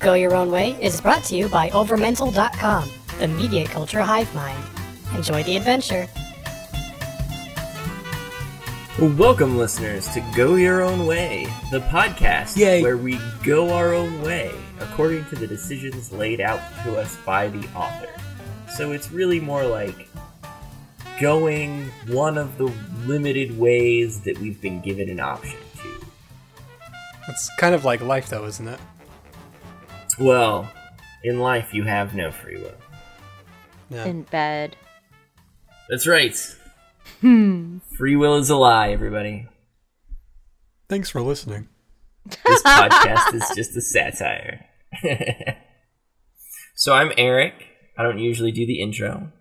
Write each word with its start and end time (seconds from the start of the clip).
Go 0.00 0.14
Your 0.14 0.34
Own 0.34 0.50
Way 0.50 0.78
is 0.80 0.98
brought 0.98 1.22
to 1.24 1.36
you 1.36 1.46
by 1.50 1.68
Overmental.com, 1.70 2.90
the 3.18 3.28
media 3.28 3.66
culture 3.66 4.00
hive 4.00 4.34
mind. 4.34 4.64
Enjoy 5.14 5.42
the 5.42 5.58
adventure. 5.58 6.08
Welcome, 8.98 9.58
listeners, 9.58 10.08
to 10.14 10.22
Go 10.34 10.54
Your 10.54 10.80
Own 10.80 11.06
Way, 11.06 11.44
the 11.70 11.80
podcast 11.80 12.56
Yay. 12.56 12.82
where 12.82 12.96
we 12.96 13.20
go 13.44 13.74
our 13.74 13.92
own 13.92 14.22
way 14.22 14.50
according 14.80 15.26
to 15.26 15.36
the 15.36 15.46
decisions 15.46 16.10
laid 16.12 16.40
out 16.40 16.60
to 16.84 16.96
us 16.98 17.18
by 17.26 17.48
the 17.48 17.68
author. 17.74 18.08
So 18.74 18.92
it's 18.92 19.10
really 19.12 19.38
more 19.38 19.66
like 19.66 20.08
going 21.20 21.90
one 22.08 22.38
of 22.38 22.56
the 22.56 22.72
limited 23.04 23.58
ways 23.58 24.22
that 24.22 24.38
we've 24.38 24.60
been 24.62 24.80
given 24.80 25.10
an 25.10 25.20
option 25.20 25.58
to. 25.82 26.06
It's 27.28 27.50
kind 27.58 27.74
of 27.74 27.84
like 27.84 28.00
life, 28.00 28.30
though, 28.30 28.46
isn't 28.46 28.66
it? 28.66 28.80
Well, 30.20 30.70
in 31.24 31.40
life, 31.40 31.72
you 31.72 31.84
have 31.84 32.14
no 32.14 32.30
free 32.30 32.56
will. 32.56 32.74
Yeah. 33.88 34.04
in 34.04 34.22
bed. 34.24 34.76
That's 35.88 36.06
right. 36.06 36.36
Hmm. 37.22 37.78
Free 37.96 38.16
will 38.16 38.36
is 38.36 38.50
a 38.50 38.56
lie, 38.56 38.90
everybody. 38.90 39.48
Thanks 40.88 41.08
for 41.08 41.22
listening. 41.22 41.68
This 42.44 42.62
podcast 42.66 43.34
is 43.34 43.50
just 43.56 43.76
a 43.76 43.80
satire. 43.80 44.66
so 46.76 46.92
I'm 46.92 47.12
Eric. 47.16 47.54
I 47.96 48.02
don't 48.02 48.18
usually 48.18 48.52
do 48.52 48.66
the 48.66 48.80
intro. 48.82 49.32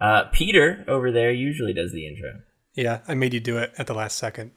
Uh, 0.00 0.24
Peter 0.32 0.84
over 0.86 1.10
there 1.10 1.32
usually 1.32 1.72
does 1.72 1.92
the 1.92 2.06
intro. 2.06 2.40
Yeah, 2.74 3.00
I 3.08 3.14
made 3.14 3.34
you 3.34 3.40
do 3.40 3.58
it 3.58 3.72
at 3.76 3.88
the 3.88 3.94
last 3.94 4.18
second. 4.18 4.52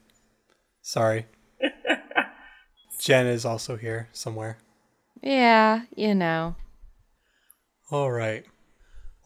Sorry. 0.80 1.26
Jen 3.00 3.26
is 3.26 3.44
also 3.44 3.76
here 3.76 4.08
somewhere. 4.12 4.58
Yeah, 5.22 5.82
you 5.94 6.14
know. 6.14 6.56
All 7.90 8.10
right. 8.10 8.44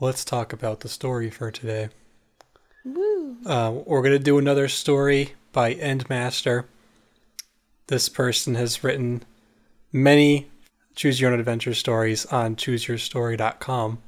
Let's 0.00 0.24
talk 0.24 0.52
about 0.52 0.80
the 0.80 0.88
story 0.88 1.30
for 1.30 1.50
today. 1.50 1.88
Woo. 2.84 3.36
Uh, 3.44 3.72
we're 3.86 4.02
going 4.02 4.12
to 4.16 4.18
do 4.18 4.38
another 4.38 4.68
story 4.68 5.34
by 5.52 5.74
Endmaster. 5.74 6.64
This 7.88 8.08
person 8.08 8.54
has 8.54 8.82
written 8.84 9.22
many 9.92 10.48
Choose 10.94 11.20
Your 11.20 11.32
Own 11.32 11.38
Adventure 11.38 11.74
stories 11.74 12.24
on 12.26 12.56
chooseyourstory.com. 12.56 13.98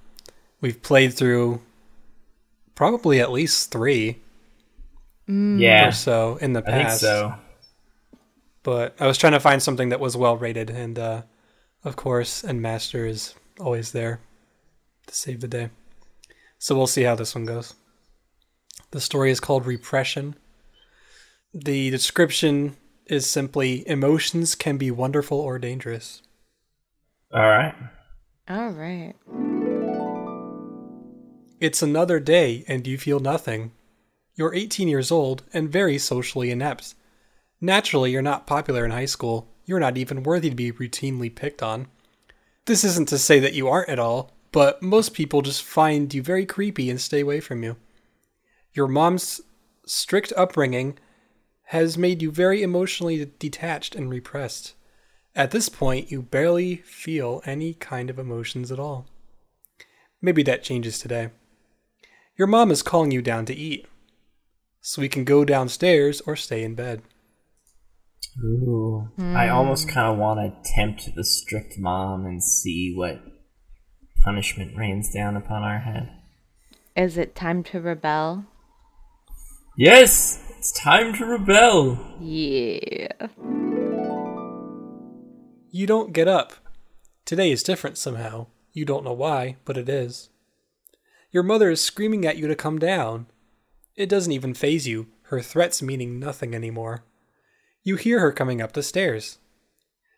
We've 0.61 0.81
played 0.83 1.13
through 1.15 1.61
probably 2.75 3.21
at 3.21 3.33
least 3.33 3.71
three 3.71 4.21
Yeah, 5.27 5.89
or 5.89 5.93
so 5.93 6.37
in 6.37 6.53
the 6.53 6.61
I 6.61 6.71
think 6.71 6.89
past. 6.89 7.01
so. 7.01 7.35
But 8.63 8.95
I 9.01 9.07
was 9.07 9.19
trying 9.19 9.33
to 9.33 9.41
find 9.41 9.63
something 9.63 9.89
that 9.91 10.01
was 10.01 10.17
well 10.17 10.37
rated, 10.37 10.71
and 10.71 10.99
uh, 10.99 11.23
of 11.85 11.97
course, 11.97 12.43
Endmaster 12.43 13.09
is 13.09 13.35
always 13.61 13.93
there 13.93 14.21
to 15.07 15.15
save 15.15 15.41
the 15.41 15.49
day. 15.49 15.71
So 16.59 16.77
we'll 16.77 16.87
see 16.87 17.03
how 17.03 17.15
this 17.15 17.35
one 17.35 17.45
goes. 17.45 17.75
The 18.93 19.01
story 19.01 19.31
is 19.31 19.41
called 19.41 19.67
Repression. 19.67 20.37
The 21.53 21.91
description 21.91 22.77
is 23.07 23.29
simply 23.29 23.87
emotions 23.89 24.55
can 24.55 24.77
be 24.77 24.91
wonderful 24.91 25.39
or 25.39 25.59
dangerous. 25.59 26.23
All 27.33 27.49
right. 27.49 27.75
All 28.49 28.71
right. 28.71 29.15
It's 31.61 31.83
another 31.83 32.21
day 32.21 32.65
and 32.69 32.87
you 32.87 32.99
feel 32.99 33.21
nothing. 33.21 33.73
You're 34.35 34.55
18 34.55 34.89
years 34.89 35.11
old 35.11 35.43
and 35.53 35.71
very 35.71 35.99
socially 35.99 36.51
inept. 36.51 36.95
Naturally, 37.61 38.11
you're 38.11 38.23
not 38.23 38.47
popular 38.47 38.85
in 38.85 38.91
high 38.91 39.05
school. 39.05 39.52
You're 39.73 39.81
not 39.81 39.97
even 39.97 40.23
worthy 40.23 40.51
to 40.51 40.55
be 40.55 40.71
routinely 40.71 41.35
picked 41.35 41.63
on. 41.63 41.87
This 42.67 42.85
isn't 42.85 43.09
to 43.09 43.17
say 43.17 43.41
that 43.41 43.55
you 43.55 43.69
aren't 43.69 43.89
at 43.89 43.99
all, 43.99 44.31
but 44.51 44.83
most 44.83 45.15
people 45.15 45.41
just 45.41 45.63
find 45.63 46.13
you 46.13 46.23
very 46.23 46.45
creepy 46.45 46.91
and 46.91 47.01
stay 47.01 47.21
away 47.21 47.41
from 47.41 47.63
you. 47.63 47.77
Your 48.75 48.87
mom's 48.87 49.41
strict 49.87 50.31
upbringing 50.37 50.99
has 51.69 51.97
made 51.97 52.21
you 52.21 52.31
very 52.31 52.63
emotionally 52.63 53.33
detached 53.39 53.95
and 53.95 54.11
repressed. 54.11 54.75
At 55.35 55.53
this 55.53 55.71
point, 55.71 56.11
you 56.11 56.21
barely 56.21 56.77
feel 56.77 57.41
any 57.47 57.73
kind 57.73 58.11
of 58.11 58.19
emotions 58.19 58.71
at 58.71 58.79
all. 58.79 59.07
Maybe 60.21 60.43
that 60.43 60.63
changes 60.63 60.99
today. 60.99 61.31
Your 62.37 62.47
mom 62.47 62.71
is 62.71 62.83
calling 62.83 63.11
you 63.11 63.23
down 63.23 63.47
to 63.47 63.55
eat. 63.55 63.87
So 64.83 65.01
we 65.01 65.09
can 65.09 65.25
go 65.25 65.47
downstairs 65.47 66.21
or 66.27 66.37
stay 66.37 66.63
in 66.63 66.75
bed. 66.75 67.01
Ooh. 68.39 69.09
I 69.19 69.49
almost 69.49 69.89
kind 69.89 70.13
of 70.13 70.19
want 70.19 70.41
to 70.41 70.73
tempt 70.73 71.15
the 71.15 71.25
strict 71.25 71.79
mom 71.79 72.25
and 72.25 72.43
see 72.43 72.95
what 72.95 73.21
punishment 74.25 74.77
rains 74.77 75.13
down 75.13 75.37
upon 75.37 75.63
our 75.63 75.81
head. 75.81 76.11
Is 76.97 77.19
it 77.19 77.35
time 77.35 77.63
to 77.65 77.81
rebel? 77.81 78.45
Yes, 79.77 80.43
it's 80.59 80.73
time 80.73 81.15
to 81.15 81.25
rebel. 81.25 81.99
Yeah. 82.21 83.09
You 85.71 85.87
don't 85.87 86.13
get 86.13 86.29
up. 86.29 86.53
Today 87.25 87.51
is 87.51 87.63
different 87.63 87.99
somehow. 87.99 88.49
You 88.73 88.85
don't 88.85 89.05
know 89.05 89.13
why, 89.13 89.57
but 89.65 89.77
it 89.77 89.89
is. 89.89 90.31
Your 91.31 91.43
mother 91.43 91.71
is 91.71 91.81
screaming 91.81 92.27
at 92.27 92.37
you 92.37 92.47
to 92.47 92.55
come 92.55 92.79
down. 92.79 93.27
It 93.97 94.09
doesn't 94.09 94.33
even 94.33 94.55
phase 94.55 94.87
you, 94.87 95.09
her 95.25 95.41
threats 95.41 95.83
meaning 95.83 96.19
nothing 96.19 96.55
anymore. 96.55 97.05
You 97.85 97.97
hear 97.97 98.21
her 98.21 98.31
coming 98.31 98.63
up 98.63 98.73
the 98.73 98.83
stairs. 98.83 99.39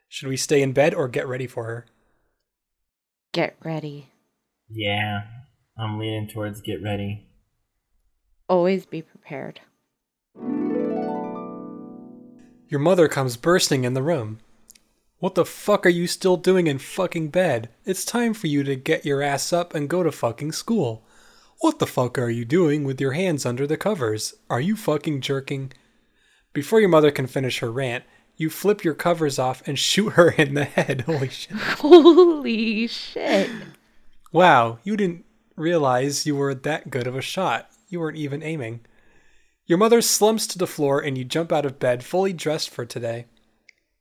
Should 0.08 0.28
we 0.28 0.36
stay 0.36 0.60
in 0.60 0.72
bed 0.72 0.94
or 0.94 1.08
get 1.08 1.26
ready 1.26 1.46
for 1.46 1.64
her? 1.64 1.86
Get 3.32 3.56
ready. 3.64 4.10
Yeah, 4.68 5.22
I'm 5.78 5.98
leaning 5.98 6.28
towards 6.28 6.60
get 6.60 6.82
ready. 6.82 7.26
Always 8.48 8.84
be 8.84 9.00
prepared. 9.00 9.60
Your 12.68 12.80
mother 12.80 13.08
comes 13.08 13.36
bursting 13.36 13.84
in 13.84 13.94
the 13.94 14.02
room. 14.02 14.40
What 15.18 15.34
the 15.34 15.46
fuck 15.46 15.86
are 15.86 15.90
you 15.90 16.06
still 16.06 16.36
doing 16.36 16.66
in 16.66 16.78
fucking 16.78 17.28
bed? 17.28 17.70
It's 17.86 18.04
time 18.04 18.34
for 18.34 18.46
you 18.46 18.62
to 18.64 18.76
get 18.76 19.06
your 19.06 19.22
ass 19.22 19.54
up 19.54 19.74
and 19.74 19.88
go 19.88 20.02
to 20.02 20.12
fucking 20.12 20.52
school. 20.52 21.06
What 21.60 21.78
the 21.78 21.86
fuck 21.86 22.18
are 22.18 22.28
you 22.28 22.44
doing 22.44 22.84
with 22.84 23.00
your 23.00 23.12
hands 23.12 23.46
under 23.46 23.66
the 23.66 23.78
covers? 23.78 24.34
Are 24.50 24.60
you 24.60 24.76
fucking 24.76 25.22
jerking? 25.22 25.72
Before 26.54 26.80
your 26.80 26.88
mother 26.88 27.10
can 27.10 27.26
finish 27.26 27.58
her 27.58 27.70
rant, 27.70 28.04
you 28.36 28.48
flip 28.48 28.82
your 28.82 28.94
covers 28.94 29.38
off 29.38 29.62
and 29.66 29.78
shoot 29.90 30.10
her 30.10 30.30
in 30.30 30.54
the 30.54 30.64
head. 30.64 31.00
Holy 31.06 31.28
shit. 31.28 31.56
Holy 31.56 32.86
shit. 32.86 33.50
Wow, 34.32 34.78
you 34.82 34.96
didn't 34.96 35.26
realize 35.56 36.26
you 36.26 36.34
were 36.34 36.54
that 36.54 36.90
good 36.90 37.06
of 37.06 37.14
a 37.14 37.22
shot. 37.22 37.70
You 37.88 38.00
weren't 38.00 38.16
even 38.16 38.42
aiming. 38.42 38.80
Your 39.66 39.78
mother 39.78 40.02
slumps 40.02 40.46
to 40.48 40.58
the 40.58 40.66
floor 40.66 41.00
and 41.00 41.16
you 41.16 41.24
jump 41.24 41.52
out 41.52 41.66
of 41.66 41.78
bed 41.78 42.04
fully 42.04 42.32
dressed 42.32 42.70
for 42.70 42.84
today. 42.84 43.26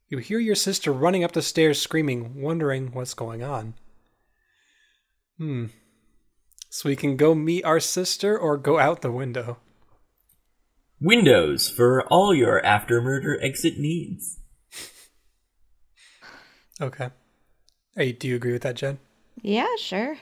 You 0.09 0.17
hear 0.17 0.39
your 0.39 0.55
sister 0.55 0.91
running 0.91 1.23
up 1.23 1.31
the 1.31 1.41
stairs 1.41 1.81
screaming, 1.81 2.41
wondering 2.41 2.91
what's 2.91 3.13
going 3.13 3.43
on. 3.43 3.75
Hmm. 5.37 5.67
So 6.69 6.89
we 6.89 6.95
can 6.95 7.17
go 7.17 7.33
meet 7.33 7.63
our 7.65 7.79
sister 7.79 8.37
or 8.37 8.57
go 8.57 8.79
out 8.79 9.01
the 9.01 9.11
window. 9.11 9.57
Windows 11.03 11.69
for 11.69 12.03
all 12.07 12.33
your 12.33 12.65
after 12.65 13.01
murder 13.01 13.37
exit 13.43 13.77
needs. 13.77 14.39
Okay. 16.79 17.09
Hey, 17.93 18.13
do 18.13 18.25
you 18.29 18.37
agree 18.37 18.53
with 18.53 18.61
that, 18.61 18.75
Jen? 18.75 18.99
Yeah, 19.41 19.67
sure. 19.77 20.15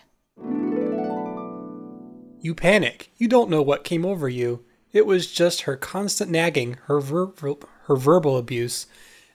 You 2.40 2.56
panic. 2.56 3.12
You 3.18 3.28
don't 3.28 3.52
know 3.52 3.62
what 3.62 3.84
came 3.84 4.04
over 4.04 4.28
you. 4.28 4.66
It 4.92 5.06
was 5.06 5.32
just 5.32 5.62
her 5.62 5.78
constant 5.78 6.32
nagging, 6.32 6.78
her 6.86 7.00
ver- 7.00 7.32
her 7.84 7.96
verbal 7.96 8.36
abuse. 8.36 8.88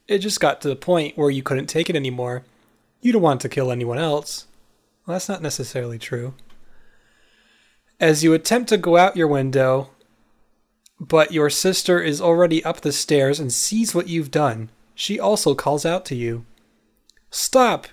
It 0.08 0.18
just 0.18 0.40
got 0.40 0.60
to 0.62 0.68
the 0.68 0.74
point 0.74 1.16
where 1.16 1.30
you 1.30 1.44
couldn't 1.44 1.66
take 1.66 1.88
it 1.88 1.94
anymore. 1.94 2.42
You 3.00 3.12
don't 3.12 3.22
want 3.22 3.40
to 3.42 3.48
kill 3.48 3.70
anyone 3.70 3.98
else. 3.98 4.48
Well, 5.06 5.14
that's 5.14 5.28
not 5.28 5.42
necessarily 5.42 6.00
true. 6.00 6.34
As 8.00 8.24
you 8.24 8.34
attempt 8.34 8.68
to 8.70 8.76
go 8.76 8.96
out 8.96 9.16
your 9.16 9.28
window, 9.28 9.90
but 10.98 11.32
your 11.32 11.50
sister 11.50 12.00
is 12.00 12.20
already 12.20 12.64
up 12.64 12.80
the 12.80 12.92
stairs 12.92 13.38
and 13.38 13.52
sees 13.52 13.94
what 13.94 14.08
you've 14.08 14.30
done, 14.30 14.70
she 14.94 15.20
also 15.20 15.54
calls 15.54 15.84
out 15.84 16.04
to 16.06 16.14
you. 16.14 16.44
Stop! 17.30 17.88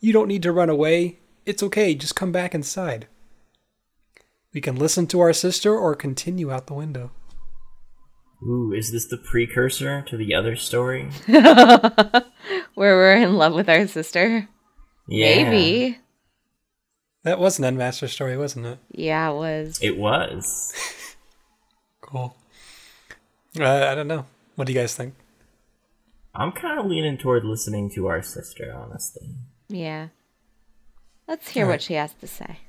You 0.00 0.12
don't 0.12 0.28
need 0.28 0.42
to 0.42 0.52
run 0.52 0.70
away. 0.70 1.18
It's 1.46 1.62
okay, 1.62 1.94
just 1.94 2.16
come 2.16 2.32
back 2.32 2.54
inside. 2.54 3.06
We 4.52 4.60
can 4.60 4.76
listen 4.76 5.06
to 5.08 5.20
our 5.20 5.32
sister 5.32 5.76
or 5.76 5.94
continue 5.94 6.50
out 6.50 6.66
the 6.66 6.74
window. 6.74 7.10
Ooh, 8.42 8.72
is 8.72 8.92
this 8.92 9.06
the 9.06 9.18
precursor 9.18 10.02
to 10.02 10.16
the 10.16 10.34
other 10.34 10.56
story? 10.56 11.10
Where 11.26 12.24
we're 12.74 13.16
in 13.16 13.36
love 13.36 13.52
with 13.52 13.68
our 13.68 13.86
sister. 13.86 14.48
Yeah, 15.08 15.50
Maybe. 15.50 15.98
That 17.24 17.40
was 17.40 17.58
an 17.58 17.64
Endmaster 17.64 18.08
story, 18.08 18.36
wasn't 18.36 18.66
it? 18.66 18.78
Yeah, 18.90 19.30
it 19.30 19.34
was. 19.34 19.78
It 19.82 19.96
was. 19.96 20.72
Cool. 22.00 22.34
Uh, 23.58 23.88
I 23.90 23.94
don't 23.94 24.08
know. 24.08 24.26
What 24.56 24.66
do 24.66 24.72
you 24.72 24.78
guys 24.78 24.94
think? 24.94 25.14
I'm 26.34 26.52
kind 26.52 26.78
of 26.78 26.86
leaning 26.86 27.18
toward 27.18 27.44
listening 27.44 27.90
to 27.90 28.06
our 28.06 28.22
sister, 28.22 28.72
honestly. 28.74 29.28
Yeah. 29.68 30.08
Let's 31.26 31.48
hear 31.48 31.64
All 31.64 31.70
what 31.72 31.82
she 31.82 31.94
has 31.94 32.14
to 32.14 32.26
say. 32.26 32.60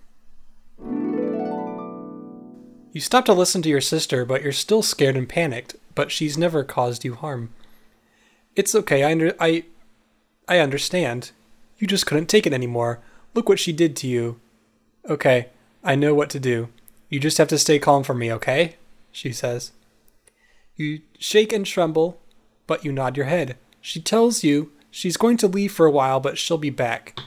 You 2.92 3.02
stop 3.02 3.26
to 3.26 3.34
listen 3.34 3.62
to 3.62 3.70
your 3.70 3.82
sister, 3.82 4.26
but 4.26 4.42
you're 4.42 4.52
still 4.52 4.82
scared 4.82 5.16
and 5.16 5.30
panicked, 5.30 5.76
but 5.94 6.12
she's 6.12 6.38
never 6.38 6.64
caused 6.64 7.06
you 7.06 7.14
harm. 7.14 7.52
It's 8.56 8.74
okay, 8.74 9.04
I 9.04 9.12
under- 9.12 9.36
I 9.40 9.66
I 10.48 10.58
understand. 10.58 11.32
You 11.78 11.86
just 11.86 12.08
couldn't 12.08 12.26
take 12.26 12.48
it 12.48 12.54
anymore. 12.54 13.00
Look 13.36 13.48
what 13.48 13.60
she 13.60 13.72
did 13.72 13.96
to 13.98 14.08
you. 14.08 14.40
Okay, 15.08 15.50
I 15.84 15.94
know 15.96 16.16
what 16.16 16.32
to 16.32 16.40
do. 16.40 16.70
You 17.10 17.20
just 17.20 17.38
have 17.38 17.48
to 17.50 17.60
stay 17.60 17.78
calm 17.78 18.04
for 18.04 18.16
me, 18.16 18.34
okay? 18.34 18.78
She 19.12 19.32
says. 19.32 19.72
You 20.80 21.02
shake 21.18 21.52
and 21.52 21.66
tremble, 21.66 22.22
but 22.66 22.86
you 22.86 22.94
nod 22.94 23.18
your 23.18 23.26
head. 23.26 23.58
She 23.82 24.00
tells 24.00 24.46
you 24.46 24.72
she's 24.90 25.18
going 25.18 25.36
to 25.38 25.48
leave 25.48 25.74
for 25.74 25.86
a 25.86 25.92
while, 25.92 26.22
but 26.22 26.38
she'll 26.38 26.58
be 26.58 26.70
back. 26.70 27.20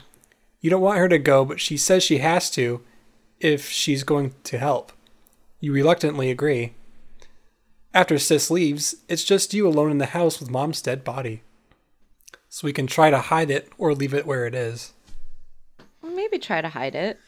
You 0.59 0.71
don't 0.71 0.81
want 0.81 0.97
her 0.97 1.07
to 1.07 1.19
go, 1.19 1.45
but 1.45 1.61
she 1.61 1.77
says 1.77 2.01
she 2.01 2.17
has 2.17 2.49
to 2.51 2.81
if 3.39 3.69
she's 3.69 4.03
going 4.03 4.33
to 4.45 4.57
help. 4.57 4.91
You 5.59 5.71
reluctantly 5.71 6.31
agree. 6.31 6.73
After 7.93 8.17
Sis 8.17 8.49
leaves, 8.49 8.95
it's 9.07 9.23
just 9.23 9.53
you 9.53 9.67
alone 9.67 9.91
in 9.91 9.99
the 9.99 10.07
house 10.07 10.39
with 10.39 10.49
Mom's 10.49 10.81
dead 10.81 11.03
body. 11.03 11.43
So 12.49 12.65
we 12.65 12.73
can 12.73 12.87
try 12.87 13.11
to 13.11 13.19
hide 13.19 13.51
it 13.51 13.69
or 13.77 13.93
leave 13.93 14.15
it 14.15 14.25
where 14.25 14.47
it 14.47 14.55
is. 14.55 14.93
Maybe 16.01 16.39
try 16.39 16.61
to 16.61 16.69
hide 16.69 16.95
it. 16.95 17.19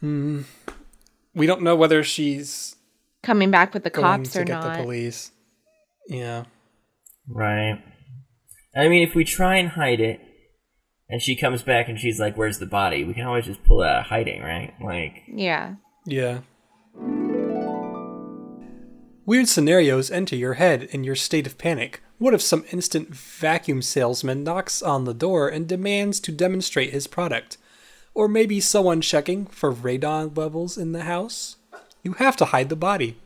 Hmm. 0.00 0.42
We 1.34 1.46
don't 1.46 1.60
know 1.60 1.76
whether 1.76 2.02
she's 2.02 2.76
Coming 3.22 3.50
back 3.50 3.74
with 3.74 3.84
the 3.84 3.90
going 3.90 4.24
cops 4.24 4.32
to 4.32 4.40
or 4.40 4.44
get 4.44 4.60
not. 4.60 4.76
the 4.78 4.82
police. 4.82 5.30
Yeah. 6.08 6.44
Right. 7.28 7.82
I 8.74 8.88
mean, 8.88 9.06
if 9.06 9.14
we 9.14 9.24
try 9.24 9.56
and 9.56 9.70
hide 9.70 10.00
it, 10.00 10.20
and 11.08 11.20
she 11.20 11.36
comes 11.36 11.62
back 11.62 11.88
and 11.88 11.98
she's 11.98 12.20
like, 12.20 12.36
"Where's 12.36 12.58
the 12.58 12.66
body?" 12.66 13.04
We 13.04 13.14
can 13.14 13.26
always 13.26 13.44
just 13.46 13.64
pull 13.64 13.82
it 13.82 13.88
out 13.88 14.00
of 14.00 14.06
hiding, 14.06 14.42
right? 14.42 14.72
Like, 14.82 15.22
Yeah. 15.28 15.74
Yeah. 16.06 16.40
Weird 19.26 19.48
scenarios 19.48 20.10
enter 20.10 20.34
your 20.34 20.54
head 20.54 20.84
in 20.84 21.04
your 21.04 21.14
state 21.14 21.46
of 21.46 21.58
panic. 21.58 22.00
What 22.18 22.34
if 22.34 22.42
some 22.42 22.64
instant 22.72 23.14
vacuum 23.14 23.80
salesman 23.82 24.42
knocks 24.44 24.82
on 24.82 25.04
the 25.04 25.14
door 25.14 25.48
and 25.48 25.68
demands 25.68 26.20
to 26.20 26.32
demonstrate 26.32 26.90
his 26.90 27.06
product? 27.06 27.56
Or 28.12 28.28
maybe 28.28 28.60
someone 28.60 29.00
checking 29.00 29.46
for 29.46 29.72
radon 29.72 30.36
levels 30.36 30.76
in 30.76 30.92
the 30.92 31.04
house? 31.04 31.56
You 32.02 32.12
have 32.14 32.36
to 32.36 32.46
hide 32.46 32.68
the 32.68 32.76
body. 32.76 33.16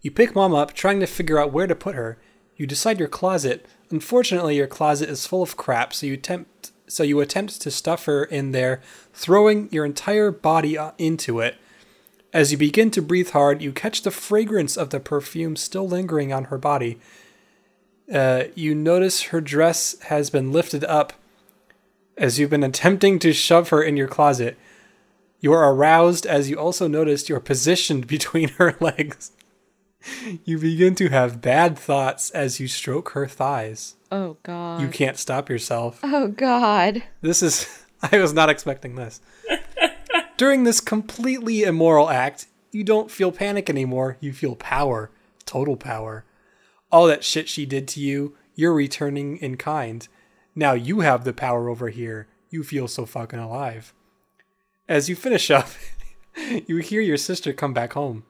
You 0.00 0.10
pick 0.10 0.34
mom 0.34 0.54
up, 0.54 0.74
trying 0.74 1.00
to 1.00 1.06
figure 1.06 1.38
out 1.38 1.52
where 1.52 1.66
to 1.66 1.74
put 1.74 1.94
her. 1.94 2.18
You 2.56 2.66
decide 2.66 2.98
your 2.98 3.08
closet. 3.08 3.66
Unfortunately, 3.90 4.56
your 4.56 4.66
closet 4.66 5.08
is 5.08 5.26
full 5.26 5.42
of 5.42 5.56
crap, 5.56 5.92
so 5.92 6.06
you 6.06 6.14
attempt 6.14 6.72
so 6.86 7.02
you 7.02 7.20
attempt 7.20 7.60
to 7.62 7.70
stuff 7.70 8.04
her 8.04 8.24
in 8.24 8.52
there, 8.52 8.82
throwing 9.12 9.68
your 9.72 9.86
entire 9.86 10.30
body 10.30 10.76
uh, 10.76 10.92
into 10.98 11.40
it. 11.40 11.56
As 12.32 12.52
you 12.52 12.58
begin 12.58 12.90
to 12.90 13.00
breathe 13.00 13.30
hard, 13.30 13.62
you 13.62 13.72
catch 13.72 14.02
the 14.02 14.10
fragrance 14.10 14.76
of 14.76 14.90
the 14.90 15.00
perfume 15.00 15.56
still 15.56 15.88
lingering 15.88 16.32
on 16.32 16.44
her 16.44 16.58
body. 16.58 16.98
Uh, 18.12 18.44
you 18.54 18.74
notice 18.74 19.22
her 19.24 19.40
dress 19.40 19.98
has 20.02 20.28
been 20.28 20.52
lifted 20.52 20.84
up 20.84 21.14
as 22.18 22.38
you've 22.38 22.50
been 22.50 22.62
attempting 22.62 23.18
to 23.20 23.32
shove 23.32 23.70
her 23.70 23.82
in 23.82 23.96
your 23.96 24.08
closet. 24.08 24.58
You 25.44 25.52
are 25.52 25.74
aroused 25.74 26.24
as 26.24 26.48
you 26.48 26.56
also 26.56 26.88
notice 26.88 27.28
you're 27.28 27.38
positioned 27.38 28.06
between 28.16 28.48
her 28.52 28.78
legs. 28.80 29.32
You 30.42 30.58
begin 30.58 30.94
to 30.94 31.10
have 31.10 31.42
bad 31.42 31.78
thoughts 31.78 32.30
as 32.30 32.60
you 32.60 32.66
stroke 32.66 33.10
her 33.10 33.26
thighs. 33.26 33.96
Oh 34.10 34.38
god. 34.42 34.80
You 34.80 34.88
can't 34.88 35.18
stop 35.18 35.50
yourself. 35.50 36.00
Oh 36.02 36.28
god. 36.28 37.02
This 37.20 37.42
is. 37.42 37.84
I 38.10 38.16
was 38.16 38.32
not 38.32 38.48
expecting 38.48 38.94
this. 38.94 39.20
During 40.38 40.64
this 40.64 40.80
completely 40.80 41.64
immoral 41.64 42.08
act, 42.08 42.46
you 42.72 42.82
don't 42.82 43.10
feel 43.10 43.30
panic 43.30 43.68
anymore. 43.68 44.16
You 44.20 44.32
feel 44.32 44.56
power. 44.56 45.10
Total 45.44 45.76
power. 45.76 46.24
All 46.90 47.06
that 47.06 47.22
shit 47.22 47.50
she 47.50 47.66
did 47.66 47.86
to 47.88 48.00
you, 48.00 48.34
you're 48.54 48.72
returning 48.72 49.36
in 49.36 49.58
kind. 49.58 50.08
Now 50.54 50.72
you 50.72 51.00
have 51.00 51.24
the 51.24 51.34
power 51.34 51.68
over 51.68 51.90
here. 51.90 52.28
You 52.48 52.62
feel 52.62 52.88
so 52.88 53.04
fucking 53.04 53.38
alive. 53.38 53.92
As 54.88 55.08
you 55.08 55.16
finish 55.16 55.50
up, 55.50 55.68
you 56.66 56.76
hear 56.78 57.00
your 57.00 57.16
sister 57.16 57.52
come 57.52 57.72
back 57.72 57.94
home. 57.94 58.24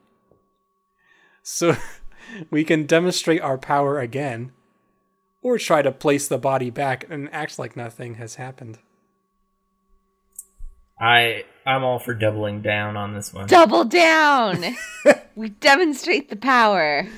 So 1.43 1.77
we 2.51 2.65
can 2.65 2.87
demonstrate 2.87 3.43
our 3.43 3.59
power 3.59 3.99
again, 3.99 4.53
or 5.43 5.59
try 5.59 5.83
to 5.83 5.93
place 5.93 6.29
the 6.29 6.39
body 6.39 6.71
back 6.71 7.07
and 7.11 7.33
act 7.33 7.59
like 7.59 7.77
nothing 7.77 8.15
has 8.15 8.37
happened. 8.37 8.79
I 11.01 11.45
I'm 11.67 11.83
all 11.83 11.99
for 11.99 12.15
doubling 12.15 12.63
down 12.63 12.97
on 12.97 13.15
this 13.15 13.33
one. 13.33 13.47
Double 13.49 13.85
down. 13.85 14.65
we 15.35 15.49
demonstrate 15.49 16.31
the 16.31 16.37
power. 16.37 17.09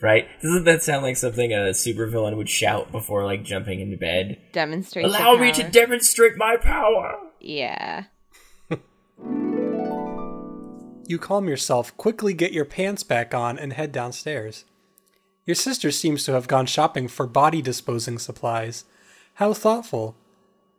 Right? 0.00 0.28
Doesn't 0.40 0.64
that 0.64 0.82
sound 0.82 1.02
like 1.02 1.16
something 1.16 1.52
a 1.52 1.70
supervillain 1.70 2.36
would 2.36 2.48
shout 2.48 2.90
before 2.90 3.24
like 3.24 3.44
jumping 3.44 3.80
into 3.80 3.98
bed? 3.98 4.38
Demonstrate 4.52 5.04
the 5.04 5.10
Allow 5.10 5.36
me 5.36 5.52
to 5.52 5.68
demonstrate 5.68 6.36
my 6.36 6.56
power. 6.56 7.18
Yeah. 7.40 8.04
You 11.10 11.18
calm 11.18 11.48
yourself, 11.48 11.96
quickly 11.96 12.32
get 12.34 12.52
your 12.52 12.64
pants 12.64 13.02
back 13.02 13.34
on, 13.34 13.58
and 13.58 13.72
head 13.72 13.90
downstairs. 13.90 14.64
Your 15.44 15.56
sister 15.56 15.90
seems 15.90 16.22
to 16.22 16.32
have 16.34 16.46
gone 16.46 16.66
shopping 16.66 17.08
for 17.08 17.26
body 17.26 17.60
disposing 17.60 18.16
supplies. 18.16 18.84
How 19.34 19.52
thoughtful. 19.52 20.14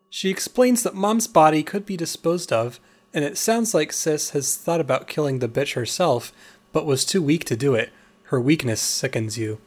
She 0.10 0.30
explains 0.30 0.84
that 0.84 0.96
Mom's 0.96 1.28
body 1.28 1.64
could 1.64 1.86
be 1.86 1.98
disposed 1.98 2.54
of, 2.54 2.80
and 3.14 3.26
it 3.26 3.38
sounds 3.38 3.74
like 3.74 3.92
Sis 3.92 4.30
has 4.30 4.56
thought 4.56 4.80
about 4.80 5.10
killing 5.10 5.40
the 5.40 5.50
bitch 5.50 5.74
herself, 5.74 6.32
but 6.72 6.86
was 6.86 7.04
too 7.04 7.22
weak 7.22 7.44
to 7.44 7.58
do 7.58 7.76
it. 7.76 7.90
Her 8.28 8.40
weakness 8.40 8.80
sickens 8.80 9.38
you. 9.38 9.60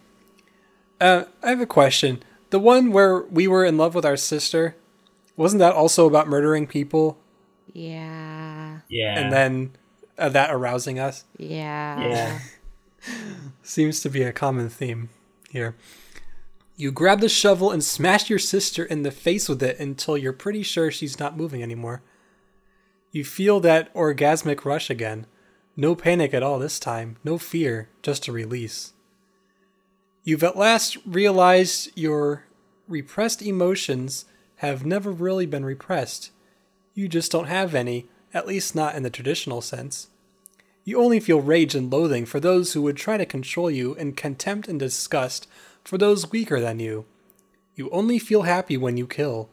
Uh, 0.98 1.24
I 1.42 1.50
have 1.50 1.60
a 1.60 1.66
question. 1.66 2.22
The 2.48 2.58
one 2.58 2.90
where 2.90 3.20
we 3.20 3.46
were 3.46 3.66
in 3.66 3.76
love 3.76 3.94
with 3.94 4.06
our 4.06 4.16
sister, 4.16 4.76
wasn't 5.36 5.60
that 5.60 5.74
also 5.74 6.06
about 6.06 6.26
murdering 6.26 6.66
people 6.66 7.18
Yeah. 7.74 8.78
Yeah. 8.88 9.18
and 9.18 9.30
then 9.30 9.72
uh, 10.18 10.28
that 10.30 10.50
arousing 10.50 10.98
us? 10.98 11.24
Yeah. 11.38 12.08
Yeah. 12.08 12.38
Seems 13.62 14.00
to 14.00 14.10
be 14.10 14.22
a 14.22 14.32
common 14.32 14.68
theme 14.68 15.10
here. 15.50 15.76
You 16.76 16.90
grab 16.90 17.20
the 17.20 17.28
shovel 17.28 17.70
and 17.70 17.84
smash 17.84 18.28
your 18.28 18.38
sister 18.38 18.84
in 18.84 19.02
the 19.02 19.10
face 19.10 19.48
with 19.48 19.62
it 19.62 19.78
until 19.78 20.18
you're 20.18 20.32
pretty 20.32 20.62
sure 20.62 20.90
she's 20.90 21.20
not 21.20 21.36
moving 21.36 21.62
anymore. 21.62 22.02
You 23.12 23.24
feel 23.24 23.60
that 23.60 23.94
orgasmic 23.94 24.64
rush 24.64 24.90
again. 24.90 25.26
No 25.76 25.94
panic 25.94 26.34
at 26.34 26.42
all 26.42 26.58
this 26.58 26.80
time, 26.80 27.16
no 27.22 27.38
fear, 27.38 27.88
just 28.02 28.26
a 28.26 28.32
release. 28.32 28.92
You've 30.24 30.42
at 30.42 30.56
last 30.56 30.96
realized 31.04 31.90
your 31.94 32.44
repressed 32.88 33.42
emotions 33.42 34.24
have 34.56 34.86
never 34.86 35.10
really 35.10 35.46
been 35.46 35.64
repressed. 35.64 36.30
You 36.94 37.08
just 37.08 37.30
don't 37.30 37.46
have 37.46 37.74
any, 37.74 38.08
at 38.34 38.46
least 38.46 38.74
not 38.74 38.94
in 38.94 39.04
the 39.04 39.10
traditional 39.10 39.62
sense. 39.62 40.08
You 40.84 41.00
only 41.00 41.20
feel 41.20 41.40
rage 41.40 41.74
and 41.74 41.90
loathing 41.90 42.26
for 42.26 42.40
those 42.40 42.72
who 42.72 42.82
would 42.82 42.96
try 42.96 43.16
to 43.16 43.24
control 43.24 43.70
you, 43.70 43.94
and 43.94 44.16
contempt 44.16 44.68
and 44.68 44.78
disgust 44.78 45.46
for 45.82 45.96
those 45.96 46.30
weaker 46.30 46.60
than 46.60 46.78
you. 46.80 47.06
You 47.74 47.88
only 47.90 48.18
feel 48.18 48.42
happy 48.42 48.76
when 48.76 48.96
you 48.96 49.06
kill, 49.06 49.48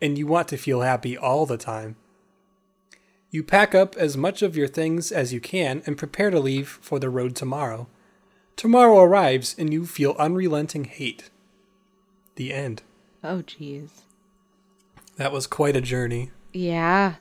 and 0.00 0.16
you 0.16 0.26
want 0.26 0.48
to 0.48 0.56
feel 0.56 0.82
happy 0.82 1.18
all 1.18 1.46
the 1.46 1.56
time. 1.56 1.96
You 3.30 3.42
pack 3.42 3.74
up 3.74 3.96
as 3.96 4.16
much 4.16 4.42
of 4.42 4.56
your 4.56 4.68
things 4.68 5.10
as 5.10 5.32
you 5.32 5.40
can 5.40 5.82
and 5.86 5.98
prepare 5.98 6.30
to 6.30 6.38
leave 6.38 6.68
for 6.80 6.98
the 6.98 7.10
road 7.10 7.34
tomorrow. 7.34 7.88
Tomorrow 8.54 9.00
arrives, 9.00 9.56
and 9.58 9.72
you 9.72 9.86
feel 9.86 10.14
unrelenting 10.18 10.84
hate. 10.84 11.30
The 12.36 12.52
end. 12.52 12.82
Oh 13.24 13.42
jeez. 13.42 13.90
That 15.16 15.32
was 15.32 15.46
quite 15.46 15.76
a 15.76 15.80
journey. 15.80 16.30
Yeah. 16.52 17.16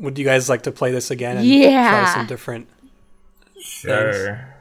Would 0.00 0.18
you 0.18 0.24
guys 0.24 0.48
like 0.48 0.62
to 0.62 0.72
play 0.72 0.92
this 0.92 1.10
again 1.10 1.36
and 1.38 1.46
Yeah. 1.46 2.04
try 2.04 2.14
some 2.14 2.26
different? 2.26 2.68
Sure. 3.60 4.54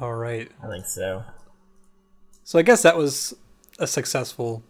All 0.00 0.14
right. 0.14 0.50
I 0.62 0.68
think 0.68 0.86
so. 0.86 1.24
So 2.44 2.58
I 2.58 2.62
guess 2.62 2.82
that 2.82 2.96
was 2.96 3.34
a 3.78 3.86
successful 3.86 4.62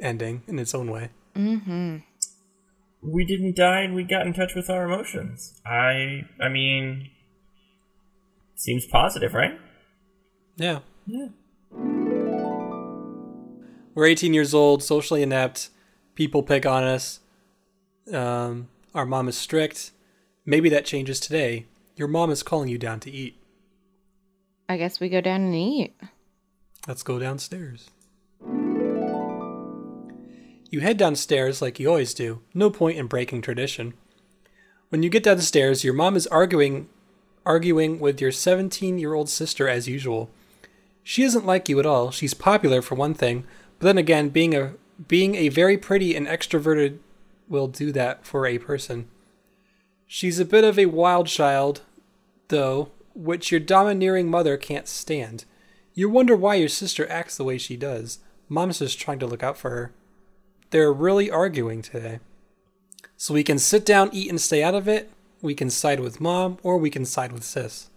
ending 0.00 0.42
in 0.46 0.58
its 0.58 0.74
own 0.74 0.90
way. 0.90 1.10
Mhm. 1.34 2.02
We 3.02 3.24
didn't 3.24 3.56
die 3.56 3.80
and 3.80 3.94
we 3.94 4.04
got 4.04 4.26
in 4.26 4.32
touch 4.32 4.54
with 4.54 4.70
our 4.70 4.84
emotions. 4.84 5.60
I 5.66 6.24
I 6.40 6.48
mean 6.48 7.10
seems 8.54 8.86
positive, 8.86 9.34
right? 9.34 9.58
Yeah. 10.56 10.80
Yeah. 11.06 11.28
We're 13.94 14.06
18 14.06 14.32
years 14.34 14.54
old, 14.54 14.82
socially 14.82 15.22
inept. 15.22 15.70
People 16.14 16.42
pick 16.42 16.64
on 16.64 16.84
us. 16.84 17.20
Um, 18.12 18.68
our 18.94 19.06
mom 19.06 19.28
is 19.28 19.36
strict. 19.36 19.92
Maybe 20.44 20.68
that 20.68 20.84
changes 20.84 21.20
today. 21.20 21.66
Your 21.96 22.08
mom 22.08 22.30
is 22.30 22.42
calling 22.42 22.68
you 22.68 22.78
down 22.78 23.00
to 23.00 23.10
eat. 23.10 23.40
I 24.68 24.76
guess 24.76 25.00
we 25.00 25.08
go 25.08 25.20
down 25.20 25.42
and 25.42 25.54
eat. 25.54 25.94
Let's 26.88 27.02
go 27.02 27.18
downstairs. 27.18 27.90
You 30.70 30.80
head 30.80 30.96
downstairs 30.96 31.60
like 31.60 31.78
you 31.78 31.88
always 31.88 32.14
do, 32.14 32.40
no 32.54 32.70
point 32.70 32.96
in 32.96 33.06
breaking 33.06 33.42
tradition. 33.42 33.92
When 34.88 35.02
you 35.02 35.10
get 35.10 35.22
downstairs, 35.22 35.84
your 35.84 35.94
mom 35.94 36.16
is 36.16 36.26
arguing 36.26 36.88
arguing 37.44 37.98
with 37.98 38.20
your 38.20 38.30
17-year-old 38.30 39.28
sister 39.28 39.68
as 39.68 39.88
usual. 39.88 40.30
She 41.02 41.24
isn't 41.24 41.44
like 41.44 41.68
you 41.68 41.80
at 41.80 41.86
all. 41.86 42.10
She's 42.10 42.34
popular 42.34 42.80
for 42.80 42.94
one 42.94 43.14
thing, 43.14 43.44
but 43.78 43.86
then 43.86 43.98
again, 43.98 44.28
being 44.28 44.54
a 44.54 44.74
being 45.08 45.34
a 45.34 45.48
very 45.48 45.76
pretty 45.76 46.14
and 46.14 46.26
extroverted 46.26 46.98
will 47.52 47.68
do 47.68 47.92
that 47.92 48.26
for 48.26 48.46
a 48.46 48.58
person. 48.58 49.08
She's 50.06 50.40
a 50.40 50.44
bit 50.44 50.64
of 50.64 50.78
a 50.78 50.86
wild 50.86 51.28
child, 51.28 51.82
though, 52.48 52.90
which 53.14 53.52
your 53.52 53.60
domineering 53.60 54.28
mother 54.28 54.56
can't 54.56 54.88
stand. 54.88 55.44
You 55.94 56.08
wonder 56.08 56.34
why 56.34 56.56
your 56.56 56.68
sister 56.68 57.08
acts 57.08 57.36
the 57.36 57.44
way 57.44 57.58
she 57.58 57.76
does. 57.76 58.18
Mom's 58.48 58.80
just 58.80 58.98
trying 58.98 59.18
to 59.20 59.26
look 59.26 59.42
out 59.42 59.58
for 59.58 59.70
her. 59.70 59.92
They're 60.70 60.92
really 60.92 61.30
arguing 61.30 61.82
today. 61.82 62.20
So 63.16 63.34
we 63.34 63.44
can 63.44 63.58
sit 63.58 63.84
down, 63.84 64.10
eat, 64.12 64.30
and 64.30 64.40
stay 64.40 64.62
out 64.62 64.74
of 64.74 64.88
it. 64.88 65.10
We 65.42 65.54
can 65.54 65.70
side 65.70 66.00
with 66.00 66.20
mom, 66.20 66.58
or 66.62 66.78
we 66.78 66.90
can 66.90 67.04
side 67.04 67.32
with 67.32 67.44
sis. 67.44 67.90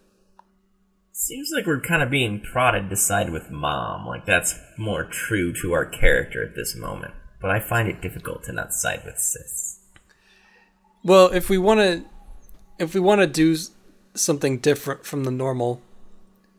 Seems 1.14 1.50
like 1.56 1.66
we're 1.66 1.80
kind 1.80 2.04
of 2.04 2.12
being 2.12 2.42
prodded 2.42 2.90
to 2.90 2.98
side 2.98 3.32
with 3.32 3.50
mom. 3.50 4.06
Like 4.06 4.26
that's 4.26 4.60
more 4.78 5.06
true 5.06 5.54
to 5.62 5.72
our 5.72 5.86
character 5.86 6.44
at 6.44 6.56
this 6.56 6.76
moment. 6.76 7.14
But 7.46 7.52
I 7.52 7.60
find 7.60 7.88
it 7.88 8.02
difficult 8.02 8.44
to 8.46 8.52
not 8.52 8.74
side 8.74 9.04
with 9.06 9.20
sis. 9.20 9.80
Well, 11.04 11.28
if 11.28 11.48
we 11.48 11.60
want 11.60 11.80
to, 11.80 12.04
if 12.80 12.96
we 12.96 13.00
want 13.00 13.22
to 13.22 13.28
do 13.28 13.56
something 14.16 14.58
different 14.58 15.06
from 15.06 15.26
the 15.26 15.30
normal, 15.30 15.80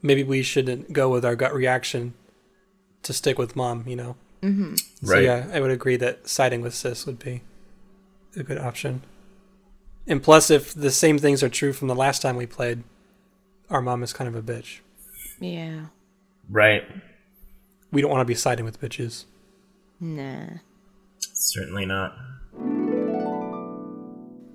maybe 0.01 0.23
we 0.23 0.45
shouldn't 0.45 0.93
go 0.93 1.09
with 1.09 1.25
our 1.25 1.35
gut 1.35 1.53
reaction 1.53 2.15
to 3.03 3.13
stick 3.13 3.37
with 3.37 3.57
mom. 3.57 3.83
You 3.89 3.97
know. 3.97 4.17
Mm-hmm. 4.43 4.77
So 4.77 5.13
Right. 5.13 5.25
yeah, 5.25 5.49
I 5.53 5.59
would 5.59 5.73
agree 5.73 5.97
that 5.97 6.29
siding 6.29 6.61
with 6.61 6.73
sis 6.73 7.05
would 7.05 7.19
be 7.19 7.43
a 8.37 8.45
good 8.45 8.59
option. 8.59 9.03
And 10.07 10.23
plus, 10.23 10.53
if 10.53 10.73
the 10.73 10.93
same 10.93 11.19
things 11.19 11.43
are 11.43 11.49
true 11.49 11.73
from 11.73 11.89
the 11.89 11.97
last 11.97 12.23
time 12.23 12.37
we 12.37 12.47
played, 12.47 12.85
our 13.71 13.83
mom 13.83 14.05
is 14.05 14.13
kind 14.13 14.29
of 14.29 14.37
a 14.37 14.41
bitch. 14.53 14.79
Yeah. 15.41 15.87
Right. 16.49 16.85
We 17.91 18.03
don't 18.03 18.11
want 18.13 18.21
to 18.21 18.25
be 18.25 18.37
siding 18.37 18.65
with 18.65 18.81
bitches. 18.81 19.25
Nah. 19.99 20.59
Certainly 21.39 21.85
not. 21.85 22.17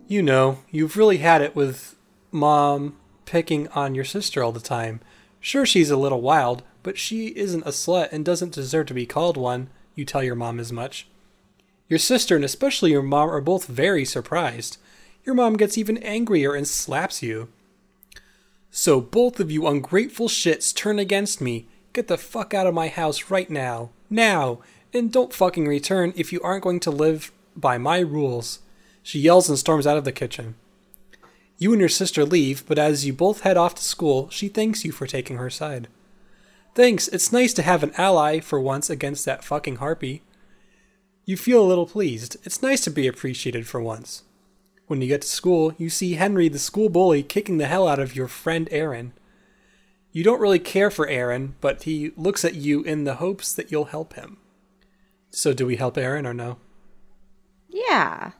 You 0.07 0.23
know, 0.23 0.57
you've 0.71 0.97
really 0.97 1.17
had 1.17 1.43
it 1.43 1.55
with 1.55 1.95
mom 2.31 2.97
picking 3.25 3.67
on 3.69 3.93
your 3.93 4.03
sister 4.03 4.43
all 4.43 4.51
the 4.51 4.59
time. 4.59 4.99
Sure, 5.39 5.63
she's 5.65 5.91
a 5.91 5.95
little 5.95 6.21
wild, 6.21 6.63
but 6.81 6.97
she 6.97 7.27
isn't 7.37 7.67
a 7.67 7.69
slut 7.69 8.11
and 8.11 8.25
doesn't 8.25 8.53
deserve 8.53 8.87
to 8.87 8.95
be 8.95 9.05
called 9.05 9.37
one. 9.37 9.69
You 9.93 10.05
tell 10.05 10.23
your 10.23 10.35
mom 10.35 10.59
as 10.59 10.71
much. 10.71 11.07
Your 11.87 11.99
sister 11.99 12.35
and 12.35 12.43
especially 12.43 12.91
your 12.91 13.03
mom 13.03 13.29
are 13.29 13.41
both 13.41 13.67
very 13.67 14.03
surprised. 14.03 14.77
Your 15.23 15.35
mom 15.35 15.57
gets 15.57 15.77
even 15.77 15.99
angrier 15.99 16.55
and 16.55 16.67
slaps 16.67 17.21
you. 17.21 17.49
So 18.71 18.99
both 18.99 19.39
of 19.39 19.51
you 19.51 19.67
ungrateful 19.67 20.29
shits 20.29 20.75
turn 20.75 20.97
against 20.97 21.41
me. 21.41 21.67
Get 21.93 22.07
the 22.07 22.17
fuck 22.17 22.55
out 22.55 22.65
of 22.65 22.73
my 22.73 22.87
house 22.87 23.29
right 23.29 23.51
now. 23.51 23.91
Now! 24.09 24.61
And 24.93 25.11
don't 25.11 25.33
fucking 25.33 25.67
return 25.67 26.13
if 26.15 26.33
you 26.33 26.41
aren't 26.41 26.63
going 26.63 26.79
to 26.81 26.91
live 26.91 27.31
by 27.55 27.77
my 27.77 27.99
rules. 27.99 28.59
She 29.03 29.19
yells 29.19 29.47
and 29.47 29.57
storms 29.57 29.87
out 29.87 29.97
of 29.97 30.03
the 30.03 30.11
kitchen. 30.11 30.55
You 31.57 31.71
and 31.71 31.79
your 31.79 31.89
sister 31.89 32.25
leave, 32.25 32.65
but 32.67 32.79
as 32.79 33.05
you 33.05 33.13
both 33.13 33.41
head 33.41 33.55
off 33.55 33.75
to 33.75 33.83
school, 33.83 34.29
she 34.29 34.47
thanks 34.47 34.83
you 34.83 34.91
for 34.91 35.07
taking 35.07 35.37
her 35.37 35.49
side. 35.49 35.87
Thanks, 36.73 37.07
it's 37.09 37.31
nice 37.31 37.53
to 37.53 37.61
have 37.61 37.83
an 37.83 37.93
ally 37.97 38.39
for 38.39 38.59
once 38.59 38.89
against 38.89 39.25
that 39.25 39.43
fucking 39.43 39.77
harpy. 39.77 40.23
You 41.25 41.37
feel 41.37 41.63
a 41.63 41.67
little 41.67 41.85
pleased. 41.85 42.37
It's 42.43 42.61
nice 42.61 42.81
to 42.81 42.89
be 42.89 43.07
appreciated 43.07 43.67
for 43.67 43.79
once. 43.79 44.23
When 44.87 45.01
you 45.01 45.07
get 45.07 45.21
to 45.21 45.27
school, 45.27 45.73
you 45.77 45.89
see 45.89 46.13
Henry, 46.13 46.49
the 46.49 46.59
school 46.59 46.89
bully, 46.89 47.23
kicking 47.23 47.59
the 47.59 47.67
hell 47.67 47.87
out 47.87 47.99
of 47.99 48.15
your 48.15 48.27
friend 48.27 48.67
Aaron. 48.71 49.13
You 50.11 50.23
don't 50.23 50.41
really 50.41 50.59
care 50.59 50.91
for 50.91 51.07
Aaron, 51.07 51.55
but 51.61 51.83
he 51.83 52.11
looks 52.17 52.43
at 52.43 52.55
you 52.55 52.81
in 52.83 53.05
the 53.05 53.15
hopes 53.15 53.53
that 53.53 53.71
you'll 53.71 53.85
help 53.85 54.15
him. 54.15 54.37
So, 55.31 55.53
do 55.53 55.65
we 55.65 55.77
help 55.77 55.97
Aaron 55.97 56.27
or 56.27 56.33
no? 56.33 56.57
Yeah. 57.69 58.31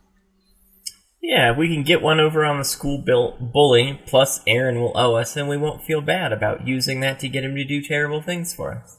Yeah, 1.22 1.56
we 1.56 1.68
can 1.74 1.84
get 1.84 2.02
one 2.02 2.20
over 2.20 2.44
on 2.44 2.58
the 2.58 2.66
school 2.66 2.98
bill 2.98 3.38
bully, 3.40 4.00
plus 4.08 4.42
Aaron 4.48 4.80
will 4.82 4.92
owe 4.96 5.16
us, 5.16 5.36
and 5.38 5.48
we 5.48 5.56
won't 5.58 5.84
feel 5.84 6.02
bad 6.02 6.34
about 6.34 6.68
using 6.68 7.00
that 7.02 7.20
to 7.20 7.30
get 7.30 7.44
him 7.44 7.56
to 7.56 7.64
do 7.64 7.82
terrible 7.82 8.22
things 8.22 8.54
for 8.54 8.74
us. 8.74 8.98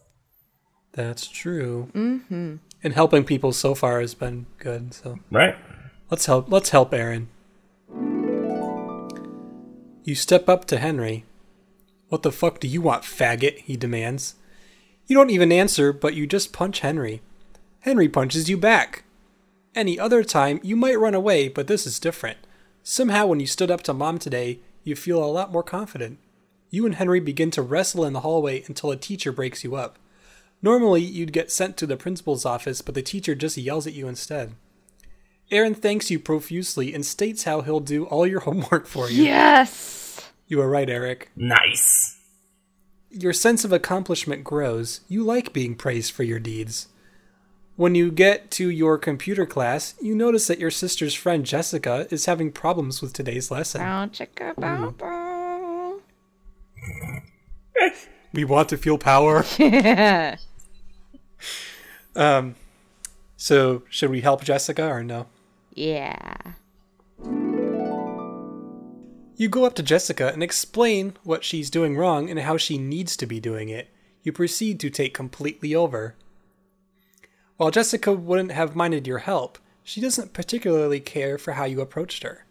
That's 0.93 1.27
true. 1.27 1.91
Mm-hmm. 1.95 2.57
And 2.85 2.95
helping 2.95 3.25
people 3.25 3.53
so 3.53 3.75
far 3.75 4.01
has 4.01 4.15
been 4.15 4.47
good. 4.59 4.95
So 4.95 5.19
Right? 5.31 5.57
let's 6.11 6.27
help. 6.27 6.51
Let's 6.51 6.71
help 6.71 6.93
Aaron. 6.95 7.29
You 10.05 10.15
step 10.15 10.49
up 10.49 10.65
to 10.67 10.79
Henry. 10.79 11.25
What 12.09 12.23
the 12.23 12.33
fuck 12.33 12.61
do 12.61 12.69
you 12.69 12.81
want, 12.83 13.05
faggot? 13.05 13.59
He 13.59 13.77
demands. 13.77 14.35
You 15.07 15.17
don't 15.17 15.31
even 15.31 15.53
answer, 15.53 15.93
but 15.93 16.15
you 16.15 16.27
just 16.27 16.53
punch 16.53 16.81
Henry. 16.81 17.23
Henry 17.83 18.09
punches 18.09 18.49
you 18.49 18.57
back. 18.57 19.03
Any 19.75 19.99
other 19.99 20.23
time, 20.23 20.61
you 20.63 20.77
might 20.77 21.01
run 21.01 21.15
away, 21.15 21.49
but 21.49 21.67
this 21.67 21.85
is 21.85 21.99
different. 21.99 22.39
Somehow, 22.85 23.27
when 23.27 23.41
you 23.41 23.47
stood 23.49 23.73
up 23.73 23.83
to 23.83 23.93
Mom 23.93 24.21
today, 24.21 24.61
you 24.85 24.95
feel 24.95 25.23
a 25.23 25.27
lot 25.27 25.51
more 25.51 25.65
confident. 25.65 26.21
You 26.71 26.87
and 26.87 26.95
Henry 26.95 27.19
begin 27.19 27.51
to 27.51 27.63
wrestle 27.63 28.05
in 28.05 28.13
the 28.13 28.21
hallway 28.21 28.63
until 28.69 28.93
a 28.93 28.97
teacher 28.97 29.33
breaks 29.33 29.65
you 29.65 29.75
up. 29.75 29.99
Normally, 30.63 31.01
you'd 31.01 31.33
get 31.33 31.51
sent 31.51 31.77
to 31.79 31.87
the 31.89 31.97
principal's 31.97 32.47
office, 32.47 32.83
but 32.83 32.95
the 32.95 33.03
teacher 33.03 33.35
just 33.35 33.57
yells 33.57 33.89
at 33.89 33.95
you 33.95 34.07
instead. 34.07 34.55
Aaron 35.51 35.75
thanks 35.75 36.09
you 36.09 36.21
profusely 36.21 36.95
and 36.95 37.05
states 37.05 37.43
how 37.43 37.63
he'll 37.63 37.81
do 37.81 38.05
all 38.05 38.29
your 38.29 38.41
homework 38.47 38.87
for 38.87 39.11
you. 39.11 39.25
Yes. 39.25 40.31
You 40.47 40.61
are 40.61 40.71
right, 40.71 40.89
Eric. 40.89 41.33
Nice. 41.35 42.17
Your 43.11 43.33
sense 43.33 43.65
of 43.65 43.73
accomplishment 43.73 44.45
grows. 44.45 45.01
You 45.09 45.25
like 45.25 45.53
being 45.53 45.75
praised 45.75 46.13
for 46.13 46.23
your 46.23 46.39
deeds. 46.39 46.87
When 47.77 47.95
you 47.95 48.11
get 48.11 48.51
to 48.53 48.69
your 48.69 48.99
computer 48.99 49.47
class, 49.47 49.95
you 50.01 50.15
notice 50.15 50.47
that 50.47 50.59
your 50.59 50.71
sister's 50.71 51.15
friend 51.15 51.45
Jessica 51.47 52.07
is 52.11 52.27
having 52.27 52.53
problems 52.53 53.01
with 53.01 53.15
today's 53.15 53.51
lesson. 53.51 53.81
Bow 53.81 54.07
chicka 54.07 54.55
bow 54.57 54.91
bow. 54.91 56.01
We 58.35 58.45
want 58.45 58.71
to 58.71 58.79
feel 58.79 58.97
power. 58.97 59.45
Yeah. 59.59 60.37
um, 62.17 62.55
so 63.37 63.83
should 63.91 64.09
we 64.09 64.23
help 64.23 64.43
Jessica 64.43 64.87
or 64.89 65.03
no? 65.05 65.27
yeah. 65.75 66.35
You 69.37 69.49
go 69.49 69.65
up 69.65 69.75
to 69.75 69.83
Jessica 69.83 70.31
and 70.33 70.43
explain 70.43 71.15
what 71.25 71.43
she's 71.43 71.69
doing 71.69 71.97
wrong 71.97 72.31
and 72.31 72.39
how 72.39 72.57
she 72.57 72.79
needs 72.79 73.17
to 73.17 73.27
be 73.27 73.41
doing 73.41 73.69
it. 73.71 73.89
You 74.23 74.33
proceed 74.33 74.79
to 74.81 74.89
take 74.91 75.15
completely 75.15 75.75
over. 75.75 76.15
While 77.57 77.71
Jessica 77.71 78.13
wouldn't 78.13 78.53
have 78.53 78.77
minded 78.77 79.07
your 79.07 79.19
help, 79.19 79.59
she 79.85 80.01
doesn't 80.01 80.33
particularly 80.33 81.01
care 81.01 81.39
for 81.39 81.53
how 81.53 81.65
you 81.65 81.81
approached 81.81 82.23
her. 82.23 82.45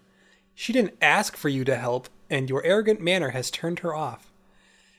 She 0.53 0.73
didn't 0.73 0.97
ask 1.01 1.35
for 1.35 1.49
you 1.49 1.63
to 1.65 1.75
help, 1.75 2.09
and 2.29 2.49
your 2.49 2.63
arrogant 2.63 3.01
manner 3.01 3.29
has 3.29 3.49
turned 3.49 3.79
her 3.79 3.95
off. 3.95 4.31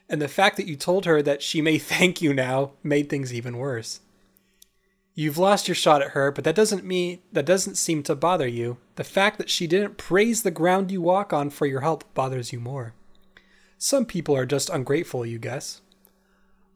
And 0.08 0.20
the 0.20 0.28
fact 0.28 0.56
that 0.56 0.66
you 0.66 0.76
told 0.76 1.04
her 1.04 1.22
that 1.22 1.42
she 1.42 1.62
may 1.62 1.78
thank 1.78 2.20
you 2.20 2.34
now 2.34 2.72
made 2.82 3.08
things 3.08 3.32
even 3.32 3.58
worse. 3.58 4.00
You've 5.14 5.38
lost 5.38 5.68
your 5.68 5.74
shot 5.74 6.00
at 6.00 6.12
her, 6.12 6.30
but 6.30 6.44
that 6.44 6.54
doesn't 6.54 6.84
mean 6.84 7.20
that 7.32 7.44
doesn't 7.44 7.74
seem 7.74 8.02
to 8.04 8.14
bother 8.14 8.48
you. 8.48 8.78
The 8.96 9.04
fact 9.04 9.36
that 9.36 9.50
she 9.50 9.66
didn't 9.66 9.98
praise 9.98 10.42
the 10.42 10.50
ground 10.50 10.90
you 10.90 11.02
walk 11.02 11.34
on 11.34 11.50
for 11.50 11.66
your 11.66 11.82
help 11.82 12.14
bothers 12.14 12.50
you 12.50 12.58
more. 12.58 12.94
Some 13.76 14.06
people 14.06 14.34
are 14.34 14.46
just 14.46 14.70
ungrateful, 14.70 15.26
you 15.26 15.38
guess. 15.38 15.81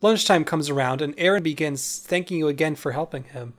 Lunchtime 0.03 0.45
comes 0.45 0.69
around 0.69 1.01
and 1.03 1.15
Aaron 1.17 1.43
begins 1.43 1.99
thanking 1.99 2.39
you 2.39 2.49
again 2.49 2.75
for 2.77 2.93
helping 2.93 3.25
him. 3.25 3.55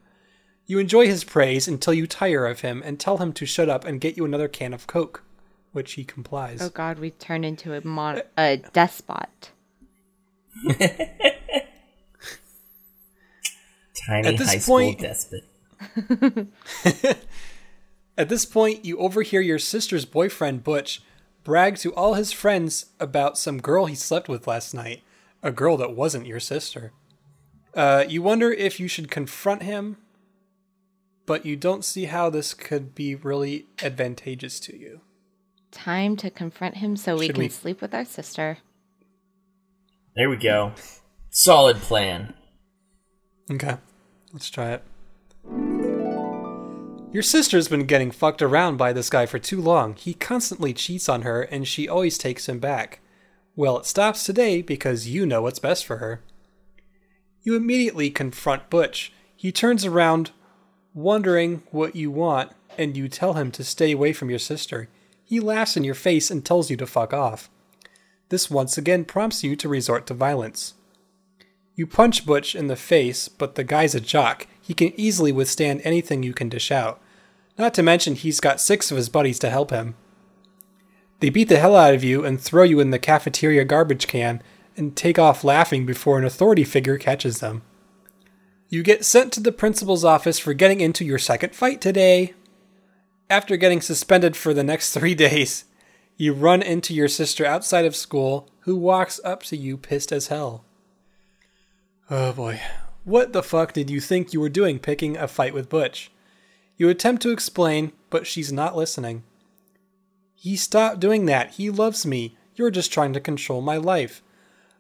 You 0.65 0.79
enjoy 0.79 1.08
his 1.08 1.24
praise 1.24 1.67
until 1.67 1.94
you 1.94 2.08
tire 2.08 2.46
of 2.46 2.60
him 2.62 2.82
and 2.86 3.00
tell 3.00 3.17
him 3.17 3.34
to 3.34 3.46
shut 3.46 3.70
up 3.70 3.86
and 3.86 4.01
get 4.01 4.17
you 4.17 4.25
another 4.25 4.48
can 4.48 4.74
of 4.74 4.86
Coke, 4.86 5.24
which 5.72 5.94
he 5.94 6.03
complies. 6.03 6.62
Oh 6.62 6.70
God, 6.70 7.00
we've 7.00 7.17
turned 7.17 7.46
into 7.46 7.74
a 7.74 7.86
mon- 7.86 8.17
uh, 8.20 8.22
a 8.38 8.58
despot. 8.74 9.51
Tiny 14.08 14.27
At 14.27 14.38
this 14.38 14.50
high 14.50 14.58
school 14.60 14.77
point- 14.77 15.00
despot. 15.00 15.44
At 18.17 18.29
this 18.29 18.46
point, 18.46 18.84
you 18.84 18.98
overhear 18.98 19.41
your 19.41 19.60
sister's 19.60 20.06
boyfriend, 20.06 20.63
Butch, 20.63 21.01
brag 21.44 21.77
to 21.77 21.94
all 21.94 22.15
his 22.15 22.32
friends 22.32 22.88
about 23.00 23.38
some 23.38 23.60
girl 23.60 23.86
he 23.86 23.94
slept 23.96 24.27
with 24.27 24.48
last 24.48 24.74
night, 24.74 25.03
a 25.44 25.51
girl 25.51 25.77
that 25.77 25.96
wasn't 25.96 26.25
your 26.25 26.39
sister. 26.39 26.91
Uh, 27.74 28.03
you 28.08 28.22
wonder 28.22 28.51
if 28.51 28.79
you 28.79 28.88
should 28.88 29.12
confront 29.12 29.63
him, 29.63 29.98
but 31.25 31.46
you 31.46 31.56
don't 31.56 31.86
see 31.86 32.06
how 32.06 32.29
this 32.29 32.53
could 32.53 32.96
be 32.96 33.13
really 33.15 33.65
advantageous 33.84 34.60
to 34.62 34.77
you. 34.77 35.01
Time 35.72 36.15
to 36.17 36.29
confront 36.29 36.77
him 36.77 36.96
so 36.96 37.17
we 37.17 37.27
Should 37.27 37.36
can 37.36 37.44
we- 37.44 37.50
sleep 37.50 37.82
with 37.82 37.94
our 37.94 38.06
sister. 38.06 38.58
There 40.15 40.29
we 40.29 40.38
go. 40.38 40.74
Solid 41.29 41.77
plan. 41.77 42.34
Okay, 43.51 43.77
let's 44.34 44.50
try 44.50 44.72
it. 44.72 44.84
Your 47.13 47.24
sister's 47.24 47.67
been 47.67 47.86
getting 47.86 48.12
fucked 48.12 48.41
around 48.41 48.77
by 48.77 48.91
this 48.94 49.10
guy 49.10 49.25
for 49.25 49.39
too 49.39 49.62
long. 49.62 49.96
He 49.96 50.13
constantly 50.13 50.74
cheats 50.74 51.08
on 51.08 51.22
her, 51.22 51.44
and 51.44 51.67
she 51.67 51.88
always 51.88 52.17
takes 52.17 52.50
him 52.50 52.60
back. 52.60 53.00
Well, 53.58 53.80
it 53.80 53.88
stops 53.88 54.24
today 54.24 54.62
because 54.62 55.08
you 55.08 55.26
know 55.26 55.42
what's 55.42 55.58
best 55.58 55.84
for 55.84 55.98
her. 55.98 56.22
You 57.42 57.56
immediately 57.56 58.12
confront 58.12 58.70
Butch. 58.70 59.12
He 59.36 59.52
turns 59.52 59.84
around, 59.84 60.30
wondering 60.94 61.64
what 61.72 61.96
you 61.96 62.12
want, 62.12 62.52
and 62.78 62.96
you 62.96 63.08
tell 63.08 63.34
him 63.34 63.50
to 63.54 63.64
stay 63.64 63.92
away 63.92 64.14
from 64.14 64.30
your 64.30 64.38
sister. 64.38 64.90
He 65.26 65.40
laughs 65.40 65.76
in 65.76 65.84
your 65.84 65.96
face 65.96 66.30
and 66.30 66.46
tells 66.46 66.70
you 66.70 66.78
to 66.78 66.86
fuck 66.86 67.14
off. 67.14 67.50
This 68.30 68.52
once 68.52 68.78
again 68.78 69.06
prompts 69.06 69.44
you 69.44 69.56
to 69.56 69.68
resort 69.68 70.06
to 70.06 70.14
violence. 70.14 70.76
You 71.74 71.88
punch 71.88 72.28
Butch 72.28 72.56
in 72.56 72.68
the 72.68 72.76
face, 72.76 73.28
but 73.28 73.56
the 73.56 73.64
guy's 73.64 73.96
a 73.96 74.00
jock. 74.00 74.46
He 74.62 74.76
can 74.76 74.94
easily 75.00 75.32
withstand 75.32 75.82
anything 75.84 76.22
you 76.22 76.36
can 76.36 76.50
dish 76.50 76.72
out. 76.72 77.02
Not 77.58 77.74
to 77.74 77.82
mention, 77.82 78.14
he's 78.14 78.40
got 78.40 78.62
six 78.62 78.92
of 78.92 78.98
his 78.98 79.10
buddies 79.10 79.40
to 79.40 79.50
help 79.50 79.72
him. 79.72 79.96
They 81.20 81.30
beat 81.30 81.50
the 81.50 81.60
hell 81.60 81.76
out 81.76 81.94
of 81.94 82.04
you 82.04 82.24
and 82.24 82.40
throw 82.40 82.64
you 82.64 82.80
in 82.80 82.92
the 82.92 83.00
cafeteria 83.00 83.66
garbage 83.66 84.08
can 84.08 84.42
and 84.76 84.96
take 84.96 85.18
off 85.18 85.44
laughing 85.44 85.86
before 85.86 86.20
an 86.20 86.26
authority 86.26 86.64
figure 86.64 86.98
catches 86.98 87.40
them. 87.40 87.64
You 88.70 88.84
get 88.84 89.06
sent 89.06 89.34
to 89.34 89.40
the 89.40 89.52
principal's 89.52 90.06
office 90.06 90.38
for 90.38 90.54
getting 90.54 90.82
into 90.82 91.06
your 91.06 91.18
second 91.18 91.56
fight 91.56 91.82
today. 91.82 92.34
After 93.30 93.58
getting 93.58 93.82
suspended 93.82 94.36
for 94.36 94.54
the 94.54 94.64
next 94.64 94.94
three 94.94 95.16
days, 95.16 95.66
you 96.18 96.34
run 96.34 96.62
into 96.62 96.94
your 96.94 97.08
sister 97.08 97.46
outside 97.46 97.86
of 97.86 97.96
school, 97.96 98.50
who 98.62 98.76
walks 98.76 99.20
up 99.24 99.44
to 99.44 99.58
you 99.58 99.78
pissed 99.78 100.12
as 100.12 100.28
hell. 100.28 100.66
Oh 102.10 102.34
boy. 102.34 102.62
What 103.04 103.32
the 103.32 103.44
fuck 103.44 103.72
did 103.72 103.90
you 103.90 104.02
think 104.02 104.34
you 104.34 104.42
were 104.42 104.50
doing 104.50 104.80
picking 104.80 105.16
a 105.16 105.28
fight 105.28 105.54
with 105.54 105.70
Butch? 105.70 106.12
You 106.76 106.90
attempt 106.90 107.22
to 107.24 107.32
explain, 107.32 107.94
but 108.10 108.28
she's 108.28 108.52
not 108.52 108.76
listening. 108.76 109.24
He 110.39 110.56
stopped 110.56 111.00
doing 111.00 111.25
that. 111.25 111.56
He 111.56 111.72
loves 111.72 112.06
me. 112.06 112.38
You're 112.56 112.70
just 112.70 112.94
trying 112.94 113.12
to 113.13 113.20
control 113.20 113.60
my 113.60 113.77
life. 113.77 114.22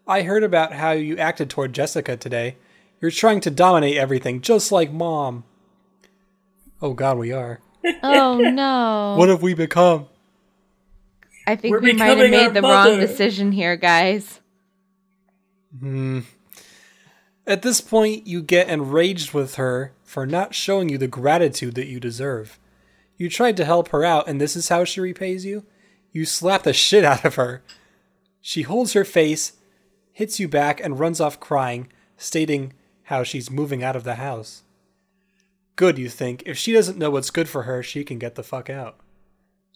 I 0.07 0.21
heard 0.21 0.43
about 0.43 0.73
how 0.73 0.91
you 0.91 1.17
acted 1.17 1.49
toward 1.49 1.73
Jessica 1.73 2.15
today. 2.15 2.57
You're 3.01 3.11
trying 3.11 3.41
to 3.41 3.51
dominate 3.51 3.97
everything, 3.97 4.39
just 4.41 4.71
like 4.71 4.91
mom. 4.91 5.43
Oh 6.81 6.93
god, 6.93 7.17
we 7.17 7.31
are. 7.31 7.59
Oh 8.03 8.37
no. 8.37 9.15
What 9.17 9.29
have 9.29 9.41
we 9.41 9.53
become? 9.53 10.07
I 11.47 11.55
think 11.55 11.71
We're 11.71 11.79
we 11.79 11.93
might 11.93 12.17
have 12.17 12.29
made 12.29 12.47
our 12.47 12.51
the 12.51 12.61
wrong 12.61 12.99
decision 12.99 13.53
here, 13.53 13.77
guys. 13.77 14.41
Hmm. 15.79 16.21
At 17.45 17.61
this 17.61 17.79
point, 17.79 18.27
you 18.27 18.41
get 18.41 18.67
enraged 18.67 19.33
with 19.33 19.55
her 19.55 19.93
for 20.03 20.25
not 20.25 20.53
showing 20.53 20.89
you 20.89 20.97
the 20.97 21.07
gratitude 21.07 21.75
that 21.75 21.87
you 21.87 22.01
deserve. 22.01 22.59
You 23.17 23.29
tried 23.29 23.57
to 23.57 23.65
help 23.65 23.89
her 23.89 24.05
out, 24.05 24.27
and 24.27 24.39
this 24.39 24.55
is 24.55 24.69
how 24.69 24.83
she 24.83 25.01
repays 25.01 25.43
you? 25.43 25.65
You 26.11 26.25
slap 26.25 26.63
the 26.63 26.73
shit 26.73 27.03
out 27.03 27.25
of 27.25 27.35
her. 27.35 27.63
She 28.41 28.61
holds 28.61 28.93
her 28.93 29.03
face, 29.03 29.53
hits 30.13 30.39
you 30.39 30.47
back, 30.47 30.79
and 30.79 30.99
runs 30.99 31.19
off 31.19 31.39
crying, 31.39 31.89
stating 32.15 32.73
how 33.03 33.23
she's 33.23 33.51
moving 33.51 33.83
out 33.83 33.95
of 33.95 34.03
the 34.03 34.15
house. 34.15 34.63
Good, 35.75 35.97
you 35.97 36.09
think. 36.09 36.43
If 36.45 36.57
she 36.57 36.73
doesn't 36.73 36.97
know 36.97 37.09
what's 37.09 37.29
good 37.29 37.49
for 37.49 37.63
her, 37.63 37.83
she 37.83 38.03
can 38.03 38.19
get 38.19 38.35
the 38.35 38.43
fuck 38.43 38.69
out. 38.69 38.97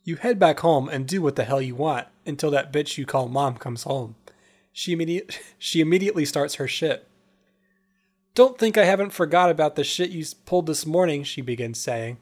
You 0.03 0.15
head 0.15 0.39
back 0.39 0.61
home 0.61 0.89
and 0.89 1.07
do 1.07 1.21
what 1.21 1.35
the 1.35 1.43
hell 1.43 1.61
you 1.61 1.75
want 1.75 2.07
until 2.25 2.49
that 2.51 2.73
bitch 2.73 2.97
you 2.97 3.05
call 3.05 3.27
mom 3.27 3.57
comes 3.57 3.83
home. 3.83 4.15
She 4.73 4.93
immediate 4.93 5.39
she 5.59 5.79
immediately 5.81 6.25
starts 6.25 6.55
her 6.55 6.67
shit. 6.67 7.07
Don't 8.33 8.57
think 8.57 8.77
I 8.77 8.85
haven't 8.85 9.11
forgot 9.11 9.51
about 9.51 9.75
the 9.75 9.83
shit 9.83 10.09
you 10.09 10.25
pulled 10.45 10.65
this 10.65 10.85
morning, 10.85 11.23
she 11.23 11.41
begins 11.41 11.79
saying. 11.79 12.17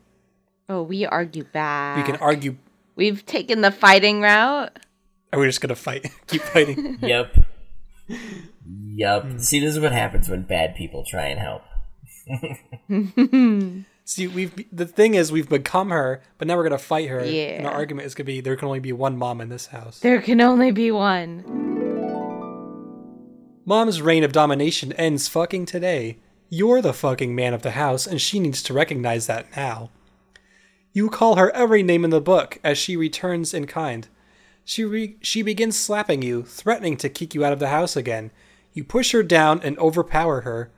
Oh, 0.69 0.83
we 0.83 1.05
argue 1.05 1.43
back. 1.45 1.97
We 1.97 2.03
can 2.03 2.15
argue. 2.21 2.55
We've 2.95 3.25
taken 3.25 3.61
the 3.61 3.71
fighting 3.71 4.21
route. 4.21 4.77
Are 5.33 5.39
we 5.39 5.47
just 5.47 5.61
gonna 5.61 5.75
fight? 5.75 6.11
Keep 6.27 6.41
fighting. 6.43 6.97
Yep. 7.01 7.45
Yep. 8.95 9.23
Hmm. 9.23 9.37
See, 9.39 9.59
this 9.59 9.75
is 9.75 9.79
what 9.79 9.91
happens 9.91 10.29
when 10.29 10.43
bad 10.43 10.75
people 10.75 11.03
try 11.03 11.27
and 11.27 11.39
help. 11.39 11.63
See, 14.05 14.27
we've 14.27 14.65
the 14.75 14.85
thing 14.85 15.13
is 15.15 15.31
we've 15.31 15.49
become 15.49 15.89
her, 15.89 16.21
but 16.37 16.47
now 16.47 16.55
we're 16.57 16.63
gonna 16.63 16.77
fight 16.77 17.09
her. 17.09 17.19
And 17.19 17.31
Yeah. 17.31 17.61
our 17.65 17.71
argument 17.73 18.05
is 18.07 18.13
gonna 18.15 18.25
be 18.25 18.41
there 18.41 18.55
can 18.55 18.67
only 18.67 18.79
be 18.79 18.91
one 18.91 19.17
mom 19.17 19.41
in 19.41 19.49
this 19.49 19.67
house. 19.67 19.99
There 19.99 20.21
can 20.21 20.41
only 20.41 20.71
be 20.71 20.91
one. 20.91 21.43
Mom's 23.65 24.01
reign 24.01 24.23
of 24.23 24.31
domination 24.31 24.93
ends 24.93 25.27
fucking 25.27 25.65
today. 25.67 26.17
You're 26.49 26.81
the 26.81 26.93
fucking 26.93 27.35
man 27.35 27.53
of 27.53 27.61
the 27.61 27.71
house, 27.71 28.07
and 28.07 28.19
she 28.19 28.39
needs 28.39 28.63
to 28.63 28.73
recognize 28.73 29.27
that 29.27 29.55
now. 29.55 29.91
You 30.91 31.09
call 31.09 31.35
her 31.35 31.51
every 31.51 31.83
name 31.83 32.03
in 32.03 32.09
the 32.09 32.21
book 32.21 32.59
as 32.63 32.77
she 32.77 32.95
returns 32.95 33.53
in 33.53 33.67
kind. 33.67 34.07
She 34.65 34.83
re- 34.83 35.17
she 35.21 35.41
begins 35.41 35.77
slapping 35.77 36.21
you, 36.21 36.43
threatening 36.43 36.97
to 36.97 37.09
kick 37.09 37.33
you 37.33 37.45
out 37.45 37.53
of 37.53 37.59
the 37.59 37.69
house 37.69 37.95
again. 37.95 38.31
You 38.73 38.83
push 38.83 39.11
her 39.11 39.23
down 39.23 39.61
and 39.63 39.77
overpower 39.79 40.41
her. 40.41 40.71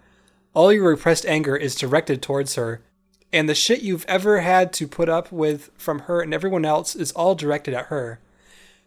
All 0.53 0.73
your 0.73 0.89
repressed 0.89 1.25
anger 1.25 1.55
is 1.55 1.75
directed 1.75 2.21
towards 2.21 2.55
her, 2.55 2.81
and 3.31 3.47
the 3.47 3.55
shit 3.55 3.81
you've 3.81 4.05
ever 4.07 4.41
had 4.41 4.73
to 4.73 4.87
put 4.87 5.07
up 5.07 5.31
with 5.31 5.71
from 5.77 5.99
her 5.99 6.21
and 6.21 6.33
everyone 6.33 6.65
else 6.65 6.95
is 6.95 7.11
all 7.13 7.35
directed 7.35 7.73
at 7.73 7.85
her. 7.85 8.19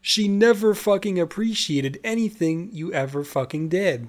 She 0.02 0.28
never 0.28 0.74
fucking 0.74 1.18
appreciated 1.18 2.00
anything 2.04 2.68
you 2.72 2.92
ever 2.92 3.24
fucking 3.24 3.70
did. 3.70 4.08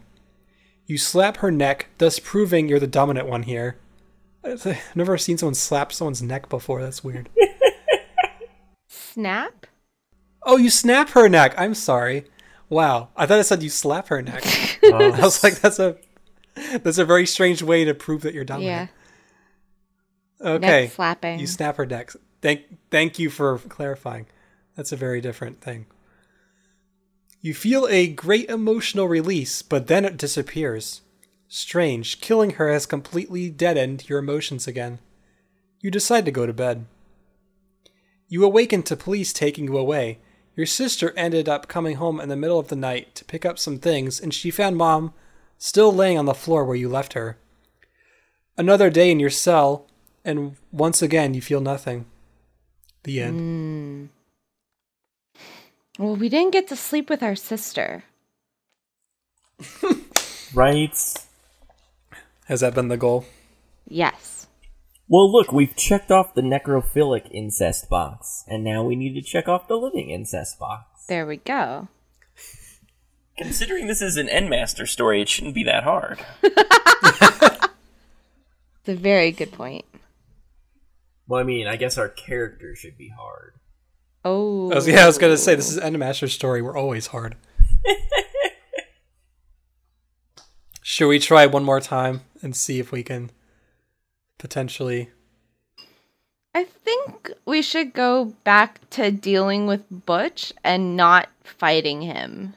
You 0.85 0.97
slap 0.97 1.37
her 1.37 1.51
neck, 1.51 1.87
thus 1.97 2.19
proving 2.19 2.67
you're 2.67 2.79
the 2.79 2.87
dominant 2.87 3.27
one 3.27 3.43
here. 3.43 3.77
I've 4.45 4.95
never 4.95 5.17
seen 5.17 5.37
someone 5.37 5.55
slap 5.55 5.91
someone's 5.91 6.21
neck 6.21 6.49
before. 6.49 6.81
That's 6.81 7.03
weird. 7.03 7.29
Snap? 8.87 9.65
oh, 10.43 10.57
you 10.57 10.69
snap 10.69 11.09
her 11.09 11.27
neck. 11.27 11.55
I'm 11.57 11.73
sorry. 11.73 12.25
Wow, 12.69 13.09
I 13.15 13.25
thought 13.25 13.39
it 13.39 13.43
said 13.45 13.63
you 13.63 13.69
slap 13.69 14.07
her 14.07 14.21
neck. 14.21 14.43
Oh, 14.87 15.11
I 15.11 15.19
was 15.21 15.43
like, 15.43 15.55
that's 15.61 15.79
a 15.79 15.97
that's 16.83 16.99
a 16.99 17.05
very 17.05 17.25
strange 17.25 17.63
way 17.63 17.85
to 17.85 17.95
prove 17.95 18.21
that 18.21 18.35
you're 18.35 18.45
Yeah. 18.59 18.87
Okay, 20.39 20.59
Neck 20.83 20.91
slapping. 20.91 21.39
you 21.39 21.47
snap 21.47 21.77
her 21.77 21.87
neck. 21.87 22.11
Thank 22.41 22.61
thank 22.91 23.17
you 23.17 23.31
for 23.31 23.57
clarifying. 23.57 24.27
That's 24.75 24.91
a 24.91 24.95
very 24.95 25.21
different 25.21 25.59
thing. 25.59 25.87
You 27.41 27.55
feel 27.55 27.87
a 27.89 28.07
great 28.07 28.47
emotional 28.49 29.07
release, 29.07 29.63
but 29.63 29.87
then 29.87 30.05
it 30.05 30.17
disappears. 30.17 31.01
Strange, 31.55 32.19
killing 32.19 32.49
her 32.51 32.69
has 32.69 32.85
completely 32.85 33.49
deadened 33.49 34.09
your 34.09 34.19
emotions 34.19 34.67
again. 34.67 34.99
You 35.79 35.89
decide 35.89 36.25
to 36.25 36.31
go 36.31 36.45
to 36.45 36.51
bed. 36.51 36.85
You 38.27 38.43
awaken 38.43 38.83
to 38.83 38.97
police 38.97 39.31
taking 39.31 39.63
you 39.63 39.77
away. 39.77 40.19
Your 40.57 40.65
sister 40.65 41.13
ended 41.15 41.47
up 41.47 41.69
coming 41.69 41.95
home 41.95 42.19
in 42.19 42.27
the 42.27 42.35
middle 42.35 42.59
of 42.59 42.67
the 42.67 42.75
night 42.75 43.15
to 43.15 43.23
pick 43.23 43.45
up 43.45 43.57
some 43.57 43.79
things, 43.79 44.19
and 44.19 44.33
she 44.33 44.51
found 44.51 44.75
mom 44.75 45.13
still 45.57 45.93
laying 45.93 46.17
on 46.17 46.25
the 46.25 46.33
floor 46.33 46.65
where 46.65 46.75
you 46.75 46.89
left 46.89 47.13
her. 47.13 47.37
Another 48.57 48.89
day 48.89 49.09
in 49.09 49.21
your 49.21 49.29
cell, 49.29 49.87
and 50.25 50.57
once 50.73 51.01
again 51.01 51.33
you 51.33 51.41
feel 51.41 51.61
nothing. 51.61 52.05
The 53.03 53.21
end. 53.21 54.11
Hmm. 55.39 56.03
Well, 56.03 56.17
we 56.17 56.27
didn't 56.27 56.51
get 56.51 56.67
to 56.67 56.75
sleep 56.75 57.09
with 57.09 57.23
our 57.23 57.37
sister. 57.37 58.03
right. 60.53 61.24
Has 62.45 62.61
that 62.61 62.73
been 62.73 62.87
the 62.87 62.97
goal? 62.97 63.25
Yes. 63.87 64.47
Well, 65.07 65.31
look, 65.31 65.51
we've 65.51 65.75
checked 65.75 66.09
off 66.09 66.33
the 66.33 66.41
necrophilic 66.41 67.29
incest 67.31 67.89
box, 67.89 68.43
and 68.47 68.63
now 68.63 68.83
we 68.83 68.95
need 68.95 69.13
to 69.13 69.21
check 69.21 69.47
off 69.47 69.67
the 69.67 69.77
living 69.77 70.09
incest 70.09 70.57
box. 70.59 71.05
There 71.07 71.27
we 71.27 71.37
go. 71.37 71.89
Considering 73.37 73.87
this 73.87 74.01
is 74.01 74.17
an 74.17 74.27
Endmaster 74.27 74.87
story, 74.87 75.21
it 75.21 75.29
shouldn't 75.29 75.55
be 75.55 75.63
that 75.63 75.83
hard. 75.83 76.19
It's 78.87 78.99
a 78.99 79.01
very 79.01 79.31
good 79.31 79.51
point. 79.51 79.85
Well, 81.27 81.41
I 81.41 81.43
mean, 81.43 81.65
I 81.65 81.75
guess 81.75 81.97
our 81.97 82.07
character 82.07 82.75
should 82.75 82.99
be 82.99 83.09
hard. 83.09 83.53
Oh. 84.23 84.71
I 84.71 84.75
was, 84.75 84.87
yeah, 84.87 85.03
I 85.03 85.07
was 85.07 85.17
gonna 85.17 85.37
say 85.37 85.55
this 85.55 85.71
is 85.71 85.79
Endmaster's 85.79 86.33
story. 86.33 86.61
We're 86.61 86.77
always 86.77 87.07
hard. 87.07 87.35
Should 90.87 91.07
we 91.07 91.17
try 91.17 91.47
one 91.47 91.63
more 91.63 91.81
time 91.81 92.21
and 92.43 92.55
see 92.55 92.77
if 92.79 92.91
we 92.91 93.01
can 93.01 93.31
potentially? 94.37 95.09
I 96.53 96.65
think 96.65 97.31
we 97.43 97.63
should 97.63 97.91
go 97.91 98.25
back 98.43 98.87
to 98.91 99.09
dealing 99.09 99.65
with 99.65 99.81
Butch 100.05 100.53
and 100.63 100.95
not 100.95 101.29
fighting 101.43 102.03
him. 102.03 102.53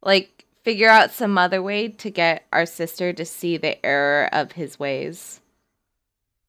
Like, 0.00 0.44
figure 0.62 0.88
out 0.88 1.10
some 1.10 1.36
other 1.36 1.60
way 1.60 1.88
to 1.88 2.08
get 2.08 2.46
our 2.52 2.64
sister 2.66 3.12
to 3.12 3.24
see 3.24 3.56
the 3.56 3.84
error 3.84 4.28
of 4.32 4.52
his 4.52 4.78
ways 4.78 5.40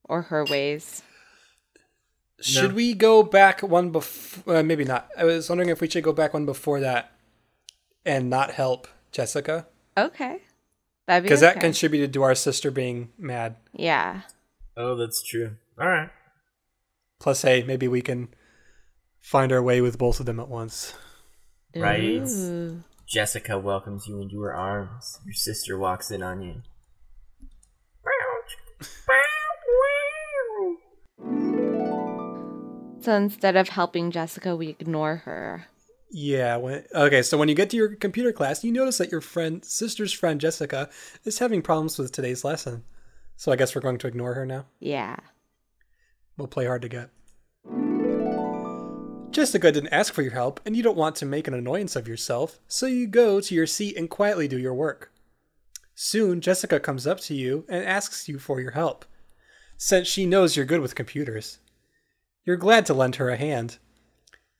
or 0.04 0.21
her 0.21 0.45
ways. 0.45 1.02
Should 2.41 2.69
No. 2.69 2.76
we 2.76 2.93
go 2.93 3.24
back 3.24 3.63
one 3.63 3.89
before? 3.89 4.58
Uh, 4.58 4.62
maybe 4.62 4.86
not. 4.86 5.10
I 5.17 5.24
was 5.24 5.50
wondering 5.50 5.69
if 5.69 5.82
we 5.82 5.89
should 5.89 6.04
go 6.04 6.13
back 6.13 6.36
one 6.36 6.45
before 6.45 6.80
that 6.82 7.12
and 8.06 8.30
not 8.30 8.52
help 8.52 8.88
Jessica 9.12 9.65
Okay. 9.98 10.41
That'd 11.07 11.23
be 11.23 11.27
because 11.27 11.41
that 11.41 11.59
contributed 11.59 12.13
to 12.13 12.23
our 12.23 12.35
sister 12.35 12.71
being 12.71 13.09
mad. 13.17 13.57
Yeah. 13.73 14.21
Oh, 14.75 14.95
that's 14.95 15.23
true. 15.23 15.57
All 15.79 15.87
right. 15.87 16.09
Plus, 17.19 17.43
hey, 17.43 17.63
maybe 17.63 17.87
we 17.87 18.01
can 18.01 18.29
find 19.21 19.51
our 19.51 19.61
way 19.61 19.81
with 19.81 19.97
both 19.97 20.19
of 20.19 20.25
them 20.25 20.39
at 20.39 20.49
once. 20.49 20.93
Right. 21.75 22.27
Ooh. 22.27 22.83
Jessica 23.07 23.59
welcomes 23.59 24.07
you 24.07 24.19
into 24.19 24.41
her 24.41 24.53
arms. 24.53 25.19
Your 25.25 25.33
sister 25.33 25.77
walks 25.77 26.09
in 26.09 26.23
on 26.23 26.41
you. 26.41 26.61
So 33.01 33.13
instead 33.13 33.55
of 33.55 33.69
helping 33.69 34.09
Jessica, 34.09 34.55
we 34.55 34.69
ignore 34.79 35.17
her. 35.17 35.67
Yeah. 36.09 36.57
When, 36.57 36.85
okay. 36.93 37.21
So 37.21 37.37
when 37.37 37.49
you 37.49 37.55
get 37.55 37.69
to 37.71 37.77
your 37.77 37.95
computer 37.95 38.31
class, 38.31 38.63
you 38.63 38.71
notice 38.71 38.97
that 38.99 39.11
your 39.11 39.21
friend, 39.21 39.63
sister's 39.65 40.13
friend 40.13 40.39
Jessica, 40.39 40.89
is 41.23 41.39
having 41.39 41.61
problems 41.61 41.97
with 41.97 42.11
today's 42.11 42.43
lesson. 42.43 42.83
So 43.35 43.51
I 43.51 43.55
guess 43.55 43.75
we're 43.75 43.81
going 43.81 43.97
to 43.97 44.07
ignore 44.07 44.33
her 44.35 44.45
now. 44.45 44.65
Yeah. 44.79 45.17
We'll 46.37 46.47
play 46.47 46.65
hard 46.65 46.81
to 46.83 46.89
get. 46.89 47.09
Jessica 49.31 49.69
didn't 49.69 49.91
ask 49.91 50.13
for 50.13 50.21
your 50.21 50.31
help, 50.31 50.61
and 50.65 50.77
you 50.77 50.83
don't 50.83 50.95
want 50.95 51.17
to 51.17 51.25
make 51.25 51.45
an 51.47 51.53
annoyance 51.53 51.97
of 51.97 52.07
yourself, 52.07 52.59
so 52.69 52.85
you 52.85 53.05
go 53.05 53.41
to 53.41 53.53
your 53.53 53.67
seat 53.67 53.97
and 53.97 54.09
quietly 54.09 54.47
do 54.47 54.57
your 54.57 54.73
work. 54.73 55.11
Soon, 55.93 56.39
Jessica 56.39 56.79
comes 56.79 57.05
up 57.05 57.19
to 57.21 57.33
you 57.33 57.65
and 57.67 57.83
asks 57.83 58.29
you 58.29 58.39
for 58.39 58.61
your 58.61 58.71
help, 58.71 59.03
since 59.75 60.07
she 60.07 60.25
knows 60.25 60.55
you're 60.55 60.65
good 60.65 60.79
with 60.79 60.95
computers. 60.95 61.57
You're 62.45 62.55
glad 62.55 62.85
to 62.85 62.93
lend 62.93 63.17
her 63.17 63.29
a 63.29 63.35
hand. 63.35 63.77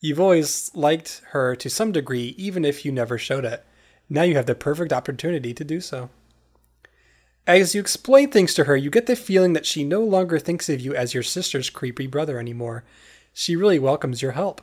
You've 0.06 0.20
always 0.20 0.70
liked 0.76 1.24
her 1.32 1.56
to 1.56 1.68
some 1.68 1.92
degree, 1.92 2.36
even 2.38 2.64
if 2.64 2.86
you 2.86 2.92
never 2.92 3.18
showed 3.18 3.44
it. 3.44 3.66
Now 4.08 4.22
you 4.22 4.36
have 4.36 4.46
the 4.46 4.54
perfect 4.54 4.94
opportunity 4.94 5.52
to 5.56 5.64
do 5.64 5.82
so. 5.82 6.12
As 7.48 7.74
you 7.74 7.82
explain 7.82 8.30
things 8.30 8.54
to 8.54 8.66
her, 8.66 8.78
you 8.78 8.92
get 8.92 9.08
the 9.08 9.16
feeling 9.16 9.54
that 9.54 9.66
she 9.66 9.84
no 9.84 10.04
longer 10.04 10.38
thinks 10.38 10.70
of 10.70 10.80
you 10.80 10.94
as 10.94 11.16
your 11.16 11.24
sister's 11.24 11.72
creepy 11.72 12.06
brother 12.06 12.38
anymore. 12.38 12.84
She 13.34 13.56
really 13.56 13.80
welcomes 13.80 14.22
your 14.22 14.34
help. 14.34 14.62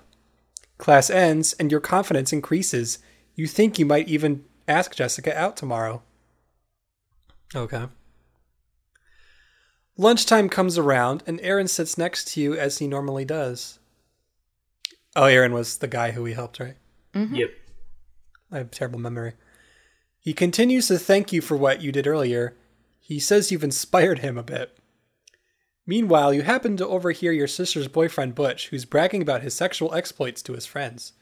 Class 0.78 1.10
ends, 1.10 1.54
and 1.54 1.72
your 1.72 1.80
confidence 1.80 2.32
increases. 2.32 3.00
You 3.34 3.48
think 3.48 3.80
you 3.80 3.84
might 3.84 4.06
even 4.06 4.44
ask 4.68 4.94
Jessica 4.94 5.36
out 5.36 5.56
tomorrow. 5.56 6.04
Okay. 7.52 7.86
Lunchtime 9.96 10.48
comes 10.48 10.78
around, 10.78 11.24
and 11.26 11.40
Aaron 11.40 11.66
sits 11.66 11.98
next 11.98 12.28
to 12.28 12.40
you 12.40 12.54
as 12.54 12.78
he 12.78 12.86
normally 12.86 13.24
does. 13.24 13.80
Oh, 15.14 15.24
Aaron 15.24 15.52
was 15.52 15.78
the 15.78 15.88
guy 15.88 16.12
who 16.12 16.22
we 16.22 16.32
helped, 16.32 16.58
right? 16.60 16.76
Mm-hmm. 17.14 17.34
Yep. 17.34 17.50
I 18.50 18.58
have 18.58 18.70
terrible 18.70 19.00
memory. 19.00 19.34
He 20.18 20.32
continues 20.32 20.88
to 20.88 20.98
thank 20.98 21.32
you 21.32 21.40
for 21.40 21.56
what 21.56 21.82
you 21.82 21.92
did 21.92 22.06
earlier. 22.06 22.56
He 23.00 23.18
says 23.18 23.50
you've 23.50 23.64
inspired 23.64 24.20
him 24.20 24.38
a 24.38 24.42
bit. 24.42 24.78
Meanwhile, 25.86 26.32
you 26.32 26.42
happen 26.42 26.76
to 26.76 26.86
overhear 26.86 27.32
your 27.32 27.48
sister's 27.48 27.88
boyfriend 27.88 28.34
Butch, 28.34 28.68
who's 28.68 28.84
bragging 28.84 29.20
about 29.20 29.42
his 29.42 29.54
sexual 29.54 29.92
exploits 29.94 30.40
to 30.42 30.52
his 30.52 30.64
friends. 30.64 31.12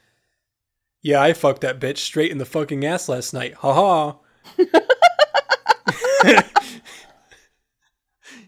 Yeah, 1.01 1.19
I 1.21 1.33
fucked 1.33 1.61
that 1.61 1.79
bitch 1.79 1.97
straight 1.97 2.31
in 2.31 2.37
the 2.37 2.45
fucking 2.45 2.85
ass 2.85 3.09
last 3.09 3.33
night. 3.33 3.55
Ha 3.55 3.73
ha. 3.73 4.17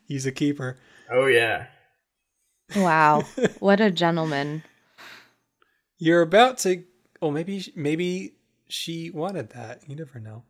He's 0.05 0.27
a 0.27 0.31
keeper. 0.31 0.77
Oh 1.09 1.25
yeah. 1.25 1.65
Wow. 2.75 3.23
what 3.59 3.81
a 3.81 3.89
gentleman. 3.89 4.63
You're 5.97 6.21
about 6.21 6.57
to. 6.59 6.83
Oh, 7.21 7.31
maybe 7.31 7.63
maybe 7.75 8.33
she 8.67 9.09
wanted 9.09 9.49
that. 9.51 9.81
You 9.87 9.95
never 9.95 10.19
know. 10.19 10.43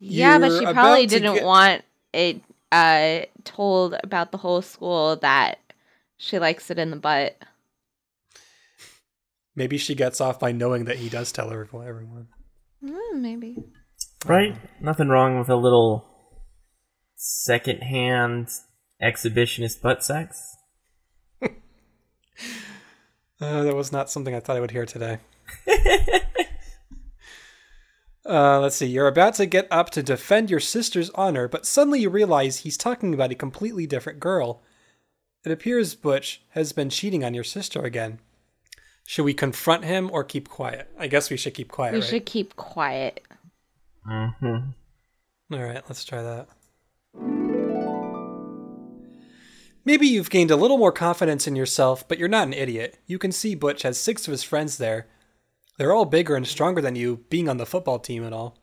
Yeah, 0.00 0.38
but 0.38 0.50
You're 0.50 0.60
she 0.66 0.72
probably 0.72 1.06
didn't 1.06 1.34
get- 1.34 1.44
want 1.44 1.82
it 2.12 2.42
uh 2.72 3.20
told 3.44 3.94
about 4.02 4.32
the 4.32 4.38
whole 4.38 4.60
school 4.62 5.16
that 5.16 5.58
she 6.18 6.38
likes 6.38 6.70
it 6.70 6.78
in 6.78 6.90
the 6.90 6.96
butt. 6.96 7.36
Maybe 9.54 9.78
she 9.78 9.94
gets 9.94 10.20
off 10.20 10.38
by 10.38 10.52
knowing 10.52 10.84
that 10.84 10.96
he 10.96 11.08
does 11.08 11.32
tell 11.32 11.50
everyone. 11.50 11.88
everyone. 11.88 12.28
Mm, 12.84 13.20
maybe. 13.20 13.56
Right? 14.26 14.54
Nothing 14.82 15.08
wrong 15.08 15.38
with 15.38 15.48
a 15.48 15.56
little 15.56 16.04
second-hand 17.14 18.48
exhibitionist 19.02 19.80
butt 19.80 20.04
sex. 20.04 20.56
Uh, 23.40 23.62
that 23.64 23.76
was 23.76 23.92
not 23.92 24.10
something 24.10 24.34
I 24.34 24.40
thought 24.40 24.56
I 24.56 24.60
would 24.60 24.70
hear 24.70 24.86
today. 24.86 25.18
uh, 28.24 28.60
let's 28.60 28.76
see. 28.76 28.86
You're 28.86 29.08
about 29.08 29.34
to 29.34 29.46
get 29.46 29.68
up 29.70 29.90
to 29.90 30.02
defend 30.02 30.50
your 30.50 30.60
sister's 30.60 31.10
honor, 31.10 31.48
but 31.48 31.66
suddenly 31.66 32.00
you 32.00 32.08
realize 32.08 32.58
he's 32.58 32.78
talking 32.78 33.12
about 33.12 33.30
a 33.30 33.34
completely 33.34 33.86
different 33.86 34.20
girl. 34.20 34.62
It 35.44 35.52
appears 35.52 35.94
Butch 35.94 36.42
has 36.50 36.72
been 36.72 36.90
cheating 36.90 37.24
on 37.24 37.34
your 37.34 37.44
sister 37.44 37.82
again. 37.82 38.20
Should 39.04 39.24
we 39.24 39.34
confront 39.34 39.84
him 39.84 40.10
or 40.12 40.24
keep 40.24 40.48
quiet? 40.48 40.90
I 40.98 41.06
guess 41.06 41.30
we 41.30 41.36
should 41.36 41.54
keep 41.54 41.70
quiet. 41.70 41.92
we 41.92 42.00
right? 42.00 42.08
should 42.08 42.26
keep 42.26 42.56
quiet. 42.56 43.22
Mm-hmm. 44.08 44.70
All 45.52 45.62
right, 45.62 45.82
let's 45.88 46.04
try 46.04 46.22
that. 46.22 46.48
Maybe 49.86 50.08
you've 50.08 50.30
gained 50.30 50.50
a 50.50 50.56
little 50.56 50.78
more 50.78 50.90
confidence 50.90 51.46
in 51.46 51.54
yourself, 51.54 52.08
but 52.08 52.18
you're 52.18 52.26
not 52.26 52.48
an 52.48 52.52
idiot. 52.52 52.98
You 53.06 53.20
can 53.20 53.30
see 53.30 53.54
Butch 53.54 53.82
has 53.82 53.96
six 53.96 54.26
of 54.26 54.32
his 54.32 54.42
friends 54.42 54.78
there. 54.78 55.06
They're 55.78 55.92
all 55.92 56.04
bigger 56.04 56.34
and 56.34 56.44
stronger 56.44 56.82
than 56.82 56.96
you, 56.96 57.24
being 57.30 57.48
on 57.48 57.58
the 57.58 57.64
football 57.64 58.00
team 58.00 58.24
and 58.24 58.34
all. 58.34 58.58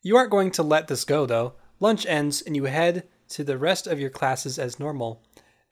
You 0.00 0.16
aren't 0.16 0.30
going 0.30 0.52
to 0.52 0.62
let 0.62 0.88
this 0.88 1.04
go, 1.04 1.26
though. 1.26 1.52
Lunch 1.80 2.06
ends, 2.06 2.40
and 2.40 2.56
you 2.56 2.64
head 2.64 3.06
to 3.28 3.44
the 3.44 3.58
rest 3.58 3.86
of 3.86 4.00
your 4.00 4.08
classes 4.08 4.58
as 4.58 4.80
normal. 4.80 5.22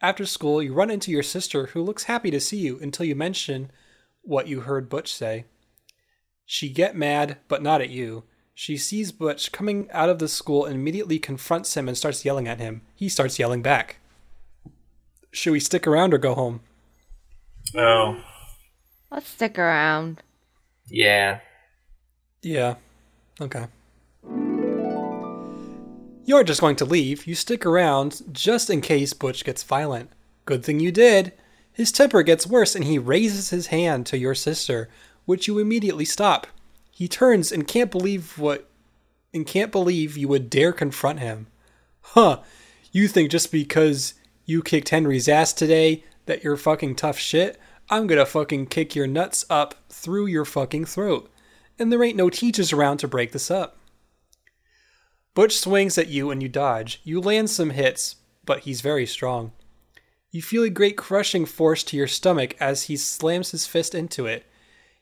After 0.03 0.27
school, 0.27 0.63
you 0.63 0.75
run 0.75 0.91
into 0.91 1.11
your 1.11 1.23
sister, 1.23 1.69
who 1.69 1.83
looks 1.83 2.05
happy 2.05 2.31
to 2.31 2.39
see 2.39 2.59
you 2.59 2.79
until 2.81 3.07
you 3.07 3.15
mention 3.15 3.71
what 4.21 4.47
you 4.47 4.61
heard 4.61 4.91
Butch 4.91 5.15
say. 5.15 5.47
She 6.45 6.69
get 6.69 6.95
mad, 6.95 7.39
but 7.49 7.63
not 7.63 7.81
at 7.81 7.89
you. 7.89 8.25
She 8.53 8.77
sees 8.77 9.11
Butch 9.11 9.53
coming 9.53 9.91
out 9.91 10.11
of 10.11 10.19
the 10.19 10.29
school 10.29 10.67
and 10.67 10.75
immediately 10.75 11.19
confronts 11.19 11.79
him 11.79 11.89
and 11.89 11.97
starts 11.97 12.27
yelling 12.27 12.47
at 12.47 12.61
him. 12.61 12.83
He 12.95 13.09
starts 13.09 13.39
yelling 13.39 13.63
back. 13.63 14.01
Should 15.35 15.51
we 15.51 15.59
stick 15.59 15.85
around 15.85 16.15
or 16.15 16.19
go 16.19 16.35
home? 16.35 16.61
Oh. 17.77 18.23
Let's 19.11 19.29
stick 19.29 19.59
around. 19.59 20.23
Yeah. 20.89 21.41
Yeah. 22.41 22.77
Okay. 23.41 23.67
You're 26.25 26.45
just 26.45 26.61
going 26.61 26.77
to 26.77 26.85
leave. 26.85 27.27
You 27.27 27.35
stick 27.35 27.67
around 27.67 28.23
just 28.31 28.71
in 28.71 28.81
case 28.81 29.13
Butch 29.13 29.45
gets 29.45 29.65
violent. 29.65 30.11
Good 30.47 30.65
thing 30.65 30.79
you 30.79 30.93
did. 30.93 31.33
His 31.73 31.91
temper 31.91 32.23
gets 32.23 32.47
worse 32.47 32.77
and 32.77 32.85
he 32.85 32.97
raises 32.97 33.51
his 33.51 33.67
hand 33.67 34.07
to 34.07 34.19
your 34.19 34.37
sister, 34.37 34.89
which 35.25 35.49
you 35.49 35.59
immediately 35.59 36.05
stop. 36.05 36.47
He 36.93 37.09
turns 37.09 37.51
and 37.51 37.67
can't 37.67 37.91
believe 37.91 38.39
what 38.39 38.71
and 39.33 39.45
can't 39.45 39.73
believe 39.73 40.17
you 40.17 40.29
would 40.29 40.49
dare 40.49 40.73
confront 40.73 41.19
him. 41.19 41.49
Huh. 42.03 42.41
You 42.93 43.09
think 43.09 43.33
just 43.33 43.51
because 43.51 44.15
you 44.45 44.63
kicked 44.63 44.91
Henry's 44.91 45.29
ass 45.29 45.53
today 45.53 46.05
that 46.27 46.45
you're 46.45 46.57
fucking 46.57 46.97
tough 46.97 47.19
shit? 47.19 47.59
I'm 47.91 48.07
gonna 48.07 48.27
fucking 48.27 48.67
kick 48.67 48.95
your 48.95 49.07
nuts 49.07 49.45
up 49.51 49.75
through 49.89 50.27
your 50.27 50.45
fucking 50.45 50.87
throat. 50.87 51.31
And 51.79 51.91
there 51.91 52.03
ain't 52.05 52.17
no 52.17 52.31
teachers 52.31 52.73
around 52.73 52.99
to 52.99 53.09
break 53.09 53.33
this 53.33 53.51
up. 53.51 53.79
Butch 55.35 55.57
swings 55.59 55.99
at 55.99 56.09
you 56.09 56.31
and 56.31 56.43
you 56.43 56.49
dodge. 56.49 57.01
You 57.03 57.21
land 57.21 57.51
some 57.51 57.71
hits, 57.71 58.17
but 58.45 58.61
he's 58.61 58.81
very 58.81 59.07
strong. 59.07 59.53
You 60.31 60.43
feel 60.43 60.63
a 60.63 60.71
great 60.71 60.97
crushing 60.97 61.47
force 61.47 61.83
to 61.85 61.97
your 61.97 62.07
stomach 62.07 62.57
as 62.61 62.85
he 62.85 62.97
slams 62.97 63.51
his 63.51 63.67
fist 63.67 63.95
into 63.95 64.27
it. 64.27 64.47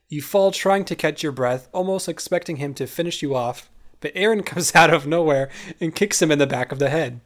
You 0.09 0.23
fall 0.23 0.51
trying 0.51 0.85
to 0.87 0.97
catch 0.97 1.23
your 1.23 1.33
breath, 1.33 1.69
almost 1.73 2.09
expecting 2.09 2.57
him 2.57 2.75
to 2.75 2.87
finish 2.87 3.23
you 3.23 3.35
off, 3.35 3.71
but 4.01 4.13
Aaron 4.15 4.43
comes 4.45 4.75
out 4.75 4.93
of 4.93 5.07
nowhere 5.07 5.51
and 5.81 5.95
kicks 5.95 6.21
him 6.21 6.31
in 6.31 6.39
the 6.39 6.47
back 6.47 6.73
of 6.73 6.79
the 6.79 6.91
head. 6.91 7.21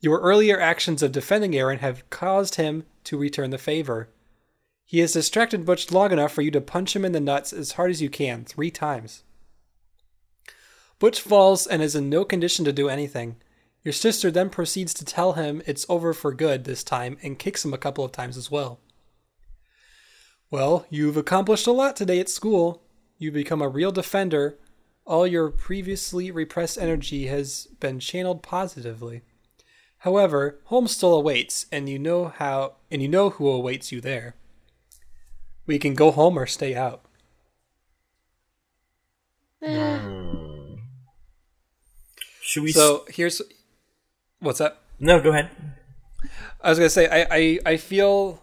Your 0.00 0.20
earlier 0.20 0.60
actions 0.60 1.02
of 1.02 1.12
defending 1.12 1.54
Aaron 1.56 1.78
have 1.78 2.08
caused 2.10 2.56
him 2.56 2.84
to 3.04 3.16
return 3.16 3.50
the 3.50 3.58
favor. 3.58 4.10
He 4.84 5.00
has 5.00 5.12
distracted 5.12 5.64
Butch 5.64 5.90
long 5.90 6.12
enough 6.12 6.32
for 6.32 6.42
you 6.42 6.50
to 6.52 6.60
punch 6.60 6.94
him 6.94 7.04
in 7.04 7.12
the 7.12 7.20
nuts 7.20 7.52
as 7.52 7.72
hard 7.72 7.90
as 7.90 8.02
you 8.02 8.10
can, 8.10 8.44
three 8.44 8.70
times. 8.70 9.24
Butch 10.98 11.20
falls 11.20 11.66
and 11.66 11.82
is 11.82 11.94
in 11.94 12.08
no 12.08 12.24
condition 12.24 12.64
to 12.64 12.72
do 12.72 12.88
anything. 12.88 13.36
Your 13.82 13.92
sister 13.92 14.30
then 14.30 14.50
proceeds 14.50 14.94
to 14.94 15.04
tell 15.04 15.34
him 15.34 15.62
it's 15.66 15.86
over 15.88 16.12
for 16.12 16.32
good 16.32 16.64
this 16.64 16.82
time 16.82 17.18
and 17.22 17.38
kicks 17.38 17.64
him 17.64 17.74
a 17.74 17.78
couple 17.78 18.04
of 18.04 18.12
times 18.12 18.36
as 18.36 18.50
well. 18.50 18.80
Well, 20.50 20.86
you've 20.90 21.16
accomplished 21.16 21.66
a 21.66 21.72
lot 21.72 21.96
today 21.96 22.20
at 22.20 22.28
school. 22.28 22.82
You've 23.18 23.34
become 23.34 23.62
a 23.62 23.68
real 23.68 23.92
defender. 23.92 24.58
All 25.04 25.26
your 25.26 25.50
previously 25.50 26.30
repressed 26.30 26.78
energy 26.78 27.26
has 27.26 27.66
been 27.80 28.00
channeled 28.00 28.42
positively. 28.42 29.22
However, 29.98 30.58
home 30.64 30.86
still 30.88 31.14
awaits, 31.14 31.66
and 31.72 31.88
you 31.88 31.98
know 31.98 32.28
how 32.28 32.74
and 32.90 33.02
you 33.02 33.08
know 33.08 33.30
who 33.30 33.48
awaits 33.48 33.90
you 33.90 34.00
there. 34.00 34.34
We 35.66 35.78
can 35.78 35.94
go 35.94 36.10
home 36.10 36.38
or 36.38 36.46
stay 36.46 36.74
out. 36.74 37.02
Hmm. 39.62 40.74
Should 42.40 42.62
we? 42.62 42.72
So 42.72 43.04
here's 43.08 43.42
what's 44.38 44.58
that? 44.58 44.80
no, 44.98 45.20
go 45.20 45.30
ahead. 45.30 45.50
I 46.60 46.70
was 46.70 46.78
gonna 46.78 46.90
say 46.90 47.08
I, 47.08 47.26
I, 47.30 47.58
I 47.72 47.76
feel 47.76 48.42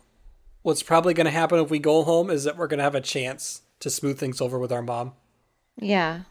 what's 0.62 0.84
probably 0.84 1.14
gonna 1.14 1.32
happen 1.32 1.60
if 1.60 1.70
we 1.70 1.80
go 1.80 2.04
home 2.04 2.30
is 2.30 2.44
that 2.44 2.58
we're 2.58 2.68
gonna 2.68 2.84
have 2.84 2.96
a 2.96 3.02
chance 3.02 3.62
to 3.80 3.90
smooth 3.90 4.20
things 4.20 4.42
over 4.42 4.60
with 4.60 4.72
our 4.72 4.82
mom. 4.82 5.14
Yeah. 5.78 6.22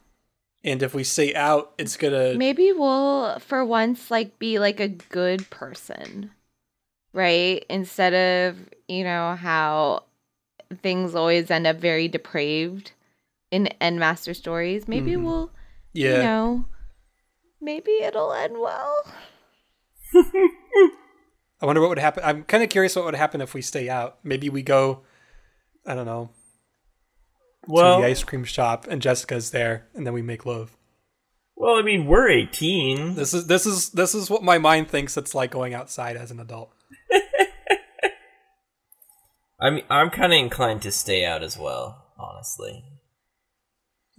And 0.64 0.82
if 0.82 0.94
we 0.94 1.02
stay 1.04 1.34
out, 1.34 1.72
it's 1.78 1.96
gonna 1.96 2.34
Maybe 2.34 2.72
we'll 2.72 3.38
for 3.40 3.64
once 3.64 4.10
like 4.10 4.38
be 4.38 4.58
like 4.58 4.78
a 4.80 4.88
good 4.88 5.48
person. 5.50 6.30
Right? 7.12 7.64
Instead 7.68 8.14
of, 8.14 8.58
you 8.88 9.04
know, 9.04 9.34
how 9.34 10.04
things 10.82 11.14
always 11.14 11.50
end 11.50 11.66
up 11.66 11.76
very 11.76 12.08
depraved 12.08 12.92
in 13.50 13.68
Endmaster 13.80 14.34
stories. 14.34 14.88
Maybe 14.88 15.12
Mhm. 15.12 15.24
we'll 15.24 15.50
yeah. 15.92 16.16
you 16.16 16.22
know 16.22 16.64
maybe 17.60 17.90
it'll 18.02 18.32
end 18.32 18.58
well. 18.58 19.04
I 20.14 21.66
wonder 21.66 21.80
what 21.80 21.90
would 21.90 21.98
happen. 21.98 22.22
I'm 22.24 22.44
kind 22.44 22.62
of 22.64 22.70
curious 22.70 22.96
what 22.96 23.04
would 23.04 23.14
happen 23.14 23.40
if 23.40 23.54
we 23.54 23.62
stay 23.62 23.88
out. 23.88 24.18
Maybe 24.24 24.48
we 24.48 24.62
go, 24.62 25.02
I 25.86 25.94
don't 25.94 26.06
know, 26.06 26.30
to 27.66 27.72
the 28.02 28.06
ice 28.06 28.24
cream 28.24 28.44
shop 28.44 28.86
and 28.88 29.02
Jessica's 29.02 29.50
there, 29.50 29.86
and 29.94 30.06
then 30.06 30.14
we 30.14 30.22
make 30.22 30.44
love. 30.46 30.76
well, 31.56 31.76
I 31.76 31.82
mean, 31.82 32.06
we're 32.06 32.28
18. 32.28 33.14
This 33.14 33.34
is 33.34 33.46
this 33.46 33.66
is 33.66 33.90
this 33.90 34.14
is 34.14 34.30
what 34.30 34.42
my 34.42 34.58
mind 34.58 34.88
thinks 34.88 35.16
it's 35.16 35.34
like 35.34 35.50
going 35.50 35.74
outside 35.74 36.16
as 36.16 36.30
an 36.30 36.40
adult. 36.40 36.72
I 39.60 39.70
mean, 39.70 39.84
I'm 39.88 40.10
kind 40.10 40.32
of 40.32 40.38
inclined 40.38 40.82
to 40.82 40.90
stay 40.90 41.24
out 41.24 41.44
as 41.44 41.56
well, 41.56 42.06
honestly. 42.18 42.84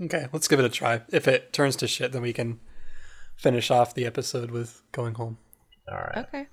Okay, 0.01 0.27
let's 0.31 0.47
give 0.47 0.59
it 0.59 0.65
a 0.65 0.69
try. 0.69 1.01
If 1.11 1.27
it 1.27 1.51
turns 1.51 1.75
to 1.77 1.87
shit, 1.87 2.13
then 2.13 2.21
we 2.21 2.33
can 2.33 2.59
finish 3.35 3.69
off 3.69 3.93
the 3.93 4.05
episode 4.05 4.51
with 4.51 4.81
going 4.91 5.15
home. 5.15 5.37
All 5.91 5.97
right. 5.97 6.25
Okay. 6.27 6.47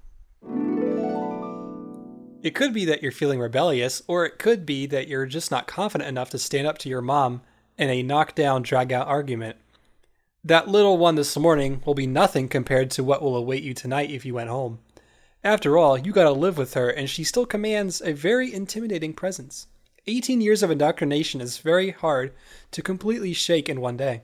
It 2.43 2.55
could 2.55 2.73
be 2.73 2.87
that 2.87 3.03
you're 3.03 3.13
feeling 3.13 3.39
rebellious, 3.39 4.03
or 4.07 4.25
it 4.25 4.39
could 4.39 4.65
be 4.65 4.87
that 4.87 5.09
you're 5.09 5.27
just 5.27 5.51
not 5.51 5.67
confident 5.67 6.09
enough 6.09 6.31
to 6.31 6.39
stand 6.39 6.67
up 6.67 6.79
to 6.79 6.89
your 6.89 7.03
mom 7.03 7.43
in 7.77 7.91
a 7.91 8.03
knockdown, 8.03 8.63
drag 8.63 8.93
out 8.93 9.07
argument. 9.07 9.57
That 10.43 10.69
little 10.69 10.97
one 10.97 11.17
this 11.17 11.37
morning 11.37 11.83
will 11.85 11.95
be 11.95 12.07
nothing 12.07 12.49
compared 12.49 12.91
to 12.93 13.05
what 13.05 13.21
will 13.21 13.37
await 13.37 13.63
you 13.63 13.75
tonight 13.75 14.11
if 14.11 14.25
you 14.25 14.33
went 14.33 14.49
home. 14.49 14.79
After 15.45 15.77
all, 15.77 15.99
you 15.99 16.13
gotta 16.13 16.33
live 16.33 16.57
with 16.57 16.73
her, 16.75 16.89
and 16.89 17.11
she 17.11 17.25
still 17.25 17.45
commands 17.45 18.01
a 18.01 18.13
very 18.13 18.53
intimidating 18.53 19.13
presence. 19.13 19.67
18 20.07 20.41
years 20.41 20.63
of 20.63 20.71
indoctrination 20.71 21.43
is 21.43 21.59
very 21.59 21.91
hard 21.91 22.33
to 22.71 22.81
completely 22.81 23.35
shake 23.35 23.69
in 23.69 23.83
one 23.83 23.99
day. 23.99 24.23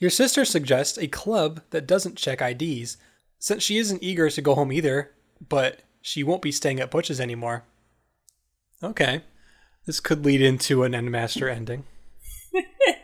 Your 0.00 0.10
sister 0.10 0.44
suggests 0.44 0.98
a 0.98 1.06
club 1.06 1.60
that 1.70 1.86
doesn't 1.86 2.18
check 2.18 2.42
IDs, 2.42 2.96
since 3.38 3.62
she 3.62 3.78
isn't 3.78 4.02
eager 4.02 4.28
to 4.28 4.42
go 4.42 4.56
home 4.56 4.72
either, 4.72 5.12
but 5.48 5.82
she 6.02 6.22
won't 6.22 6.42
be 6.42 6.52
staying 6.52 6.80
at 6.80 6.90
Butch's 6.90 7.20
anymore. 7.20 7.64
Okay. 8.82 9.22
This 9.86 10.00
could 10.00 10.24
lead 10.24 10.42
into 10.42 10.82
an 10.84 10.92
Endmaster 10.92 11.50
ending. 11.50 11.84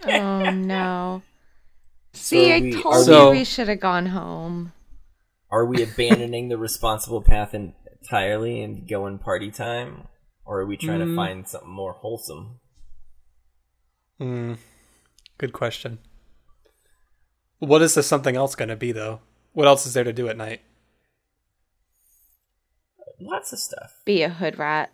Oh 0.06 0.50
no. 0.50 1.22
So 2.12 2.20
See, 2.36 2.52
I 2.52 2.60
we- 2.60 2.82
told 2.82 3.06
you 3.06 3.30
we 3.30 3.44
should 3.44 3.68
have 3.68 3.80
gone 3.80 4.06
home. 4.06 4.72
Are 5.50 5.64
we 5.64 5.82
abandoning 5.82 6.48
the 6.48 6.58
responsible 6.58 7.22
path 7.22 7.54
entirely 7.54 8.60
and 8.62 8.86
going 8.88 9.18
party 9.18 9.50
time? 9.50 10.08
Or 10.44 10.60
are 10.60 10.66
we 10.66 10.76
trying 10.76 11.00
to 11.00 11.06
Mm. 11.06 11.16
find 11.16 11.48
something 11.48 11.68
more 11.70 11.92
wholesome? 11.94 12.60
Hmm. 14.18 14.54
Good 15.36 15.52
question. 15.52 15.98
What 17.58 17.82
is 17.82 17.94
this 17.94 18.06
something 18.06 18.34
else 18.36 18.54
going 18.54 18.68
to 18.70 18.76
be, 18.76 18.92
though? 18.92 19.20
What 19.52 19.66
else 19.66 19.84
is 19.86 19.94
there 19.94 20.04
to 20.04 20.12
do 20.12 20.28
at 20.28 20.36
night? 20.36 20.60
Lots 23.20 23.52
of 23.52 23.58
stuff. 23.58 24.00
Be 24.04 24.22
a 24.22 24.28
hood 24.28 24.58
rat. 24.58 24.92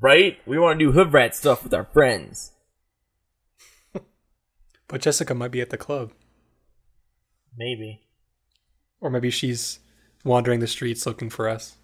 Right? 0.00 0.38
We 0.46 0.58
want 0.58 0.78
to 0.78 0.84
do 0.86 0.92
hood 0.92 1.12
rat 1.12 1.34
stuff 1.34 1.64
with 1.64 1.74
our 1.74 1.84
friends. 1.84 2.52
But 4.86 5.00
Jessica 5.00 5.34
might 5.34 5.50
be 5.50 5.62
at 5.62 5.70
the 5.70 5.78
club. 5.78 6.12
Maybe. 7.56 8.02
Or 9.00 9.08
maybe 9.08 9.30
she's 9.30 9.80
wandering 10.24 10.60
the 10.60 10.66
streets 10.66 11.06
looking 11.06 11.30
for 11.30 11.48
us. 11.48 11.76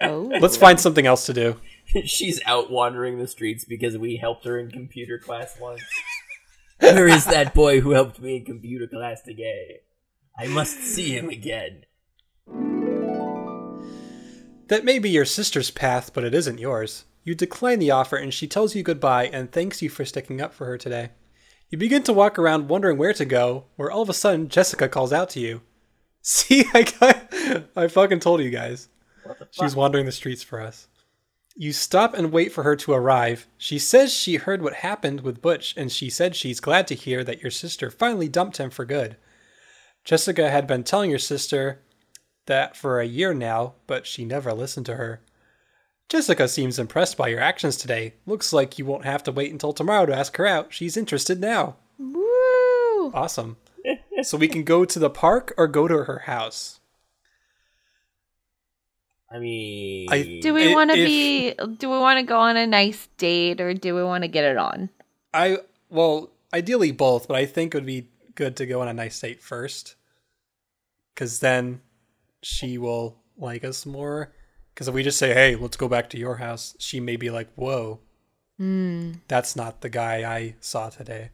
Oh. 0.00 0.30
Let's 0.40 0.56
find 0.56 0.80
something 0.80 1.06
else 1.06 1.26
to 1.26 1.34
do. 1.34 1.56
She's 2.04 2.40
out 2.46 2.70
wandering 2.70 3.18
the 3.18 3.26
streets 3.26 3.64
because 3.64 3.98
we 3.98 4.16
helped 4.16 4.44
her 4.46 4.58
in 4.58 4.70
computer 4.70 5.18
class 5.18 5.56
once. 5.60 5.82
Where 6.80 7.06
is 7.06 7.26
that 7.26 7.52
boy 7.52 7.80
who 7.80 7.90
helped 7.90 8.20
me 8.20 8.36
in 8.36 8.44
computer 8.44 8.86
class 8.86 9.20
today? 9.20 9.80
I 10.38 10.46
must 10.46 10.78
see 10.78 11.14
him 11.16 11.28
again. 11.28 11.84
That 14.70 14.84
may 14.84 15.00
be 15.00 15.10
your 15.10 15.24
sister's 15.24 15.72
path, 15.72 16.12
but 16.14 16.22
it 16.22 16.32
isn't 16.32 16.60
yours. 16.60 17.04
You 17.24 17.34
decline 17.34 17.80
the 17.80 17.90
offer, 17.90 18.14
and 18.14 18.32
she 18.32 18.46
tells 18.46 18.76
you 18.76 18.84
goodbye 18.84 19.26
and 19.26 19.50
thanks 19.50 19.82
you 19.82 19.90
for 19.90 20.04
sticking 20.04 20.40
up 20.40 20.54
for 20.54 20.64
her 20.66 20.78
today. 20.78 21.10
You 21.70 21.76
begin 21.76 22.04
to 22.04 22.12
walk 22.12 22.38
around 22.38 22.68
wondering 22.68 22.96
where 22.96 23.12
to 23.14 23.24
go, 23.24 23.64
where 23.74 23.90
all 23.90 24.02
of 24.02 24.08
a 24.08 24.14
sudden 24.14 24.48
Jessica 24.48 24.88
calls 24.88 25.12
out 25.12 25.28
to 25.30 25.40
you. 25.40 25.62
See, 26.22 26.66
I 26.72 26.82
got, 26.82 27.34
I 27.74 27.88
fucking 27.88 28.20
told 28.20 28.42
you 28.42 28.50
guys. 28.50 28.88
She's 29.50 29.74
wandering 29.74 30.06
the 30.06 30.12
streets 30.12 30.44
for 30.44 30.60
us. 30.60 30.86
You 31.56 31.72
stop 31.72 32.14
and 32.14 32.30
wait 32.30 32.52
for 32.52 32.62
her 32.62 32.76
to 32.76 32.92
arrive. 32.92 33.48
She 33.58 33.80
says 33.80 34.14
she 34.14 34.36
heard 34.36 34.62
what 34.62 34.74
happened 34.74 35.22
with 35.22 35.42
Butch, 35.42 35.74
and 35.76 35.90
she 35.90 36.08
said 36.08 36.36
she's 36.36 36.60
glad 36.60 36.86
to 36.86 36.94
hear 36.94 37.24
that 37.24 37.42
your 37.42 37.50
sister 37.50 37.90
finally 37.90 38.28
dumped 38.28 38.58
him 38.58 38.70
for 38.70 38.84
good. 38.84 39.16
Jessica 40.04 40.48
had 40.48 40.68
been 40.68 40.84
telling 40.84 41.10
your 41.10 41.18
sister 41.18 41.80
that 42.46 42.76
for 42.76 43.00
a 43.00 43.06
year 43.06 43.32
now, 43.34 43.74
but 43.86 44.06
she 44.06 44.24
never 44.24 44.52
listened 44.52 44.86
to 44.86 44.96
her. 44.96 45.20
Jessica 46.08 46.48
seems 46.48 46.78
impressed 46.78 47.16
by 47.16 47.28
your 47.28 47.40
actions 47.40 47.76
today. 47.76 48.14
Looks 48.26 48.52
like 48.52 48.78
you 48.78 48.84
won't 48.84 49.04
have 49.04 49.22
to 49.24 49.32
wait 49.32 49.52
until 49.52 49.72
tomorrow 49.72 50.06
to 50.06 50.14
ask 50.16 50.36
her 50.38 50.46
out. 50.46 50.72
She's 50.72 50.96
interested 50.96 51.40
now. 51.40 51.76
Woo! 51.98 53.12
Awesome. 53.14 53.56
so 54.22 54.36
we 54.36 54.48
can 54.48 54.64
go 54.64 54.84
to 54.84 54.98
the 54.98 55.10
park 55.10 55.54
or 55.56 55.68
go 55.68 55.86
to 55.86 56.04
her 56.04 56.20
house. 56.26 56.80
I 59.30 59.38
mean, 59.38 60.08
I- 60.10 60.40
Do 60.42 60.52
we 60.52 60.74
want 60.74 60.90
to 60.90 60.96
be? 60.96 61.52
Do 61.52 61.88
we 61.88 61.98
want 61.98 62.18
to 62.18 62.24
go 62.24 62.38
on 62.40 62.56
a 62.56 62.66
nice 62.66 63.08
date, 63.16 63.60
or 63.60 63.72
do 63.74 63.94
we 63.94 64.02
want 64.02 64.24
to 64.24 64.28
get 64.28 64.44
it 64.44 64.56
on? 64.56 64.90
I 65.32 65.58
well, 65.88 66.30
ideally 66.52 66.90
both, 66.90 67.28
but 67.28 67.36
I 67.36 67.46
think 67.46 67.72
it 67.72 67.78
would 67.78 67.86
be 67.86 68.08
good 68.34 68.56
to 68.56 68.66
go 68.66 68.80
on 68.80 68.88
a 68.88 68.92
nice 68.92 69.20
date 69.20 69.40
first, 69.40 69.94
because 71.14 71.38
then 71.38 71.80
she 72.42 72.78
will 72.78 73.22
like 73.36 73.64
us 73.64 73.84
more. 73.86 74.32
Because 74.74 74.88
if 74.88 74.94
we 74.94 75.02
just 75.02 75.18
say, 75.18 75.34
"Hey, 75.34 75.56
let's 75.56 75.76
go 75.76 75.88
back 75.88 76.08
to 76.10 76.18
your 76.18 76.36
house," 76.36 76.74
she 76.78 77.00
may 77.00 77.16
be 77.16 77.30
like, 77.30 77.52
"Whoa, 77.54 78.00
Hmm. 78.58 79.12
that's 79.28 79.56
not 79.56 79.80
the 79.80 79.88
guy 79.88 80.22
I 80.30 80.56
saw 80.60 80.90
today." 80.90 81.30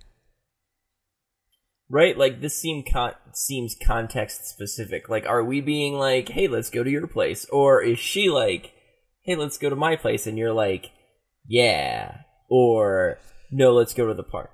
right? 1.89 2.17
Like 2.19 2.41
this 2.41 2.59
seem 2.59 2.83
con- 2.91 3.15
seems 3.33 3.77
context 3.87 4.47
specific. 4.47 5.09
Like, 5.09 5.27
are 5.27 5.45
we 5.45 5.61
being 5.61 5.95
like, 5.95 6.29
"Hey, 6.31 6.49
let's 6.49 6.71
go 6.71 6.83
to 6.83 6.91
your 6.91 7.07
place," 7.07 7.45
or 7.51 7.81
is 7.83 7.99
she 7.99 8.29
like, 8.29 8.73
"Hey, 9.23 9.37
let's 9.37 9.59
go 9.59 9.71
to 9.71 9.77
my 9.77 9.95
place," 9.97 10.27
and 10.27 10.37
you're 10.37 10.53
like, 10.53 10.91
"Yeah," 11.47 12.23
or 12.49 13.19
"No, 13.53 13.73
let's 13.73 13.95
go 13.95 14.07
to 14.07 14.15
the 14.15 14.25
park." 14.25 14.51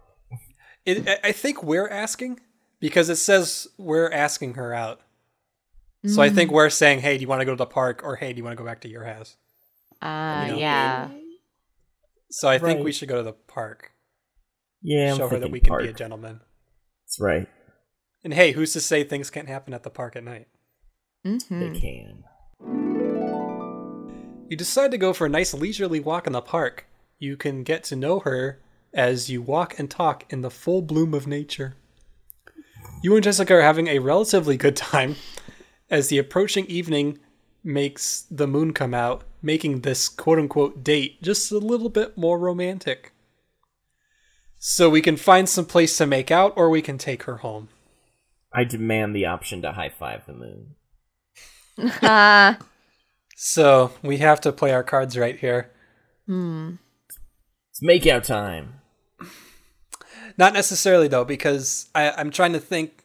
It, 0.85 1.09
I- 1.09 1.29
I 1.29 1.33
think 1.33 1.63
we're 1.63 1.89
asking 1.89 2.41
because 2.81 3.09
it 3.09 3.17
says 3.17 3.67
we're 3.79 4.11
asking 4.11 4.55
her 4.55 4.75
out. 4.75 5.01
So 6.05 6.21
I 6.21 6.31
think 6.31 6.51
we're 6.51 6.69
saying, 6.71 7.01
"Hey, 7.01 7.17
do 7.17 7.23
you 7.23 7.29
want 7.29 7.41
to 7.41 7.45
go 7.45 7.53
to 7.53 7.57
the 7.57 7.67
park?" 7.67 8.03
or 8.03 8.17
"Hey, 8.17 8.33
do 8.33 8.39
you 8.39 8.45
want 8.45 8.57
to 8.57 8.63
go 8.63 8.67
back 8.69 8.81
to 8.81 8.89
your 8.89 9.05
house?" 9.05 9.37
Uh, 10.01 10.43
You 10.47 10.53
know. 10.53 10.59
yeah. 10.59 11.11
So 12.31 12.49
I 12.49 12.59
think 12.59 12.83
we 12.83 12.93
should 12.93 13.09
go 13.09 13.17
to 13.19 13.23
the 13.23 13.35
park. 13.35 13.93
Yeah, 14.83 15.13
I'm 15.13 15.17
Show 15.19 15.29
her 15.29 15.39
that 15.39 15.51
we 15.51 15.61
can 15.61 15.69
park. 15.71 15.83
be 15.83 15.89
a 15.89 15.93
gentleman. 15.93 16.41
That's 17.05 17.21
right. 17.21 17.47
And 18.25 18.35
hey, 18.35 18.53
who's 18.53 18.73
to 18.73 18.81
say 18.81 19.05
things 19.05 19.31
can't 19.31 19.49
happen 19.49 19.75
at 19.75 19.83
the 19.85 19.91
park 19.91 20.17
at 20.17 20.25
night? 20.25 20.49
They 21.23 21.31
hmm 21.39 21.61
They 21.61 21.79
can. 21.81 22.25
You 24.49 24.57
decide 24.57 24.91
to 24.91 24.99
go 24.99 25.13
for 25.13 25.27
a 25.27 25.31
nice 25.31 25.55
leisurely 25.55 26.01
walk 26.01 26.27
in 26.27 26.33
the 26.33 26.43
park. 26.43 26.87
You 27.19 27.37
can 27.37 27.63
get 27.63 27.85
to 27.85 27.97
know 27.97 28.19
her 28.21 28.61
as 28.93 29.31
you 29.31 29.41
walk 29.41 29.79
and 29.79 29.91
talk 29.91 30.31
in 30.33 30.41
the 30.43 30.51
full 30.51 30.83
bloom 30.83 31.15
of 31.15 31.27
nature. 31.27 31.77
You 33.03 33.15
and 33.15 33.25
Jessica 33.25 33.55
are 33.55 33.63
having 33.63 33.87
a 33.89 33.99
relatively 34.01 34.57
good 34.57 34.77
time 34.77 35.17
as 35.93 36.09
the 36.09 36.19
approaching 36.19 36.67
evening 36.67 37.21
makes 37.63 38.23
the 38.31 38.49
moon 38.49 38.73
come 38.73 38.95
out, 38.95 39.23
making 39.41 39.83
this 39.83 40.09
quote 40.09 40.39
unquote 40.39 40.83
date 40.83 41.23
just 41.23 41.53
a 41.53 41.59
little 41.59 41.91
bit 41.91 42.17
more 42.17 42.39
romantic. 42.39 43.13
So 44.59 44.89
we 44.89 45.03
can 45.03 45.17
find 45.17 45.49
some 45.49 45.67
place 45.67 45.97
to 45.99 46.07
make 46.07 46.31
out 46.31 46.55
or 46.57 46.71
we 46.71 46.83
can 46.83 46.99
take 46.99 47.25
her 47.25 47.39
home. 47.39 47.69
I 48.53 48.65
demand 48.65 49.15
the 49.15 49.27
option 49.27 49.63
to 49.63 49.73
high 49.73 49.91
five 49.91 50.27
the 50.27 50.33
moon. 50.33 50.75
Uh, 52.03 52.55
So 53.45 53.91
we 54.03 54.19
have 54.19 54.41
to 54.43 54.53
play 54.53 54.73
our 54.73 54.85
cards 54.85 55.19
right 55.19 55.37
here. 55.37 55.73
hmm. 56.27 56.75
It's 57.71 57.83
makeout 57.83 58.23
time. 58.23 58.75
Not 60.39 60.53
necessarily 60.53 61.09
though, 61.09 61.25
because 61.25 61.89
I, 61.93 62.13
I'm 62.13 62.31
trying 62.31 62.53
to 62.53 62.61
think. 62.61 63.05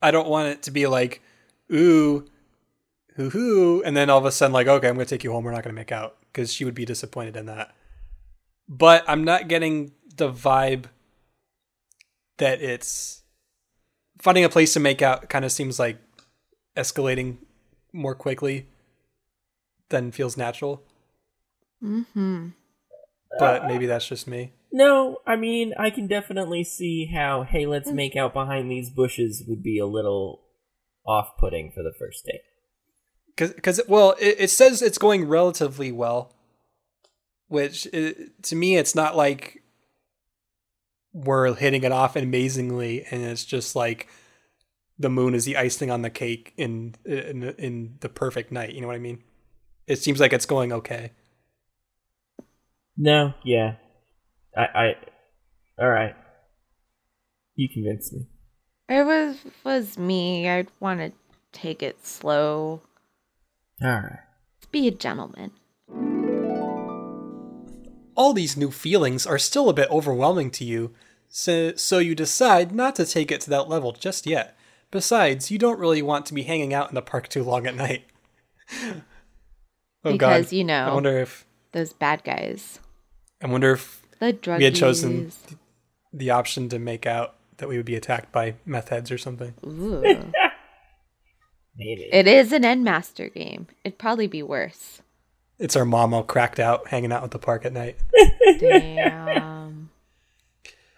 I 0.00 0.10
don't 0.10 0.28
want 0.28 0.48
it 0.48 0.62
to 0.62 0.70
be 0.70 0.86
like, 0.86 1.20
"Ooh, 1.72 2.26
hoo 3.16 3.30
hoo, 3.30 3.82
and 3.84 3.96
then 3.96 4.10
all 4.10 4.18
of 4.18 4.24
a 4.24 4.32
sudden, 4.32 4.52
like, 4.52 4.66
okay, 4.66 4.88
I'm 4.88 4.94
going 4.94 5.06
to 5.06 5.14
take 5.14 5.24
you 5.24 5.32
home. 5.32 5.44
We're 5.44 5.52
not 5.52 5.62
going 5.62 5.74
to 5.74 5.80
make 5.80 5.92
out 5.92 6.16
because 6.32 6.52
she 6.52 6.64
would 6.64 6.74
be 6.74 6.84
disappointed 6.84 7.36
in 7.36 7.46
that. 7.46 7.74
But 8.68 9.04
I'm 9.08 9.24
not 9.24 9.48
getting 9.48 9.92
the 10.16 10.30
vibe 10.30 10.86
that 12.38 12.60
it's 12.60 13.22
finding 14.18 14.44
a 14.44 14.48
place 14.48 14.72
to 14.74 14.80
make 14.80 15.02
out 15.02 15.28
kind 15.28 15.44
of 15.44 15.52
seems 15.52 15.78
like 15.78 15.98
escalating 16.76 17.38
more 17.92 18.14
quickly 18.14 18.66
than 19.88 20.12
feels 20.12 20.36
natural. 20.36 20.82
Mm-hmm. 21.82 22.48
But 23.38 23.66
maybe 23.66 23.86
that's 23.86 24.08
just 24.08 24.26
me. 24.26 24.52
No, 24.72 25.18
I 25.26 25.36
mean, 25.36 25.74
I 25.78 25.90
can 25.90 26.06
definitely 26.06 26.64
see 26.64 27.06
how, 27.06 27.42
hey, 27.42 27.66
let's 27.66 27.90
make 27.90 28.16
out 28.16 28.32
behind 28.32 28.70
these 28.70 28.90
bushes 28.90 29.42
would 29.46 29.62
be 29.62 29.78
a 29.78 29.86
little 29.86 30.42
off 31.06 31.36
putting 31.38 31.70
for 31.72 31.82
the 31.82 31.92
first 31.98 32.24
date. 32.26 32.40
because 33.54 33.80
well 33.88 34.14
it, 34.20 34.36
it 34.38 34.50
says 34.50 34.82
it's 34.82 34.98
going 34.98 35.26
relatively 35.28 35.92
well 35.92 36.32
which 37.48 37.86
i 37.94 38.14
to 38.42 38.56
me 38.56 38.76
it's 38.76 38.94
not 38.94 39.16
like 39.16 39.62
we're 41.12 41.54
hitting 41.54 41.82
it 41.84 41.92
off 41.92 42.16
amazingly 42.16 43.04
and 43.10 43.22
it's 43.22 43.44
just 43.44 43.76
like 43.76 44.08
the 44.98 45.08
moon 45.10 45.34
is 45.34 45.44
the 45.44 45.56
icing 45.56 45.90
on 45.90 46.02
the 46.02 46.10
cake 46.10 46.52
in 46.56 46.94
in, 47.04 47.42
in 47.58 47.96
the 48.00 48.08
perfect 48.08 48.50
night 48.50 48.72
you 48.74 48.80
know 48.80 48.86
what 48.86 48.96
i 48.96 48.98
mean 48.98 49.22
it 49.86 49.96
seems 49.96 50.18
like 50.20 50.32
it's 50.32 50.46
going 50.46 50.72
okay 50.72 51.12
No, 52.98 53.34
yeah. 53.44 53.76
I, 54.56 54.62
I, 54.64 54.94
alright. 55.82 56.14
You 57.54 57.68
convinced 57.68 58.12
me. 58.14 58.26
It 58.88 59.04
was 59.04 59.36
was 59.64 59.98
me. 59.98 60.48
I'd 60.48 60.68
want 60.80 61.00
to 61.00 61.12
take 61.52 61.82
it 61.82 62.04
slow. 62.06 62.82
Alright. 63.82 64.20
Be 64.70 64.88
a 64.88 64.90
gentleman. 64.90 65.52
all 68.14 68.32
these 68.32 68.56
new 68.56 68.70
feelings 68.70 69.26
are 69.26 69.38
still 69.38 69.68
a 69.68 69.74
bit 69.74 69.90
overwhelming 69.90 70.50
to 70.50 70.64
you 70.64 70.92
so, 71.28 71.74
so 71.76 71.98
you 71.98 72.14
decide 72.14 72.72
not 72.74 72.94
to 72.96 73.04
take 73.04 73.30
it 73.30 73.42
to 73.42 73.50
that 73.50 73.68
level 73.68 73.92
just 73.92 74.26
yet 74.26 74.56
besides 74.90 75.50
you 75.50 75.58
don't 75.58 75.78
really 75.78 76.00
want 76.00 76.24
to 76.24 76.32
be 76.32 76.42
hanging 76.44 76.72
out 76.72 76.88
in 76.88 76.94
the 76.94 77.02
park 77.02 77.28
too 77.28 77.42
long 77.44 77.66
at 77.66 77.74
night 77.74 78.04
oh 78.82 80.12
Because, 80.12 80.46
god 80.46 80.52
you 80.52 80.64
know- 80.64 80.86
i 80.88 80.94
wonder 80.94 81.18
if 81.18 81.44
Those 81.72 81.92
bad 81.92 82.24
guys. 82.24 82.80
i 83.42 83.46
wonder 83.46 83.72
if 83.72 84.02
The 84.18 84.32
drug 84.32 84.58
we 84.58 84.64
had 84.64 84.74
chosen 84.74 85.30
the 86.12 86.30
option 86.30 86.68
to 86.70 86.78
make 86.78 87.04
out 87.04 87.36
that 87.58 87.68
we 87.68 87.76
would 87.76 87.86
be 87.86 87.94
attacked 87.96 88.32
by 88.32 88.54
meth 88.64 88.88
heads 88.90 89.10
or 89.10 89.18
something 89.18 89.54
Ooh. 89.64 90.02
Maybe. 91.78 92.08
it 92.10 92.26
is 92.26 92.52
an 92.52 92.62
Endmaster 92.62 93.32
game. 93.32 93.66
It'd 93.84 93.98
probably 93.98 94.26
be 94.26 94.42
worse. 94.42 95.02
it's 95.58 95.76
our 95.76 95.84
mom 95.84 96.14
all 96.14 96.22
cracked 96.22 96.58
out 96.58 96.88
hanging 96.88 97.12
out 97.12 97.22
at 97.24 97.30
the 97.30 97.38
park 97.38 97.64
at 97.66 97.72
night 97.72 97.96
Damn. 98.58 99.90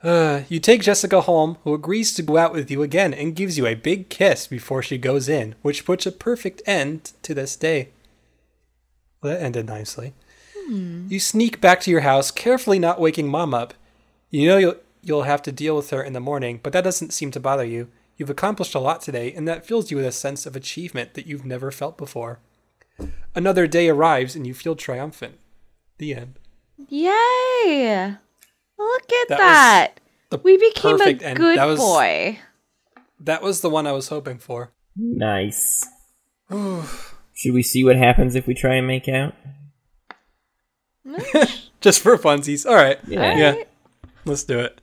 Uh, 0.01 0.43
you 0.49 0.61
take 0.61 0.81
Jessica 0.81 1.23
home, 1.23 1.59
who 1.65 1.75
agrees 1.75 2.15
to 2.15 2.23
go 2.23 2.37
out 2.37 2.53
with 2.53 2.71
you 2.71 2.85
again 2.85 3.13
and 3.13 3.35
gives 3.35 3.59
you 3.59 3.67
a 3.67 3.75
big 3.75 4.09
kiss 4.09 4.47
before 4.47 4.81
she 4.81 4.97
goes 4.97 5.29
in, 5.29 5.57
which 5.63 5.85
puts 5.85 6.07
a 6.07 6.13
perfect 6.13 6.63
end 6.67 7.11
to 7.23 7.35
this 7.35 7.57
day. 7.57 7.89
Well, 9.21 9.33
that 9.35 9.43
ended 9.43 9.67
nicely. 9.67 10.15
You 10.71 11.19
sneak 11.19 11.61
back 11.61 11.81
to 11.81 11.91
your 11.91 12.03
house, 12.03 12.31
carefully 12.31 12.79
not 12.79 13.01
waking 13.01 13.27
mom 13.27 13.53
up. 13.53 13.75
You 14.31 14.47
know 14.47 14.57
you'll 14.59 14.77
you'll 15.03 15.23
have 15.23 15.43
to 15.43 15.53
deal 15.53 15.77
with 15.77 15.91
her 15.91 16.03
in 16.03 16.13
the 16.13 16.21
morning, 16.21 16.61
but 16.63 16.73
that 16.73 16.85
doesn't 16.85 17.13
seem 17.13 17.31
to 17.33 17.41
bother 17.41 17.65
you. 17.65 17.89
You've 18.17 18.31
accomplished 18.31 18.75
a 18.75 18.81
lot 18.81 19.01
today, 19.01 19.33
and 19.33 19.47
that 19.47 19.65
fills 19.67 19.91
you 19.91 19.97
with 19.97 20.07
a 20.07 20.13
sense 20.13 20.45
of 20.47 20.57
achievement 20.57 21.15
that 21.15 21.27
you've 21.27 21.45
never 21.45 21.71
felt 21.71 21.97
before. 21.97 22.41
Another 23.35 23.67
day 23.67 23.89
arrives, 23.89 24.35
and 24.35 24.47
you 24.47 24.55
feel 24.55 24.75
triumphant. 24.75 25.39
The 25.99 26.15
end. 26.15 26.39
Yay! 26.89 28.15
Look 28.79 29.13
at 29.13 29.29
That 29.29 29.39
was 29.39 29.39
that. 29.39 30.01
We 30.45 30.57
became 30.57 30.95
a 30.95 30.99
perfect 30.99 31.23
end. 31.23 31.37
good 31.39 31.59
That 31.59 31.65
was- 31.67 31.79
boy. 31.79 32.39
That 33.21 33.43
was 33.43 33.61
the 33.63 33.71
one 33.71 33.87
I 33.87 33.93
was 33.93 34.09
hoping 34.09 34.39
for. 34.39 34.73
Nice. 34.97 35.85
Should 36.51 37.55
we 37.55 37.63
see 37.63 37.83
what 37.85 37.97
happens 37.97 38.35
if 38.37 38.47
we 38.47 38.55
try 38.55 38.75
and 38.77 38.87
make 38.87 39.09
out? 39.09 39.35
Just 41.81 42.01
for 42.01 42.17
funsies. 42.17 42.67
All 42.69 42.75
right. 42.75 42.99
Yeah. 43.07 43.37
Yeah. 43.37 43.63
Let's 44.25 44.45
do 44.45 44.59
it. 44.61 44.81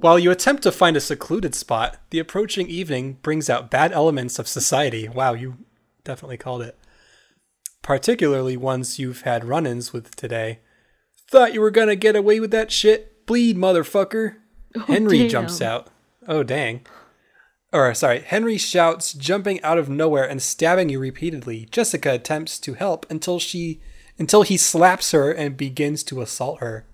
While 0.00 0.18
you 0.18 0.30
attempt 0.30 0.62
to 0.62 0.72
find 0.72 0.96
a 0.96 1.00
secluded 1.00 1.54
spot, 1.54 1.98
the 2.08 2.18
approaching 2.18 2.68
evening 2.68 3.18
brings 3.20 3.50
out 3.50 3.70
bad 3.70 3.92
elements 3.92 4.38
of 4.38 4.48
society. 4.48 5.06
Wow, 5.08 5.34
you 5.34 5.58
definitely 6.04 6.38
called 6.38 6.62
it. 6.62 6.78
Particularly 7.82 8.56
ones 8.56 8.98
you've 8.98 9.22
had 9.22 9.44
run 9.44 9.66
ins 9.66 9.92
with 9.92 10.16
today. 10.16 10.60
Thought 11.30 11.52
you 11.52 11.60
were 11.60 11.70
gonna 11.70 11.96
get 11.96 12.16
away 12.16 12.40
with 12.40 12.50
that 12.50 12.72
shit? 12.72 13.26
Bleed, 13.26 13.58
motherfucker. 13.58 14.36
Oh, 14.74 14.80
Henry 14.80 15.18
damn. 15.18 15.28
jumps 15.28 15.60
out. 15.60 15.88
Oh, 16.26 16.42
dang. 16.42 16.86
Or, 17.70 17.92
sorry, 17.92 18.20
Henry 18.20 18.56
shouts, 18.56 19.12
jumping 19.12 19.62
out 19.62 19.76
of 19.76 19.90
nowhere 19.90 20.28
and 20.28 20.40
stabbing 20.40 20.88
you 20.88 20.98
repeatedly. 20.98 21.68
Jessica 21.70 22.14
attempts 22.14 22.58
to 22.60 22.72
help 22.72 23.04
until 23.10 23.38
she 23.38 23.80
until 24.18 24.42
he 24.42 24.56
slaps 24.56 25.12
her 25.12 25.30
and 25.30 25.58
begins 25.58 26.02
to 26.04 26.22
assault 26.22 26.60
her. 26.60 26.86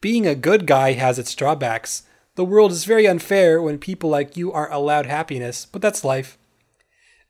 Being 0.00 0.26
a 0.26 0.34
good 0.34 0.66
guy 0.66 0.92
has 0.92 1.18
its 1.18 1.34
drawbacks. 1.34 2.02
The 2.36 2.44
world 2.44 2.72
is 2.72 2.84
very 2.84 3.06
unfair 3.06 3.62
when 3.62 3.78
people 3.78 4.10
like 4.10 4.36
you 4.36 4.52
aren't 4.52 4.72
allowed 4.74 5.06
happiness, 5.06 5.66
but 5.66 5.80
that's 5.80 6.04
life. 6.04 6.36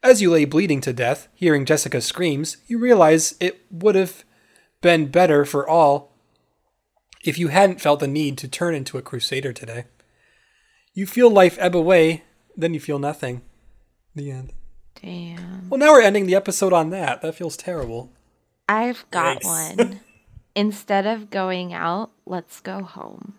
As 0.02 0.20
you 0.20 0.30
lay 0.30 0.44
bleeding 0.44 0.80
to 0.82 0.92
death, 0.92 1.28
hearing 1.34 1.64
Jessica's 1.64 2.04
screams, 2.04 2.58
you 2.66 2.78
realize 2.78 3.36
it 3.40 3.60
would 3.70 3.94
have 3.94 4.24
been 4.80 5.06
better 5.06 5.44
for 5.44 5.66
all 5.68 6.12
if 7.24 7.38
you 7.38 7.48
hadn't 7.48 7.80
felt 7.80 8.00
the 8.00 8.06
need 8.06 8.36
to 8.38 8.48
turn 8.48 8.74
into 8.74 8.98
a 8.98 9.02
crusader 9.02 9.52
today. 9.52 9.84
You 10.92 11.06
feel 11.06 11.30
life 11.30 11.56
ebb 11.58 11.74
away, 11.74 12.24
then 12.56 12.74
you 12.74 12.80
feel 12.80 12.98
nothing. 12.98 13.42
The 14.14 14.30
end. 14.30 14.52
Damn. 15.00 15.68
Well, 15.68 15.78
now 15.78 15.92
we're 15.92 16.02
ending 16.02 16.26
the 16.26 16.34
episode 16.36 16.72
on 16.72 16.90
that. 16.90 17.20
That 17.22 17.34
feels 17.34 17.56
terrible. 17.56 18.12
I've 18.68 19.04
got 19.10 19.40
Yikes. 19.40 19.76
one. 19.78 20.00
Instead 20.54 21.06
of 21.06 21.30
going 21.30 21.72
out, 21.72 22.10
let's 22.26 22.60
go 22.60 22.82
home. 22.82 23.34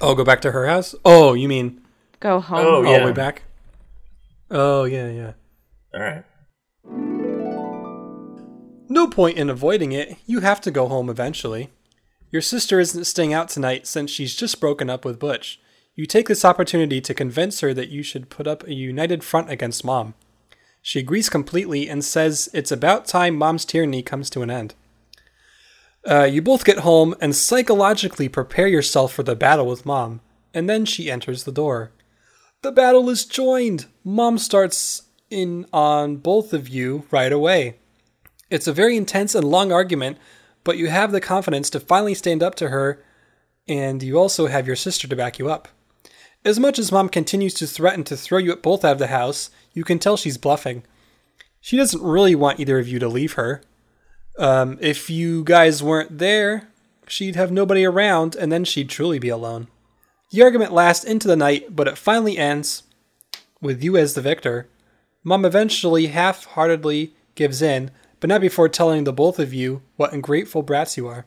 Oh, 0.00 0.14
go 0.14 0.24
back 0.24 0.40
to 0.42 0.52
her 0.52 0.66
house? 0.66 0.94
Oh, 1.04 1.34
you 1.34 1.48
mean 1.48 1.80
Go 2.20 2.40
home. 2.40 2.64
Oh, 2.64 2.84
all 2.84 2.98
the 2.98 3.04
way 3.04 3.12
back? 3.12 3.42
Oh, 4.50 4.84
yeah, 4.84 5.08
yeah. 5.08 5.32
Alright. 5.94 6.24
No 8.88 9.06
point 9.06 9.38
in 9.38 9.50
avoiding 9.50 9.92
it. 9.92 10.16
You 10.26 10.40
have 10.40 10.60
to 10.62 10.70
go 10.70 10.88
home 10.88 11.08
eventually. 11.08 11.70
Your 12.30 12.42
sister 12.42 12.80
isn't 12.80 13.04
staying 13.04 13.32
out 13.32 13.48
tonight 13.48 13.86
since 13.86 14.10
she's 14.10 14.34
just 14.34 14.60
broken 14.60 14.90
up 14.90 15.04
with 15.04 15.18
Butch. 15.18 15.60
You 15.94 16.06
take 16.06 16.28
this 16.28 16.44
opportunity 16.44 17.00
to 17.00 17.14
convince 17.14 17.60
her 17.60 17.72
that 17.74 17.88
you 17.88 18.02
should 18.02 18.30
put 18.30 18.46
up 18.46 18.66
a 18.66 18.74
united 18.74 19.22
front 19.22 19.50
against 19.50 19.84
Mom. 19.84 20.14
She 20.82 20.98
agrees 20.98 21.28
completely 21.28 21.88
and 21.88 22.04
says 22.04 22.48
it's 22.52 22.72
about 22.72 23.06
time 23.06 23.36
Mom's 23.36 23.64
tyranny 23.64 24.02
comes 24.02 24.30
to 24.30 24.42
an 24.42 24.50
end. 24.50 24.74
Uh, 26.06 26.24
you 26.24 26.40
both 26.40 26.64
get 26.64 26.78
home 26.78 27.14
and 27.20 27.34
psychologically 27.34 28.28
prepare 28.28 28.66
yourself 28.66 29.12
for 29.12 29.22
the 29.22 29.36
battle 29.36 29.66
with 29.66 29.86
Mom, 29.86 30.20
and 30.54 30.68
then 30.68 30.84
she 30.84 31.10
enters 31.10 31.44
the 31.44 31.52
door. 31.52 31.92
The 32.62 32.72
battle 32.72 33.08
is 33.08 33.24
joined! 33.24 33.86
Mom 34.04 34.38
starts 34.38 35.02
in 35.30 35.66
on 35.72 36.16
both 36.16 36.52
of 36.52 36.68
you 36.68 37.04
right 37.10 37.32
away. 37.32 37.76
It's 38.50 38.66
a 38.66 38.72
very 38.72 38.96
intense 38.96 39.34
and 39.34 39.44
long 39.44 39.70
argument, 39.72 40.18
but 40.64 40.78
you 40.78 40.88
have 40.88 41.12
the 41.12 41.20
confidence 41.20 41.70
to 41.70 41.80
finally 41.80 42.14
stand 42.14 42.42
up 42.42 42.54
to 42.56 42.68
her, 42.68 43.02
and 43.66 44.02
you 44.02 44.18
also 44.18 44.46
have 44.46 44.66
your 44.66 44.76
sister 44.76 45.06
to 45.06 45.16
back 45.16 45.38
you 45.38 45.50
up. 45.50 45.68
As 46.44 46.58
much 46.58 46.78
as 46.78 46.92
mom 46.92 47.08
continues 47.08 47.52
to 47.54 47.66
threaten 47.66 48.04
to 48.04 48.16
throw 48.16 48.38
you 48.38 48.54
both 48.56 48.84
out 48.84 48.92
of 48.92 48.98
the 48.98 49.08
house, 49.08 49.50
you 49.72 49.84
can 49.84 49.98
tell 49.98 50.16
she's 50.16 50.38
bluffing. 50.38 50.82
She 51.60 51.76
doesn't 51.76 52.02
really 52.02 52.34
want 52.34 52.60
either 52.60 52.78
of 52.78 52.88
you 52.88 52.98
to 53.00 53.08
leave 53.08 53.34
her. 53.34 53.62
Um, 54.38 54.78
if 54.80 55.10
you 55.10 55.42
guys 55.42 55.82
weren't 55.82 56.18
there, 56.18 56.68
she'd 57.08 57.36
have 57.36 57.50
nobody 57.50 57.84
around, 57.84 58.36
and 58.36 58.52
then 58.52 58.64
she'd 58.64 58.88
truly 58.88 59.18
be 59.18 59.28
alone. 59.28 59.66
The 60.30 60.42
argument 60.42 60.72
lasts 60.72 61.04
into 61.04 61.26
the 61.26 61.36
night, 61.36 61.74
but 61.74 61.88
it 61.88 61.98
finally 61.98 62.38
ends 62.38 62.84
with 63.60 63.82
you 63.82 63.96
as 63.96 64.14
the 64.14 64.20
victor. 64.20 64.68
Mom 65.24 65.44
eventually 65.44 66.06
half 66.06 66.44
heartedly 66.44 67.14
gives 67.34 67.60
in, 67.60 67.90
but 68.20 68.28
not 68.28 68.40
before 68.40 68.68
telling 68.68 69.04
the 69.04 69.12
both 69.12 69.38
of 69.38 69.52
you 69.52 69.82
what 69.96 70.12
ungrateful 70.12 70.62
brats 70.62 70.96
you 70.96 71.08
are. 71.08 71.26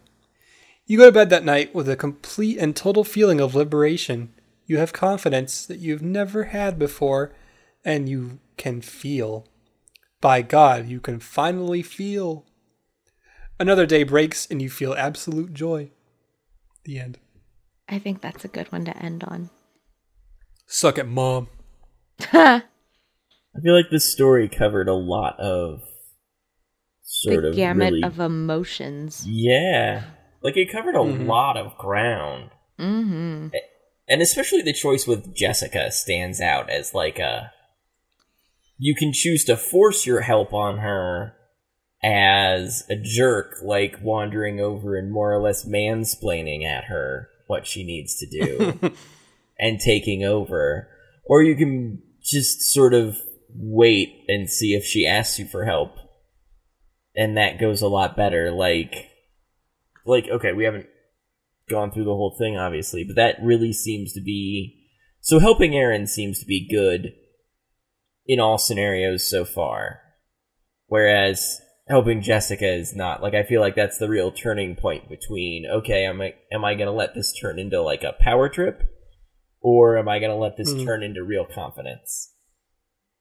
You 0.85 0.97
go 0.97 1.05
to 1.05 1.11
bed 1.11 1.29
that 1.29 1.45
night 1.45 1.73
with 1.75 1.89
a 1.89 1.95
complete 1.95 2.57
and 2.57 2.75
total 2.75 3.03
feeling 3.03 3.39
of 3.39 3.55
liberation. 3.55 4.33
You 4.65 4.77
have 4.77 4.93
confidence 4.93 5.65
that 5.65 5.79
you've 5.79 6.01
never 6.01 6.45
had 6.45 6.79
before, 6.79 7.33
and 7.83 8.07
you 8.07 8.39
can 8.57 8.81
feel. 8.81 9.45
By 10.21 10.41
God, 10.41 10.87
you 10.87 10.99
can 10.99 11.19
finally 11.19 11.81
feel. 11.81 12.45
Another 13.61 13.85
day 13.85 14.01
breaks, 14.01 14.47
and 14.49 14.59
you 14.59 14.71
feel 14.71 14.95
absolute 14.95 15.53
joy. 15.53 15.91
The 16.83 16.97
end. 16.99 17.19
I 17.87 17.99
think 17.99 18.19
that's 18.19 18.43
a 18.43 18.47
good 18.47 18.71
one 18.71 18.85
to 18.85 18.97
end 18.97 19.23
on. 19.23 19.51
Suck 20.65 20.97
it, 20.97 21.03
Mom. 21.07 21.47
I 22.33 22.63
feel 23.61 23.75
like 23.75 23.91
this 23.91 24.11
story 24.11 24.49
covered 24.49 24.87
a 24.87 24.95
lot 24.95 25.39
of 25.39 25.83
sort 27.03 27.43
the 27.43 27.49
of 27.49 27.55
gamut 27.55 27.91
really, 27.93 28.03
of 28.03 28.19
emotions. 28.19 29.27
yeah, 29.27 30.05
like 30.41 30.57
it 30.57 30.71
covered 30.71 30.95
a 30.95 30.99
Mhm. 30.99 31.27
lot 31.27 31.55
of 31.55 31.77
ground, 31.77 32.49
Mm-hmm. 32.79 33.49
and 34.07 34.21
especially 34.23 34.63
the 34.63 34.73
choice 34.73 35.05
with 35.05 35.35
Jessica 35.35 35.91
stands 35.91 36.41
out 36.41 36.71
as 36.71 36.95
like 36.95 37.19
a. 37.19 37.51
You 38.79 38.95
can 38.95 39.13
choose 39.13 39.43
to 39.45 39.55
force 39.55 40.07
your 40.07 40.21
help 40.21 40.51
on 40.51 40.79
her 40.79 41.35
as 42.03 42.83
a 42.89 42.95
jerk, 42.95 43.57
like 43.63 43.99
wandering 44.01 44.59
over 44.59 44.95
and 44.95 45.11
more 45.11 45.33
or 45.33 45.41
less 45.41 45.65
mansplaining 45.65 46.65
at 46.65 46.85
her 46.85 47.29
what 47.47 47.67
she 47.67 47.83
needs 47.83 48.15
to 48.17 48.25
do. 48.27 48.91
and 49.61 49.79
taking 49.79 50.25
over. 50.25 50.89
Or 51.23 51.43
you 51.43 51.55
can 51.55 52.01
just 52.21 52.73
sort 52.73 52.93
of 52.93 53.17
wait 53.55 54.25
and 54.27 54.49
see 54.49 54.73
if 54.73 54.83
she 54.83 55.05
asks 55.05 55.39
you 55.39 55.45
for 55.45 55.63
help. 55.63 55.95
And 57.15 57.37
that 57.37 57.59
goes 57.59 57.81
a 57.81 57.87
lot 57.87 58.17
better. 58.17 58.51
Like, 58.51 59.09
like, 60.05 60.27
okay, 60.27 60.51
we 60.51 60.65
haven't 60.65 60.87
gone 61.69 61.91
through 61.91 62.05
the 62.05 62.15
whole 62.15 62.35
thing, 62.37 62.57
obviously, 62.57 63.03
but 63.03 63.15
that 63.15 63.35
really 63.41 63.71
seems 63.71 64.11
to 64.13 64.21
be. 64.21 64.77
So 65.21 65.39
helping 65.39 65.75
Aaron 65.75 66.07
seems 66.07 66.39
to 66.39 66.45
be 66.45 66.67
good 66.67 67.13
in 68.25 68.39
all 68.39 68.57
scenarios 68.57 69.29
so 69.29 69.45
far. 69.45 69.99
Whereas 70.87 71.61
helping 71.91 72.21
Jessica 72.23 72.65
is 72.67 72.95
not. 72.95 73.21
Like, 73.21 73.35
I 73.35 73.43
feel 73.43 73.61
like 73.61 73.75
that's 73.75 73.99
the 73.99 74.09
real 74.09 74.31
turning 74.31 74.75
point 74.75 75.07
between, 75.09 75.65
okay, 75.67 76.05
am 76.05 76.21
I, 76.21 76.33
am 76.51 76.65
I 76.65 76.73
gonna 76.73 76.91
let 76.91 77.13
this 77.13 77.31
turn 77.39 77.59
into 77.59 77.81
like 77.83 78.03
a 78.03 78.13
power 78.19 78.49
trip? 78.49 78.81
or 79.63 79.95
am 79.95 80.09
I 80.09 80.17
going 80.17 80.31
to 80.31 80.35
let 80.35 80.57
this 80.57 80.73
Mhm. 80.73 80.85
turn 80.85 81.03
into 81.03 81.23
real 81.23 81.45
confidence? 81.45 82.33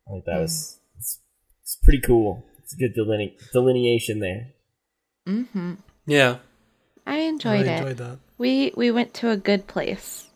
I 0.08 0.12
think 0.12 0.24
that 0.24 0.40
was 0.40 0.80
it's, 0.96 1.20
it's 1.60 1.76
pretty 1.84 2.00
cool. 2.00 2.46
It's 2.60 2.72
a 2.72 2.78
good 2.78 2.94
deline- 2.94 3.36
delineation 3.52 4.20
there. 4.20 4.54
Mm-hmm. 5.28 5.74
Yeah, 6.06 6.38
I 7.06 7.16
I 7.16 7.18
enjoyed 7.24 7.66
it. 7.66 7.76
enjoyed 7.78 7.98
that. 7.98 8.18
We 8.38 8.72
we 8.74 8.90
went 8.90 9.12
to 9.20 9.28
a 9.28 9.36
good 9.36 9.66
place, 9.66 10.30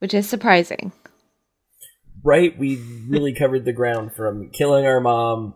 which 0.00 0.12
is 0.12 0.28
surprising. 0.28 0.92
Right? 2.22 2.54
We 2.58 2.76
really 3.08 3.32
covered 3.32 3.64
the 3.64 3.72
ground 3.72 4.12
from 4.14 4.50
killing 4.50 4.84
our 4.84 5.00
mom, 5.00 5.54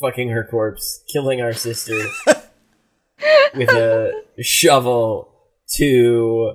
fucking 0.00 0.30
her 0.30 0.44
corpse, 0.44 1.02
killing 1.12 1.40
our 1.40 1.52
sister 1.52 1.98
with 3.54 3.68
a 3.70 4.12
shovel, 4.40 5.32
to 5.76 6.54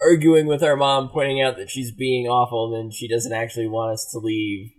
arguing 0.00 0.46
with 0.46 0.62
our 0.62 0.76
mom, 0.76 1.08
pointing 1.08 1.40
out 1.40 1.56
that 1.56 1.70
she's 1.70 1.92
being 1.92 2.26
awful 2.26 2.74
and 2.74 2.84
then 2.86 2.90
she 2.90 3.06
doesn't 3.08 3.32
actually 3.32 3.68
want 3.68 3.92
us 3.92 4.08
to 4.12 4.18
leave, 4.18 4.70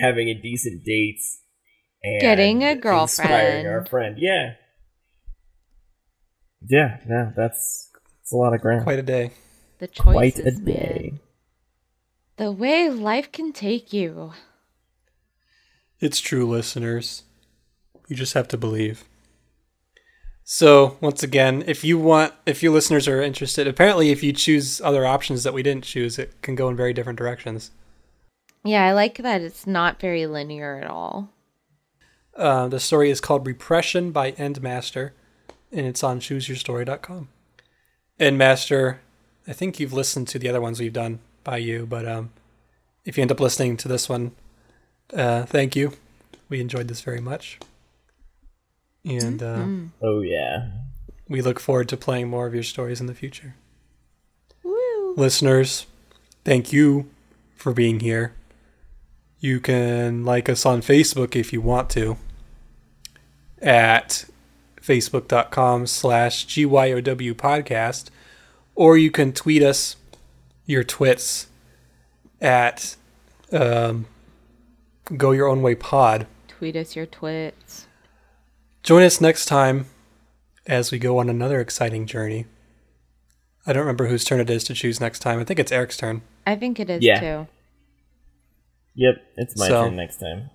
having 0.00 0.28
a 0.28 0.34
decent 0.34 0.84
date, 0.84 1.20
and 2.02 2.20
Getting 2.20 2.62
a 2.64 2.74
girlfriend, 2.76 3.30
inspiring 3.30 3.64
girlfriend. 3.64 3.66
our 3.66 3.86
friend. 3.86 4.16
Yeah, 4.18 4.52
yeah, 6.68 6.98
no, 7.08 7.32
that's 7.36 7.90
it's 8.20 8.32
a 8.32 8.36
lot 8.36 8.54
of 8.54 8.60
ground. 8.60 8.84
Quite 8.84 8.98
a 8.98 9.02
day. 9.02 9.30
The 9.78 9.88
Quite 9.88 10.38
a 10.38 10.50
day. 10.52 11.10
man. 11.10 11.20
The 12.36 12.52
way 12.52 12.88
life 12.88 13.30
can 13.32 13.52
take 13.52 13.92
you. 13.92 14.32
It's 16.02 16.18
true, 16.18 16.44
listeners. 16.50 17.22
You 18.08 18.16
just 18.16 18.34
have 18.34 18.48
to 18.48 18.58
believe. 18.58 19.04
So, 20.42 20.98
once 21.00 21.22
again, 21.22 21.62
if 21.68 21.84
you 21.84 21.96
want, 21.96 22.34
if 22.44 22.60
you 22.60 22.72
listeners 22.72 23.06
are 23.06 23.22
interested, 23.22 23.68
apparently, 23.68 24.10
if 24.10 24.20
you 24.20 24.32
choose 24.32 24.80
other 24.80 25.06
options 25.06 25.44
that 25.44 25.54
we 25.54 25.62
didn't 25.62 25.84
choose, 25.84 26.18
it 26.18 26.42
can 26.42 26.56
go 26.56 26.68
in 26.68 26.74
very 26.74 26.92
different 26.92 27.20
directions. 27.20 27.70
Yeah, 28.64 28.84
I 28.84 28.92
like 28.92 29.18
that 29.18 29.42
it's 29.42 29.64
not 29.64 30.00
very 30.00 30.26
linear 30.26 30.80
at 30.82 30.90
all. 30.90 31.30
Uh, 32.36 32.66
the 32.66 32.80
story 32.80 33.08
is 33.08 33.20
called 33.20 33.46
Repression 33.46 34.10
by 34.10 34.32
Endmaster, 34.32 35.12
and 35.70 35.86
it's 35.86 36.02
on 36.02 36.18
chooseyourstory.com. 36.18 37.28
Endmaster, 38.18 38.96
I 39.46 39.52
think 39.52 39.78
you've 39.78 39.92
listened 39.92 40.26
to 40.28 40.40
the 40.40 40.48
other 40.48 40.60
ones 40.60 40.80
we've 40.80 40.92
done 40.92 41.20
by 41.44 41.58
you, 41.58 41.86
but 41.86 42.08
um, 42.08 42.32
if 43.04 43.16
you 43.16 43.22
end 43.22 43.30
up 43.30 43.38
listening 43.38 43.76
to 43.76 43.86
this 43.86 44.08
one, 44.08 44.32
uh, 45.12 45.44
thank 45.46 45.76
you. 45.76 45.92
We 46.48 46.60
enjoyed 46.60 46.88
this 46.88 47.00
very 47.00 47.20
much. 47.20 47.58
And 49.04 49.42
uh, 49.42 49.66
Oh 50.02 50.20
yeah. 50.20 50.68
we 51.28 51.42
look 51.42 51.58
forward 51.58 51.88
to 51.88 51.96
playing 51.96 52.28
more 52.28 52.46
of 52.46 52.54
your 52.54 52.62
stories 52.62 53.00
in 53.00 53.06
the 53.06 53.14
future. 53.14 53.54
Woo! 54.62 55.14
Listeners, 55.16 55.86
thank 56.44 56.72
you 56.72 57.08
for 57.56 57.72
being 57.72 58.00
here. 58.00 58.34
You 59.40 59.58
can 59.58 60.24
like 60.24 60.48
us 60.48 60.64
on 60.64 60.82
Facebook 60.82 61.34
if 61.34 61.52
you 61.52 61.60
want 61.60 61.90
to 61.90 62.16
at 63.60 64.24
facebook.com 64.80 65.86
slash 65.86 66.46
GYOW 66.46 67.34
podcast, 67.34 68.06
or 68.74 68.96
you 68.96 69.10
can 69.10 69.32
tweet 69.32 69.62
us 69.62 69.96
your 70.66 70.84
twits 70.84 71.48
at 72.40 72.96
um, 73.52 74.06
Go 75.16 75.32
Your 75.32 75.48
Own 75.48 75.62
Way 75.62 75.74
Pod. 75.74 76.26
Tweet 76.48 76.76
us 76.76 76.94
your 76.96 77.06
twits. 77.06 77.86
Join 78.82 79.02
us 79.02 79.20
next 79.20 79.46
time 79.46 79.86
as 80.66 80.90
we 80.92 80.98
go 80.98 81.18
on 81.18 81.28
another 81.28 81.60
exciting 81.60 82.06
journey. 82.06 82.46
I 83.66 83.72
don't 83.72 83.80
remember 83.82 84.06
whose 84.08 84.24
turn 84.24 84.40
it 84.40 84.50
is 84.50 84.64
to 84.64 84.74
choose 84.74 85.00
next 85.00 85.20
time. 85.20 85.38
I 85.38 85.44
think 85.44 85.58
it's 85.60 85.72
Eric's 85.72 85.96
turn. 85.96 86.22
I 86.46 86.56
think 86.56 86.80
it 86.80 86.90
is 86.90 87.02
Yeah. 87.02 87.20
too. 87.20 87.48
Yep, 88.94 89.14
it's 89.36 89.56
my 89.58 89.68
So- 89.68 89.84
turn 89.84 89.96
next 89.96 90.18
time. 90.18 90.50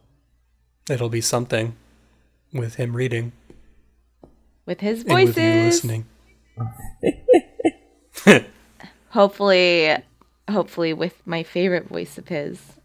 It'll 0.89 1.09
be 1.09 1.21
something 1.21 1.75
with 2.53 2.75
him 2.75 2.95
reading 2.95 3.33
With 4.65 4.79
his 4.79 5.03
and 5.03 5.13
with 5.13 5.37
you 5.37 5.43
voices. 5.43 5.83
listening. 5.83 6.05
Hopefully 9.09 9.95
hopefully 10.49 10.93
with 10.93 11.21
my 11.25 11.43
favorite 11.43 11.87
voice 11.89 12.17
of 12.17 12.29
his. 12.29 12.76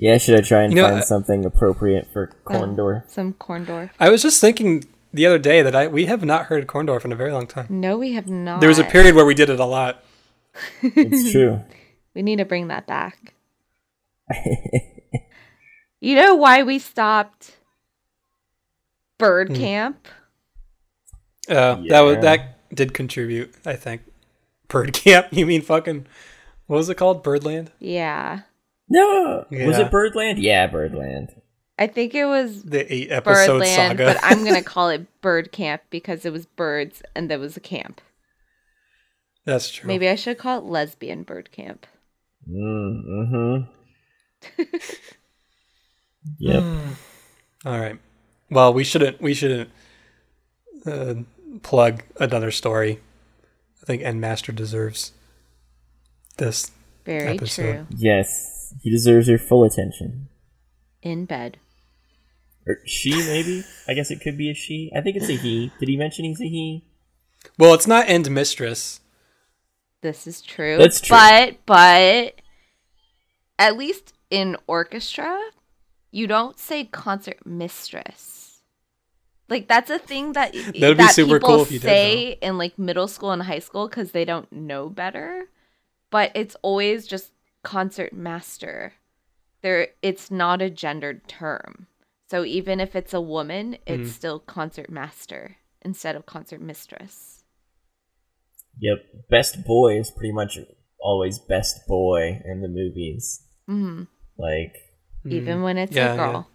Yeah, 0.00 0.16
should 0.18 0.38
I 0.38 0.42
try 0.42 0.62
and 0.62 0.72
You 0.72 0.76
know, 0.76 0.88
find 0.88 0.98
I- 0.98 1.00
something 1.00 1.44
appropriate 1.44 2.06
for 2.12 2.28
Corndor? 2.44 3.04
Some 3.08 3.32
Corndorf. 3.34 3.90
I 3.98 4.10
was 4.10 4.22
just 4.22 4.40
thinking 4.40 4.84
the 5.12 5.26
other 5.26 5.38
day 5.40 5.60
that 5.60 5.74
I 5.74 5.88
we 5.88 6.06
have 6.06 6.24
not 6.24 6.46
heard 6.46 6.66
Corndorf 6.68 7.04
in 7.04 7.10
a 7.12 7.16
very 7.16 7.32
long 7.32 7.48
time. 7.48 7.66
No, 7.68 7.98
we 7.98 8.12
have 8.12 8.28
not. 8.28 8.60
There 8.60 8.68
was 8.68 8.78
a 8.78 8.84
period 8.84 9.16
where 9.16 9.24
we 9.26 9.34
did 9.34 9.50
it 9.50 9.58
a 9.58 9.64
lot. 9.64 10.04
It's 10.82 11.32
true. 11.32 11.62
We 12.14 12.22
need 12.22 12.36
to 12.36 12.44
bring 12.44 12.68
that 12.68 12.86
back. 12.86 13.34
you 16.00 16.14
know 16.14 16.34
why 16.36 16.62
we 16.62 16.78
stopped 16.78 17.56
bird 19.18 19.48
Hmm. 19.48 19.54
camp? 19.56 20.08
Uh, 21.48 21.82
That 21.88 22.00
was 22.02 22.18
that 22.18 22.58
did 22.74 22.94
contribute, 22.94 23.52
I 23.66 23.74
think. 23.74 24.02
Bird 24.68 24.92
camp? 25.04 25.28
You 25.32 25.44
mean 25.46 25.62
fucking? 25.62 26.06
What 26.66 26.76
was 26.76 26.88
it 26.88 26.96
called? 26.96 27.22
Birdland? 27.24 27.72
Yeah. 27.80 28.40
No, 28.88 29.46
was 29.50 29.78
it 29.78 29.90
Birdland? 29.90 30.38
Yeah, 30.38 30.66
Birdland. 30.66 31.30
I 31.78 31.86
think 31.86 32.14
it 32.14 32.24
was 32.24 32.62
The 32.64 32.92
eight 32.92 33.10
episode 33.12 33.60
Birdland, 33.60 33.98
saga. 33.98 34.04
but 34.04 34.18
I'm 34.22 34.44
gonna 34.44 34.62
call 34.74 34.88
it 34.88 35.06
bird 35.20 35.52
camp 35.52 35.82
because 35.90 36.24
it 36.24 36.32
was 36.32 36.46
birds 36.46 37.02
and 37.14 37.30
there 37.30 37.38
was 37.38 37.56
a 37.56 37.60
camp. 37.60 38.00
That's 39.44 39.70
true. 39.70 39.86
Maybe 39.86 40.08
I 40.08 40.14
should 40.14 40.38
call 40.38 40.58
it 40.58 40.64
lesbian 40.64 41.22
bird 41.22 41.52
camp. 41.52 41.86
Mm, 42.50 43.02
mm-hmm. 43.06 44.62
yep. 46.38 46.62
All 47.64 47.78
right. 47.78 47.98
Well, 48.50 48.72
we 48.74 48.84
shouldn't. 48.84 49.20
We 49.20 49.34
shouldn't 49.34 49.70
uh, 50.86 51.14
plug 51.62 52.02
another 52.18 52.50
story. 52.50 53.00
I 53.82 53.86
think 53.86 54.02
Endmaster 54.02 54.54
deserves 54.54 55.12
this. 56.38 56.70
Very 57.04 57.36
Episode. 57.36 57.72
true. 57.72 57.86
Yes, 57.96 58.57
he 58.82 58.90
deserves 58.90 59.28
your 59.28 59.38
full 59.38 59.64
attention. 59.64 60.28
In 61.02 61.24
bed. 61.24 61.58
Or 62.66 62.78
she, 62.84 63.12
maybe? 63.12 63.64
I 63.86 63.94
guess 63.94 64.10
it 64.10 64.20
could 64.20 64.36
be 64.36 64.50
a 64.50 64.54
she. 64.54 64.92
I 64.94 65.00
think 65.00 65.16
it's 65.16 65.28
a 65.28 65.36
he. 65.36 65.72
Did 65.78 65.88
he 65.88 65.96
mention 65.96 66.24
he's 66.24 66.40
a 66.40 66.44
he? 66.44 66.84
Well, 67.58 67.74
it's 67.74 67.86
not 67.86 68.08
End 68.08 68.30
Mistress. 68.30 69.00
This 70.00 70.26
is 70.26 70.42
true. 70.42 70.76
That's 70.76 71.00
true. 71.00 71.16
But 71.16 71.56
but 71.66 72.40
at 73.58 73.76
least 73.76 74.12
in 74.30 74.56
orchestra, 74.66 75.40
you 76.10 76.26
don't 76.26 76.58
say 76.58 76.84
concert 76.84 77.44
mistress. 77.44 78.60
Like 79.48 79.66
that's 79.66 79.90
a 79.90 79.98
thing 79.98 80.34
that 80.34 80.52
That'd 80.54 80.74
be 80.74 80.94
that 80.94 81.14
super 81.14 81.38
people 81.38 81.48
cool 81.48 81.62
if 81.62 81.72
you 81.72 81.78
did, 81.78 81.86
say 81.86 82.38
in 82.42 82.58
like 82.58 82.78
middle 82.78 83.08
school 83.08 83.32
and 83.32 83.42
high 83.42 83.58
school 83.58 83.88
because 83.88 84.12
they 84.12 84.24
don't 84.24 84.50
know 84.52 84.88
better. 84.88 85.48
But 86.10 86.32
it's 86.34 86.56
always 86.62 87.06
just 87.06 87.32
concert 87.62 88.12
master. 88.12 88.94
There, 89.62 89.88
it's 90.02 90.30
not 90.30 90.62
a 90.62 90.70
gendered 90.70 91.26
term. 91.28 91.86
So 92.30 92.44
even 92.44 92.80
if 92.80 92.94
it's 92.94 93.14
a 93.14 93.20
woman, 93.20 93.78
it's 93.86 94.10
Mm. 94.10 94.12
still 94.14 94.38
concert 94.38 94.90
master 94.90 95.56
instead 95.82 96.14
of 96.16 96.26
concert 96.26 96.60
mistress. 96.60 97.44
Yep. 98.78 99.28
Best 99.30 99.64
boy 99.64 99.98
is 99.98 100.10
pretty 100.10 100.32
much 100.32 100.58
always 101.00 101.38
best 101.38 101.86
boy 101.86 102.40
in 102.44 102.60
the 102.60 102.68
movies. 102.68 103.42
hmm 103.66 104.04
Like, 104.36 104.76
even 105.24 105.62
when 105.62 105.78
it's 105.78 105.96
Yeah, 105.96 106.12
a 106.12 106.16
yeah. 106.16 106.32
girl. 106.32 106.50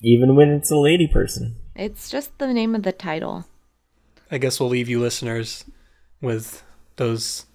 even 0.00 0.36
when 0.36 0.50
it's 0.50 0.70
a 0.70 0.76
lady 0.76 1.08
person. 1.08 1.56
It's 1.74 2.08
just 2.10 2.36
the 2.38 2.52
name 2.52 2.74
of 2.76 2.82
the 2.82 2.92
title. 2.92 3.46
I 4.30 4.38
guess 4.38 4.60
we'll 4.60 4.68
leave 4.68 4.88
you 4.88 5.00
listeners 5.00 5.64
with 6.20 6.62
those 6.96 7.46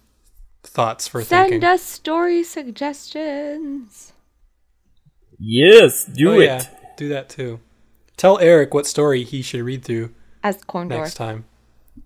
thoughts 0.66 1.06
for 1.08 1.22
Send 1.22 1.50
thinking. 1.50 1.68
us 1.68 1.82
story 1.82 2.42
suggestions. 2.42 4.12
Yes, 5.38 6.04
do 6.04 6.32
oh, 6.36 6.40
it. 6.40 6.44
yeah, 6.44 6.66
do 6.96 7.08
that 7.08 7.28
too. 7.28 7.60
Tell 8.16 8.38
Eric 8.38 8.72
what 8.72 8.86
story 8.86 9.24
he 9.24 9.42
should 9.42 9.62
read 9.62 9.84
through 9.84 10.14
As 10.42 10.62
Corndor. 10.64 10.98
next 11.00 11.14
time. 11.14 11.44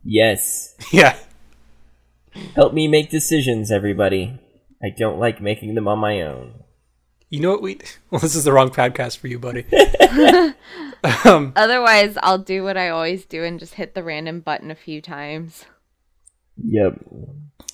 Yes. 0.05 0.75
Yeah. 0.93 1.17
Help 2.55 2.73
me 2.73 2.87
make 2.87 3.11
decisions, 3.11 3.73
everybody. 3.73 4.39
I 4.83 4.91
don't 4.97 5.19
like 5.19 5.41
making 5.41 5.75
them 5.75 5.89
on 5.89 5.99
my 5.99 6.23
own. 6.23 6.63
You 7.31 7.41
know 7.41 7.51
what 7.51 7.63
we? 7.63 7.79
Well, 8.11 8.21
this 8.21 8.37
is 8.37 8.45
the 8.45 8.53
wrong 8.53 8.71
podcast 8.71 9.19
for 9.19 9.27
you, 9.27 9.39
buddy. 9.39 9.65
um, 11.25 11.53
Otherwise, 11.57 12.17
I'll 12.23 12.39
do 12.39 12.63
what 12.65 12.77
I 12.77 12.89
always 12.91 13.25
do 13.27 13.45
and 13.45 13.59
just 13.59 13.75
hit 13.75 13.95
the 13.95 14.03
random 14.05 14.41
button 14.41 14.71
a 14.71 14.75
few 14.77 15.03
times. 15.03 15.65
Yep. 16.65 17.05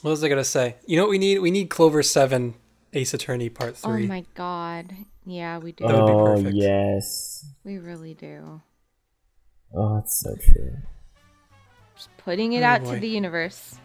What 0.05 0.11
was 0.11 0.22
I 0.22 0.28
gonna 0.28 0.44
say? 0.44 0.76
You 0.84 0.98
know 0.98 1.05
what 1.05 1.11
we 1.12 1.16
need? 1.16 1.38
We 1.38 1.50
need 1.50 1.70
Clover 1.70 2.02
Seven, 2.02 2.57
Ace 2.92 3.14
Attorney 3.14 3.48
Part 3.48 3.70
oh 3.82 3.88
Three. 3.88 4.05
Oh 4.05 4.09
my 4.09 4.22
god. 4.34 4.92
Yeah, 5.24 5.57
we 5.57 5.72
do. 5.72 5.86
That 5.86 5.96
would 5.96 6.07
be 6.07 6.12
oh, 6.12 6.24
perfect. 6.26 6.57
yes. 6.57 7.46
We 7.64 7.78
really 7.78 8.12
do. 8.12 8.61
Oh, 9.74 9.94
that's 9.94 10.20
so 10.20 10.36
true. 10.36 10.76
Just 11.96 12.14
putting 12.18 12.52
it 12.52 12.61
Oh, 12.61 12.66
out 12.66 12.84
boy. 12.84 12.96
to 12.96 13.00
the 13.00 13.09
universe. 13.09 13.76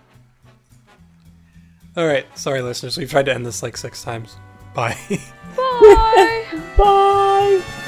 All 1.96 2.06
right, 2.06 2.26
sorry, 2.38 2.62
listeners. 2.62 2.98
We've 2.98 3.10
tried 3.10 3.28
to 3.28 3.34
end 3.34 3.46
this 3.46 3.64
like 3.64 3.78
six 3.78 4.04
times. 4.04 4.36
Bye. 4.74 4.98
Bye. 5.56 6.46
Bye! 6.78 7.86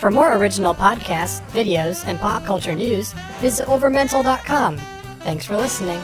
For 0.00 0.10
more 0.10 0.36
original 0.36 0.74
podcasts, 0.74 1.40
videos, 1.52 2.06
and 2.06 2.18
pop 2.20 2.44
culture 2.44 2.74
news, 2.74 3.14
visit 3.40 3.66
overmental.com. 3.66 4.76
Thanks 5.20 5.46
for 5.46 5.56
listening. 5.56 6.00